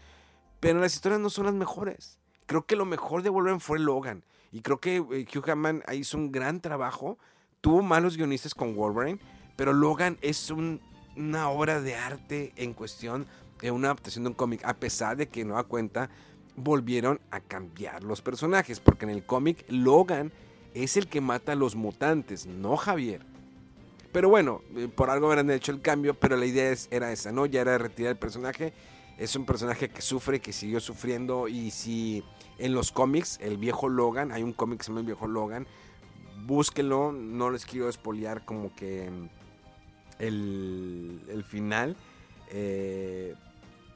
pero 0.61 0.81
las 0.81 0.95
historias 0.95 1.21
no 1.21 1.31
son 1.31 1.47
las 1.47 1.55
mejores. 1.55 2.19
Creo 2.47 2.67
que 2.67 2.77
lo 2.77 2.85
mejor 2.85 3.23
de 3.23 3.31
Wolverine 3.31 3.61
fue 3.61 3.79
Logan. 3.79 4.25
Y 4.51 4.63
creo 4.63 4.81
que 4.81 4.97
eh, 4.97 5.01
Hugh 5.01 5.47
Jackman 5.47 5.85
hizo 5.93 6.17
un 6.17 6.33
gran 6.33 6.61
trabajo. 6.61 7.19
Tuvo 7.61 7.83
malos 7.83 8.17
guionistas 8.17 8.55
con 8.55 8.75
Wolverine. 8.75 9.21
Pero 9.57 9.73
Logan 9.73 10.19
es 10.23 10.51
una 10.51 11.49
obra 11.49 11.81
de 11.81 11.95
arte 11.95 12.53
en 12.57 12.75
cuestión 12.75 13.27
de 13.61 13.71
una 13.71 13.89
adaptación 13.89 14.25
de 14.25 14.31
un 14.31 14.35
cómic. 14.35 14.65
A 14.65 14.75
pesar 14.75 15.17
de 15.17 15.29
que, 15.29 15.45
no 15.45 15.55
da 15.55 15.65
cuenta, 15.65 16.11
volvieron 16.59 17.21
a 17.31 17.41
cambiar 17.41 18.05
los 18.05 18.23
personajes. 18.23 18.81
Porque 18.81 19.05
en 19.05 19.11
el 19.11 19.25
cómic, 19.25 19.65
Logan 19.69 20.33
es 20.75 20.97
el 20.97 21.09
que 21.09 21.21
mata 21.21 21.53
a 21.53 21.57
los 21.57 21.77
mutantes, 21.77 22.47
no 22.47 22.77
Javier. 22.77 23.23
Pero 24.13 24.29
bueno, 24.29 24.63
eh, 24.77 24.89
por 24.89 25.11
algo 25.11 25.29
habrán 25.29 25.51
hecho 25.51 25.73
el 25.73 25.81
cambio. 25.81 26.15
Pero 26.15 26.37
la 26.37 26.47
idea 26.47 26.75
era 26.91 27.13
esa, 27.13 27.33
¿no? 27.33 27.47
Ya 27.47 27.61
era 27.61 27.79
retirar 27.79 28.13
el 28.13 28.19
personaje 28.19 28.73
es 29.19 29.35
un 29.35 29.45
personaje 29.45 29.89
que 29.89 30.01
sufre, 30.01 30.41
que 30.41 30.53
siguió 30.53 30.81
sufriendo 30.81 31.49
y 31.49 31.73
si 31.73 32.23
en 32.57 32.73
los 32.73 32.93
cómics, 32.93 33.39
el 33.43 33.59
viejo 33.59 33.89
Logan, 33.89 34.33
hay 34.33 34.43
un 34.43 34.53
cómic 34.53 34.79
que 34.79 34.85
se 34.85 34.91
llama 34.91 35.01
El 35.01 35.07
viejo 35.07 35.27
Logan, 35.27 35.67
búsquelo, 36.47 37.13
no 37.13 37.51
les 37.51 37.67
quiero 37.67 37.89
espolear 37.89 38.45
como 38.45 38.75
que 38.75 39.11
el, 40.21 41.45
final, 41.49 41.97
eh, 42.51 43.35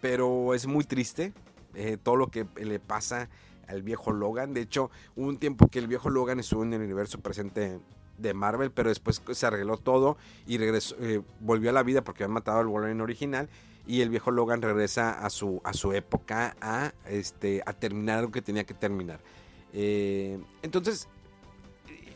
pero 0.00 0.54
es 0.54 0.66
muy 0.66 0.84
triste 0.84 1.32
eh, 1.74 1.96
todo 2.02 2.16
lo 2.16 2.28
que 2.28 2.46
le 2.56 2.78
pasa 2.78 3.28
al 3.68 3.82
viejo 3.82 4.12
Logan. 4.12 4.54
De 4.54 4.60
hecho, 4.60 4.90
hubo 5.16 5.28
un 5.28 5.38
tiempo 5.38 5.68
que 5.68 5.78
el 5.78 5.86
viejo 5.86 6.10
Logan 6.10 6.40
estuvo 6.40 6.62
en 6.62 6.72
el 6.72 6.82
universo 6.82 7.20
presente 7.20 7.80
de 8.18 8.34
Marvel, 8.34 8.70
pero 8.70 8.88
después 8.88 9.22
se 9.32 9.46
arregló 9.46 9.78
todo 9.78 10.16
y 10.46 10.58
regresó, 10.58 10.96
eh, 11.00 11.22
volvió 11.40 11.70
a 11.70 11.72
la 11.72 11.82
vida 11.82 12.02
porque 12.02 12.24
había 12.24 12.34
matado 12.34 12.60
al 12.60 12.66
Wolverine 12.66 13.02
original 13.02 13.48
y 13.86 14.00
el 14.00 14.10
viejo 14.10 14.30
Logan 14.30 14.62
regresa 14.62 15.24
a 15.24 15.30
su, 15.30 15.60
a 15.64 15.72
su 15.72 15.92
época 15.92 16.56
a, 16.60 16.92
este, 17.06 17.62
a 17.66 17.72
terminar 17.72 18.22
lo 18.22 18.30
que 18.30 18.42
tenía 18.42 18.64
que 18.64 18.74
terminar. 18.74 19.20
Eh, 19.72 20.38
entonces, 20.62 21.08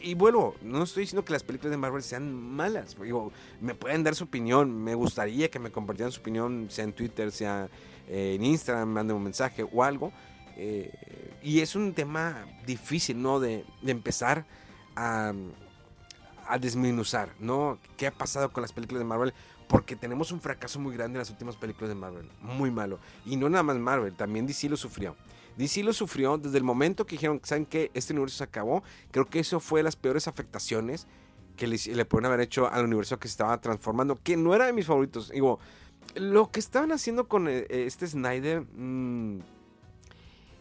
y 0.06 0.14
bueno, 0.14 0.54
no 0.62 0.84
estoy 0.84 1.00
diciendo 1.02 1.24
que 1.24 1.32
las 1.32 1.42
películas 1.42 1.72
de 1.72 1.78
Marvel 1.78 2.00
sean 2.00 2.32
malas. 2.32 2.96
Digo, 3.02 3.32
me 3.60 3.74
pueden 3.74 4.04
dar 4.04 4.14
su 4.14 4.22
opinión. 4.22 4.70
Me 4.70 4.94
gustaría 4.94 5.50
que 5.50 5.58
me 5.58 5.72
compartieran 5.72 6.12
su 6.12 6.20
opinión, 6.20 6.68
sea 6.70 6.84
en 6.84 6.92
Twitter, 6.92 7.32
sea 7.32 7.68
eh, 8.08 8.34
en 8.36 8.44
Instagram, 8.44 8.88
manden 8.88 9.16
un 9.16 9.24
mensaje 9.24 9.64
o 9.64 9.82
algo. 9.82 10.12
Eh, 10.56 10.92
y 11.42 11.58
es 11.58 11.74
un 11.74 11.92
tema 11.92 12.46
difícil, 12.64 13.20
¿no? 13.20 13.40
De, 13.40 13.64
de 13.82 13.90
empezar 13.90 14.46
a, 14.94 15.32
a 16.46 16.58
desminuzar, 16.60 17.30
¿no? 17.40 17.78
¿Qué 17.96 18.06
ha 18.06 18.12
pasado 18.12 18.52
con 18.52 18.62
las 18.62 18.72
películas 18.72 19.00
de 19.00 19.06
Marvel? 19.06 19.34
Porque 19.66 19.96
tenemos 19.96 20.30
un 20.30 20.40
fracaso 20.40 20.78
muy 20.78 20.94
grande 20.94 21.16
en 21.16 21.22
las 21.22 21.30
últimas 21.30 21.56
películas 21.56 21.88
de 21.88 21.96
Marvel. 21.96 22.30
Muy 22.42 22.70
malo. 22.70 23.00
Y 23.24 23.36
no 23.36 23.48
nada 23.48 23.64
más 23.64 23.76
Marvel, 23.76 24.14
también 24.14 24.46
DC 24.46 24.68
lo 24.68 24.76
sufrió. 24.76 25.16
DC 25.56 25.82
lo 25.82 25.92
sufrió 25.92 26.38
desde 26.38 26.58
el 26.58 26.64
momento 26.64 27.06
que 27.06 27.16
dijeron, 27.16 27.40
¿saben 27.42 27.66
qué? 27.66 27.90
Este 27.94 28.12
universo 28.12 28.38
se 28.38 28.44
acabó. 28.44 28.82
Creo 29.10 29.26
que 29.26 29.40
eso 29.40 29.60
fue 29.60 29.82
las 29.82 29.96
peores 29.96 30.28
afectaciones 30.28 31.06
que 31.56 31.66
le, 31.66 31.78
le 31.78 32.04
pueden 32.04 32.26
haber 32.26 32.40
hecho 32.40 32.70
al 32.70 32.84
universo 32.84 33.18
que 33.18 33.28
se 33.28 33.32
estaba 33.32 33.60
transformando, 33.60 34.18
que 34.22 34.36
no 34.36 34.54
era 34.54 34.66
de 34.66 34.72
mis 34.72 34.86
favoritos. 34.86 35.30
Digo, 35.30 35.58
lo 36.14 36.50
que 36.50 36.60
estaban 36.60 36.92
haciendo 36.92 37.28
con 37.28 37.48
eh, 37.48 37.66
este 37.68 38.06
Snyder 38.06 38.62
mmm, 38.62 39.40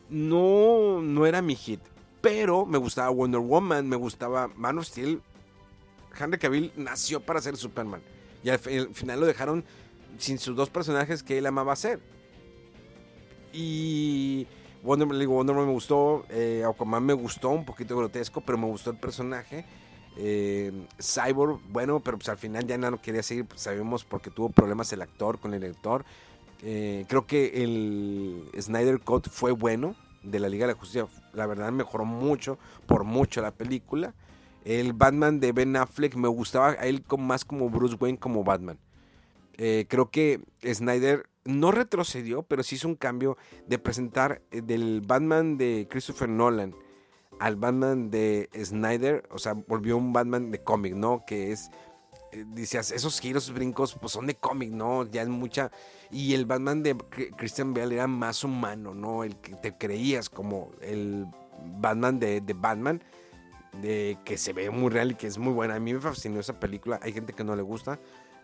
no, 0.10 1.02
no 1.02 1.26
era 1.26 1.42
mi 1.42 1.56
hit. 1.56 1.82
Pero 2.22 2.66
me 2.66 2.78
gustaba 2.78 3.10
Wonder 3.10 3.42
Woman, 3.42 3.88
me 3.88 3.96
gustaba 3.96 4.50
Man 4.56 4.80
of 4.80 4.86
Steel. 4.86 5.22
Henry 6.18 6.40
Cavill 6.40 6.72
nació 6.76 7.20
para 7.20 7.42
ser 7.42 7.58
Superman. 7.58 8.02
Y 8.44 8.50
al, 8.50 8.60
final 8.60 9.20
lo 9.20 9.26
dejaron 9.26 9.64
sin 10.18 10.40
sus 10.40 10.56
dos 10.56 10.70
personajes 10.70 11.24
que 11.24 11.38
él 11.38 11.46
amaba 11.46 11.74
hacer. 11.74 12.00
Y 13.54 14.48
Wonder, 14.86 15.08
Wonder 15.08 15.56
Woman 15.56 15.66
me 15.66 15.74
gustó, 15.74 16.26
eh, 16.30 16.64
Aquaman 16.64 17.04
me 17.04 17.14
gustó, 17.14 17.50
un 17.50 17.66
poquito 17.66 17.98
grotesco, 17.98 18.42
pero 18.42 18.58
me 18.58 18.68
gustó 18.68 18.92
el 18.92 18.98
personaje. 18.98 19.66
Eh, 20.18 20.72
Cyborg, 21.02 21.60
bueno, 21.70 22.00
pero 22.00 22.18
pues 22.18 22.30
al 22.30 22.38
final 22.38 22.66
ya 22.68 22.78
no 22.78 23.02
quería 23.02 23.24
seguir, 23.24 23.46
pues, 23.46 23.62
sabemos 23.62 24.06
porque 24.06 24.30
tuvo 24.30 24.50
problemas 24.50 24.94
el 24.94 25.02
actor 25.02 25.40
con 25.40 25.54
el 25.56 25.62
director. 25.62 26.06
Eh, 26.62 27.06
creo 27.10 27.26
que 27.26 27.64
el 27.64 28.50
Snyder 28.62 29.00
Cut 29.00 29.28
fue 29.28 29.52
bueno 29.52 29.96
de 30.24 30.40
la 30.40 30.50
Liga 30.50 30.68
de 30.68 30.74
la 30.74 30.80
Justicia. 30.80 31.08
La 31.34 31.48
verdad 31.48 31.72
mejoró 31.72 32.06
mucho, 32.06 32.60
por 32.86 33.04
mucho 33.04 33.42
la 33.42 33.52
película. 33.52 34.14
El 34.64 34.94
Batman 34.94 35.40
de 35.40 35.52
Ben 35.52 35.76
Affleck 35.76 36.16
me 36.16 36.28
gustaba 36.28 36.70
a 36.70 36.86
él 36.86 37.04
más 37.18 37.44
como 37.44 37.70
Bruce 37.70 37.98
Wayne 38.00 38.18
como 38.20 38.44
Batman. 38.44 38.80
Eh, 39.58 39.86
creo 39.90 40.10
que 40.10 40.42
Snyder 40.64 41.26
no 41.46 41.72
retrocedió, 41.72 42.44
pero 42.44 42.64
sí 42.64 42.76
hizo 42.76 42.88
un 42.88 42.96
cambio 42.96 43.38
de 43.68 43.80
presentar 43.80 44.42
eh, 44.52 44.62
del 44.62 45.02
Batman 45.02 45.58
de 45.58 45.88
Christopher 45.90 46.30
Nolan 46.30 46.76
al 47.40 47.56
Batman 47.56 48.10
de 48.10 48.50
Snyder. 48.64 49.28
O 49.32 49.40
sea, 49.40 49.54
volvió 49.54 49.98
un 49.98 50.14
Batman 50.14 50.52
de 50.52 50.64
cómic, 50.64 50.96
¿no? 50.96 51.24
Que 51.26 51.52
es 51.52 51.70
eh, 52.36 52.44
decías, 52.48 52.92
esos 52.92 53.20
giros, 53.20 53.54
brincos, 53.54 53.96
pues 54.00 54.12
son 54.12 54.28
de 54.28 54.36
cómic, 54.36 54.72
¿no? 54.72 55.06
Ya 55.06 55.22
es 55.22 55.30
mucha. 55.30 55.72
Y 56.12 56.34
el 56.34 56.46
Batman 56.46 56.84
de 56.84 56.98
Christian 57.38 57.74
Bale 57.74 57.96
era 57.96 58.08
más 58.08 58.44
humano, 58.44 58.94
¿no? 58.94 59.24
El 59.24 59.38
que 59.38 59.56
te 59.56 59.78
creías 59.78 60.30
como 60.30 60.72
el 60.82 61.26
Batman 61.80 62.20
de, 62.20 62.42
Batman, 62.56 63.02
de 63.82 64.18
que 64.26 64.38
se 64.38 64.52
ve 64.52 64.70
muy 64.70 64.90
real 64.90 65.12
y 65.12 65.16
que 65.16 65.28
es 65.28 65.38
muy 65.38 65.54
buena. 65.54 65.76
A 65.76 65.80
mí 65.80 65.94
me 65.94 66.02
fascinó 66.02 66.40
esa 66.40 66.60
película. 66.60 67.00
Hay 67.02 67.14
gente 67.14 67.32
que 67.32 67.44
no 67.46 67.56
le 67.56 67.62
gusta, 67.62 68.00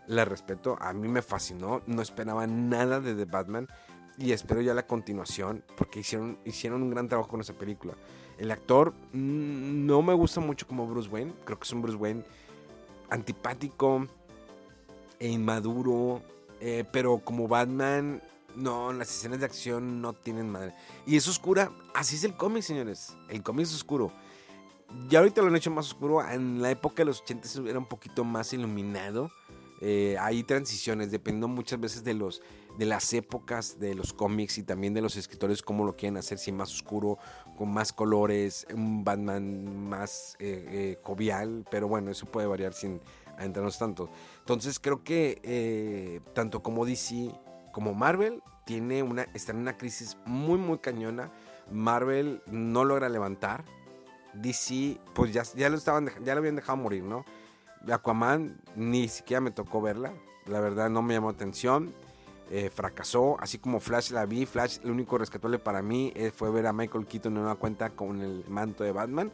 la 0.07 0.25
respeto. 0.25 0.77
A 0.79 0.93
mí 0.93 1.07
me 1.07 1.21
fascinó. 1.21 1.81
No 1.87 2.01
esperaba 2.01 2.47
nada 2.47 2.99
de 2.99 3.15
The 3.15 3.25
Batman. 3.25 3.67
Y 4.17 4.33
espero 4.33 4.61
ya 4.61 4.73
la 4.73 4.85
continuación, 4.85 5.63
porque 5.77 6.01
hicieron, 6.01 6.37
hicieron 6.45 6.83
un 6.83 6.91
gran 6.91 7.07
trabajo 7.07 7.29
con 7.29 7.41
esa 7.41 7.53
película. 7.53 7.93
El 8.37 8.51
actor 8.51 8.93
mm, 9.13 9.85
no 9.85 10.01
me 10.01 10.13
gusta 10.13 10.39
mucho 10.41 10.67
como 10.67 10.87
Bruce 10.87 11.09
Wayne. 11.09 11.33
Creo 11.45 11.57
que 11.57 11.63
es 11.63 11.71
un 11.71 11.81
Bruce 11.81 11.97
Wayne 11.97 12.23
antipático 13.09 14.07
e 15.19 15.27
inmaduro. 15.27 16.21
Eh, 16.59 16.83
pero 16.91 17.19
como 17.19 17.47
Batman, 17.47 18.21
no, 18.55 18.93
las 18.93 19.09
escenas 19.09 19.39
de 19.39 19.45
acción 19.45 20.01
no 20.01 20.13
tienen 20.13 20.49
madre. 20.49 20.75
Y 21.05 21.15
es 21.15 21.27
oscura. 21.27 21.71
Así 21.95 22.15
es 22.15 22.23
el 22.23 22.35
cómic, 22.35 22.63
señores. 22.63 23.15
El 23.29 23.41
cómic 23.43 23.65
es 23.65 23.73
oscuro. 23.73 24.11
Ya 25.07 25.19
ahorita 25.19 25.41
lo 25.41 25.47
han 25.47 25.55
hecho 25.55 25.71
más 25.71 25.87
oscuro. 25.87 26.27
En 26.27 26.61
la 26.61 26.69
época 26.69 26.97
de 26.97 27.05
los 27.05 27.21
80 27.21 27.69
era 27.69 27.79
un 27.79 27.85
poquito 27.85 28.23
más 28.23 28.53
iluminado. 28.53 29.31
Eh, 29.81 30.15
hay 30.19 30.43
transiciones, 30.43 31.09
dependiendo 31.09 31.47
muchas 31.47 31.79
veces 31.79 32.03
de 32.03 32.13
los 32.13 32.41
de 32.77 32.85
las 32.85 33.11
épocas 33.13 33.79
de 33.79 33.95
los 33.95 34.13
cómics 34.13 34.57
y 34.57 34.63
también 34.63 34.93
de 34.93 35.01
los 35.01 35.17
escritores 35.17 35.61
cómo 35.61 35.83
lo 35.83 35.97
quieren 35.97 36.15
hacer, 36.15 36.37
si 36.37 36.53
más 36.53 36.71
oscuro, 36.71 37.17
con 37.57 37.69
más 37.69 37.91
colores, 37.91 38.65
un 38.73 39.03
Batman 39.03 39.89
más 39.89 40.37
eh, 40.39 40.65
eh, 40.69 40.99
jovial, 41.03 41.65
pero 41.69 41.89
bueno, 41.89 42.11
eso 42.11 42.27
puede 42.27 42.47
variar 42.47 42.73
sin 42.73 43.01
adentrarnos 43.37 43.77
tanto. 43.77 44.09
Entonces 44.39 44.79
creo 44.79 45.03
que 45.03 46.21
tanto 46.33 46.63
como 46.63 46.85
DC 46.85 47.33
como 47.73 47.93
Marvel 47.93 48.41
tiene 48.65 49.03
una, 49.03 49.23
está 49.33 49.51
en 49.51 49.57
una 49.57 49.77
crisis 49.77 50.17
muy 50.25 50.57
muy 50.57 50.77
cañona. 50.77 51.31
Marvel 51.71 52.41
no 52.47 52.85
logra 52.85 53.09
levantar. 53.09 53.65
DC, 54.33 54.97
pues 55.13 55.33
ya, 55.33 55.43
ya 55.55 55.69
lo 55.69 55.77
estaban 55.77 56.09
ya 56.23 56.35
lo 56.35 56.39
habían 56.39 56.55
dejado 56.55 56.77
morir, 56.77 57.03
¿no? 57.03 57.25
Aquaman 57.89 58.61
ni 58.75 59.07
siquiera 59.07 59.41
me 59.41 59.51
tocó 59.51 59.81
verla. 59.81 60.13
La 60.45 60.59
verdad 60.59 60.89
no 60.89 61.01
me 61.01 61.13
llamó 61.13 61.29
atención. 61.29 61.93
Eh, 62.53 62.69
fracasó, 62.69 63.37
así 63.39 63.59
como 63.59 63.79
Flash 63.79 64.11
la 64.11 64.25
vi. 64.25 64.45
Flash, 64.45 64.79
lo 64.83 64.91
único 64.91 65.17
rescatable 65.17 65.57
para 65.57 65.81
mí 65.81 66.11
eh, 66.15 66.31
fue 66.35 66.51
ver 66.51 66.67
a 66.67 66.73
Michael 66.73 67.05
Keaton 67.05 67.37
en 67.37 67.43
una 67.43 67.55
cuenta 67.55 67.91
con 67.91 68.21
el 68.21 68.43
manto 68.49 68.83
de 68.83 68.91
Batman. 68.91 69.31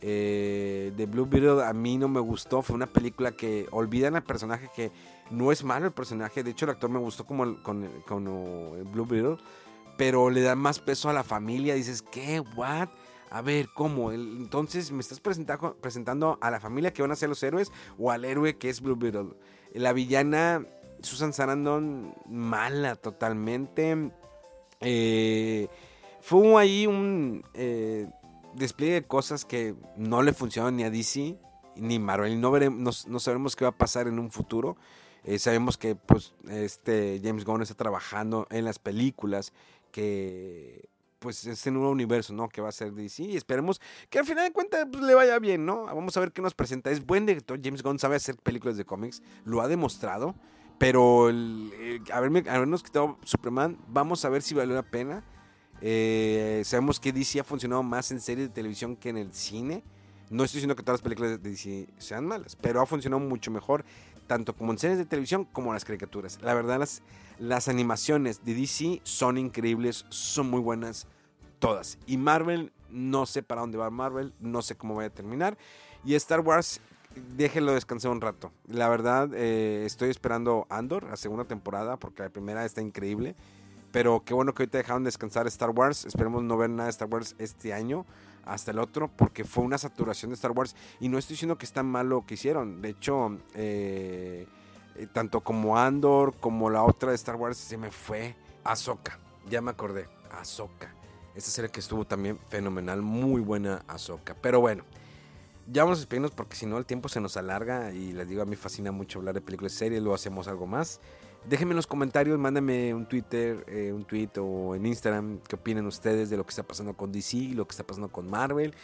Eh, 0.00 0.92
The 0.96 1.06
Blue 1.06 1.26
Beetle 1.26 1.62
a 1.64 1.72
mí 1.72 1.96
no 1.96 2.08
me 2.08 2.18
gustó. 2.18 2.60
Fue 2.62 2.74
una 2.74 2.86
película 2.86 3.30
que 3.30 3.68
olvidan 3.70 4.16
al 4.16 4.24
personaje 4.24 4.68
que 4.74 4.90
no 5.30 5.52
es 5.52 5.62
malo 5.62 5.86
el 5.86 5.92
personaje. 5.92 6.42
De 6.42 6.50
hecho, 6.50 6.64
el 6.64 6.72
actor 6.72 6.90
me 6.90 6.98
gustó 6.98 7.24
como 7.24 7.62
con, 7.62 7.88
con 8.06 8.26
el 8.76 8.84
Blue 8.84 9.06
Beetle. 9.06 9.36
Pero 9.96 10.28
le 10.28 10.40
da 10.40 10.56
más 10.56 10.80
peso 10.80 11.08
a 11.08 11.12
la 11.12 11.22
familia. 11.22 11.74
Dices, 11.74 12.02
¿qué? 12.02 12.40
¿What? 12.56 12.88
A 13.30 13.42
ver, 13.42 13.68
¿cómo? 13.72 14.10
Entonces, 14.10 14.90
¿me 14.90 15.00
estás 15.00 15.20
presentando 15.20 16.38
a 16.40 16.50
la 16.50 16.58
familia 16.58 16.92
que 16.92 17.02
van 17.02 17.12
a 17.12 17.16
ser 17.16 17.28
los 17.28 17.42
héroes 17.42 17.70
o 17.96 18.10
al 18.10 18.24
héroe 18.24 18.58
que 18.58 18.68
es 18.68 18.80
Blue 18.80 18.96
Beetle? 18.96 19.34
La 19.72 19.92
villana, 19.92 20.66
Susan 21.00 21.32
Sarandon, 21.32 22.12
mala 22.26 22.96
totalmente. 22.96 24.10
Eh, 24.80 25.68
fue 26.20 26.60
ahí 26.60 26.88
un 26.88 27.44
eh, 27.54 28.08
despliegue 28.54 28.94
de 28.94 29.02
cosas 29.06 29.44
que 29.44 29.76
no 29.96 30.22
le 30.22 30.32
funcionan 30.32 30.76
ni 30.76 30.82
a 30.82 30.90
DC 30.90 31.36
ni 31.76 31.98
Marvel. 32.00 32.40
No, 32.40 32.50
veremos, 32.50 33.06
no, 33.06 33.20
sabemos 33.20 33.54
qué 33.54 33.64
va 33.64 33.70
a 33.70 33.78
pasar 33.78 34.08
en 34.08 34.18
un 34.18 34.32
futuro. 34.32 34.76
Eh, 35.22 35.38
sabemos 35.38 35.78
que 35.78 35.94
pues, 35.94 36.34
este 36.48 37.20
James 37.22 37.44
Gunn 37.44 37.62
está 37.62 37.74
trabajando 37.74 38.48
en 38.50 38.64
las 38.64 38.78
películas 38.78 39.52
que 39.92 40.88
pues 41.20 41.46
es 41.46 41.66
en 41.66 41.76
un 41.76 41.86
universo, 41.86 42.32
¿no? 42.32 42.48
Que 42.48 42.60
va 42.60 42.70
a 42.70 42.72
ser 42.72 42.92
DC 42.92 43.22
y 43.22 43.36
esperemos 43.36 43.80
que 44.08 44.18
al 44.18 44.24
final 44.24 44.44
de 44.44 44.52
cuentas 44.52 44.86
pues, 44.90 45.04
le 45.04 45.14
vaya 45.14 45.38
bien, 45.38 45.64
¿no? 45.64 45.84
Vamos 45.84 46.16
a 46.16 46.20
ver 46.20 46.32
qué 46.32 46.42
nos 46.42 46.54
presenta. 46.54 46.90
Es 46.90 47.04
buen 47.06 47.26
director, 47.26 47.60
James 47.62 47.82
Gunn 47.82 47.98
sabe 47.98 48.16
hacer 48.16 48.36
películas 48.36 48.76
de 48.76 48.84
cómics, 48.84 49.22
lo 49.44 49.60
ha 49.60 49.68
demostrado, 49.68 50.34
pero 50.78 51.28
el, 51.28 52.02
habernos 52.12 52.82
quitado 52.82 53.18
Superman, 53.22 53.78
vamos 53.86 54.24
a 54.24 54.30
ver 54.30 54.42
si 54.42 54.54
valió 54.54 54.74
la 54.74 54.82
pena. 54.82 55.22
Eh, 55.82 56.62
sabemos 56.64 56.98
que 56.98 57.12
DC 57.12 57.40
ha 57.40 57.44
funcionado 57.44 57.82
más 57.82 58.10
en 58.10 58.20
series 58.20 58.48
de 58.48 58.54
televisión 58.54 58.96
que 58.96 59.10
en 59.10 59.18
el 59.18 59.32
cine. 59.32 59.84
No 60.30 60.44
estoy 60.44 60.58
diciendo 60.58 60.76
que 60.76 60.82
todas 60.82 61.00
las 61.00 61.02
películas 61.02 61.42
de 61.42 61.50
DC 61.50 61.88
sean 61.98 62.26
malas, 62.26 62.56
pero 62.56 62.80
ha 62.80 62.86
funcionado 62.86 63.20
mucho 63.20 63.50
mejor, 63.50 63.84
tanto 64.26 64.54
como 64.54 64.72
en 64.72 64.78
series 64.78 64.98
de 64.98 65.04
televisión 65.04 65.44
como 65.44 65.70
en 65.70 65.74
las 65.74 65.84
caricaturas. 65.84 66.40
La 66.40 66.54
verdad, 66.54 66.78
las, 66.78 67.02
las 67.40 67.68
animaciones 67.68 68.44
de 68.44 68.54
DC 68.54 69.00
son 69.02 69.38
increíbles, 69.38 70.04
son 70.10 70.50
muy 70.50 70.60
buenas, 70.60 71.06
todas. 71.58 71.98
Y 72.06 72.18
Marvel, 72.18 72.70
no 72.90 73.24
sé 73.24 73.42
para 73.42 73.62
dónde 73.62 73.78
va 73.78 73.88
Marvel, 73.88 74.34
no 74.40 74.60
sé 74.60 74.76
cómo 74.76 74.94
va 74.94 75.04
a 75.04 75.10
terminar. 75.10 75.56
Y 76.04 76.14
Star 76.16 76.40
Wars, 76.40 76.82
déjenlo 77.36 77.72
descansar 77.72 78.10
un 78.10 78.20
rato. 78.20 78.52
La 78.68 78.90
verdad, 78.90 79.30
eh, 79.32 79.84
estoy 79.86 80.10
esperando 80.10 80.66
Andor, 80.68 81.04
la 81.04 81.16
segunda 81.16 81.44
temporada, 81.44 81.96
porque 81.96 82.22
la 82.22 82.28
primera 82.28 82.64
está 82.66 82.82
increíble. 82.82 83.34
Pero 83.90 84.22
qué 84.22 84.34
bueno 84.34 84.54
que 84.54 84.62
ahorita 84.62 84.76
dejaron 84.76 85.02
descansar 85.02 85.46
Star 85.46 85.70
Wars. 85.70 86.04
Esperemos 86.04 86.42
no 86.42 86.58
ver 86.58 86.68
nada 86.68 86.84
de 86.84 86.90
Star 86.90 87.08
Wars 87.08 87.34
este 87.38 87.72
año 87.72 88.04
hasta 88.44 88.70
el 88.70 88.78
otro, 88.78 89.08
porque 89.08 89.44
fue 89.44 89.64
una 89.64 89.78
saturación 89.78 90.30
de 90.30 90.34
Star 90.34 90.52
Wars. 90.52 90.76
Y 91.00 91.08
no 91.08 91.16
estoy 91.16 91.34
diciendo 91.34 91.56
que 91.56 91.64
está 91.64 91.82
mal 91.82 92.10
lo 92.10 92.26
que 92.26 92.34
hicieron. 92.34 92.82
De 92.82 92.90
hecho, 92.90 93.38
eh, 93.54 94.46
eh, 94.96 95.06
tanto 95.12 95.40
como 95.40 95.78
Andor 95.78 96.34
como 96.38 96.70
la 96.70 96.82
otra 96.82 97.10
de 97.10 97.16
Star 97.16 97.36
Wars 97.36 97.56
se 97.56 97.76
me 97.76 97.90
fue 97.90 98.34
Ahsoka. 98.64 99.18
Ya 99.48 99.60
me 99.60 99.70
acordé, 99.70 100.08
Ahsoka. 100.30 100.94
Esta 101.34 101.50
serie 101.50 101.70
que 101.70 101.80
estuvo 101.80 102.04
también 102.04 102.38
fenomenal, 102.48 103.02
muy 103.02 103.40
buena 103.40 103.84
Ahsoka. 103.88 104.34
Pero 104.34 104.60
bueno, 104.60 104.84
ya 105.70 105.84
vamos 105.84 105.98
a 105.98 106.00
despedirnos 106.00 106.32
porque 106.32 106.56
si 106.56 106.66
no 106.66 106.78
el 106.78 106.86
tiempo 106.86 107.08
se 107.08 107.20
nos 107.20 107.36
alarga 107.36 107.92
y 107.92 108.12
les 108.12 108.28
digo, 108.28 108.42
a 108.42 108.46
mí 108.46 108.56
fascina 108.56 108.90
mucho 108.92 109.20
hablar 109.20 109.34
de 109.34 109.40
películas 109.40 109.72
y 109.74 109.76
series, 109.76 110.02
luego 110.02 110.14
hacemos 110.14 110.48
algo 110.48 110.66
más. 110.66 111.00
Déjenme 111.48 111.72
en 111.72 111.76
los 111.76 111.86
comentarios, 111.86 112.38
mándenme 112.38 112.92
un 112.92 113.06
Twitter, 113.06 113.64
eh, 113.68 113.92
un 113.94 114.04
tweet 114.04 114.30
o 114.38 114.74
en 114.74 114.84
Instagram 114.84 115.38
qué 115.48 115.56
opinan 115.56 115.86
ustedes 115.86 116.28
de 116.28 116.36
lo 116.36 116.44
que 116.44 116.50
está 116.50 116.62
pasando 116.62 116.94
con 116.94 117.12
DC, 117.12 117.54
lo 117.54 117.66
que 117.66 117.70
está 117.72 117.84
pasando 117.84 118.08
con 118.08 118.28
Marvel 118.28 118.74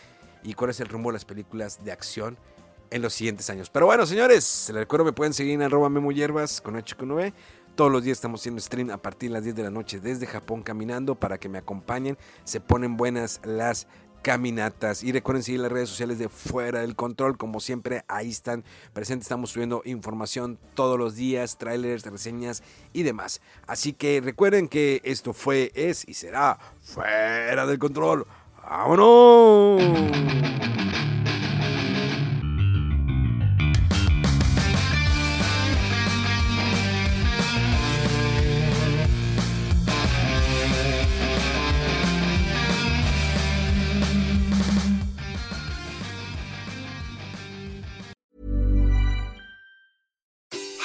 y 0.42 0.54
cuál 0.54 0.70
es 0.70 0.80
el 0.80 0.88
rumbo 0.88 1.10
de 1.10 1.14
las 1.14 1.24
películas 1.24 1.84
de 1.84 1.92
acción 1.92 2.38
en 2.90 3.02
los 3.02 3.14
siguientes 3.14 3.48
años. 3.50 3.70
Pero 3.70 3.86
bueno, 3.86 4.06
señores, 4.06 4.66
les 4.68 4.78
recuerdo 4.78 5.04
me 5.04 5.12
pueden 5.12 5.32
seguir 5.32 5.54
en 5.54 5.62
arroba 5.62 5.88
Memo 5.88 6.12
Hierbas 6.12 6.60
con 6.60 6.74
H9. 6.74 7.32
Todos 7.74 7.92
los 7.92 8.04
días 8.04 8.16
estamos 8.16 8.40
haciendo 8.40 8.60
stream 8.60 8.90
a 8.90 8.96
partir 8.96 9.28
de 9.28 9.34
las 9.34 9.44
10 9.44 9.56
de 9.56 9.62
la 9.62 9.70
noche 9.70 10.00
desde 10.00 10.26
Japón 10.26 10.62
caminando 10.62 11.14
para 11.14 11.38
que 11.38 11.48
me 11.48 11.58
acompañen. 11.58 12.16
Se 12.44 12.60
ponen 12.60 12.96
buenas 12.96 13.40
las 13.44 13.86
caminatas. 14.26 15.04
Y 15.04 15.12
recuerden 15.12 15.44
seguir 15.44 15.60
las 15.60 15.70
redes 15.70 15.88
sociales 15.88 16.18
de 16.18 16.28
Fuera 16.28 16.80
del 16.80 16.96
Control. 16.96 17.36
Como 17.36 17.60
siempre, 17.60 18.04
ahí 18.08 18.30
están 18.30 18.64
presentes. 18.92 19.26
Estamos 19.26 19.50
subiendo 19.50 19.82
información 19.84 20.58
todos 20.74 20.98
los 20.98 21.14
días, 21.14 21.58
trailers, 21.58 22.04
reseñas 22.04 22.64
y 22.92 23.04
demás. 23.04 23.40
Así 23.68 23.92
que 23.92 24.20
recuerden 24.20 24.66
que 24.66 25.00
esto 25.04 25.32
fue, 25.32 25.70
es 25.76 26.08
y 26.08 26.14
será 26.14 26.58
Fuera 26.80 27.66
del 27.66 27.78
Control. 27.78 28.26
¡Vámonos! 28.68 29.82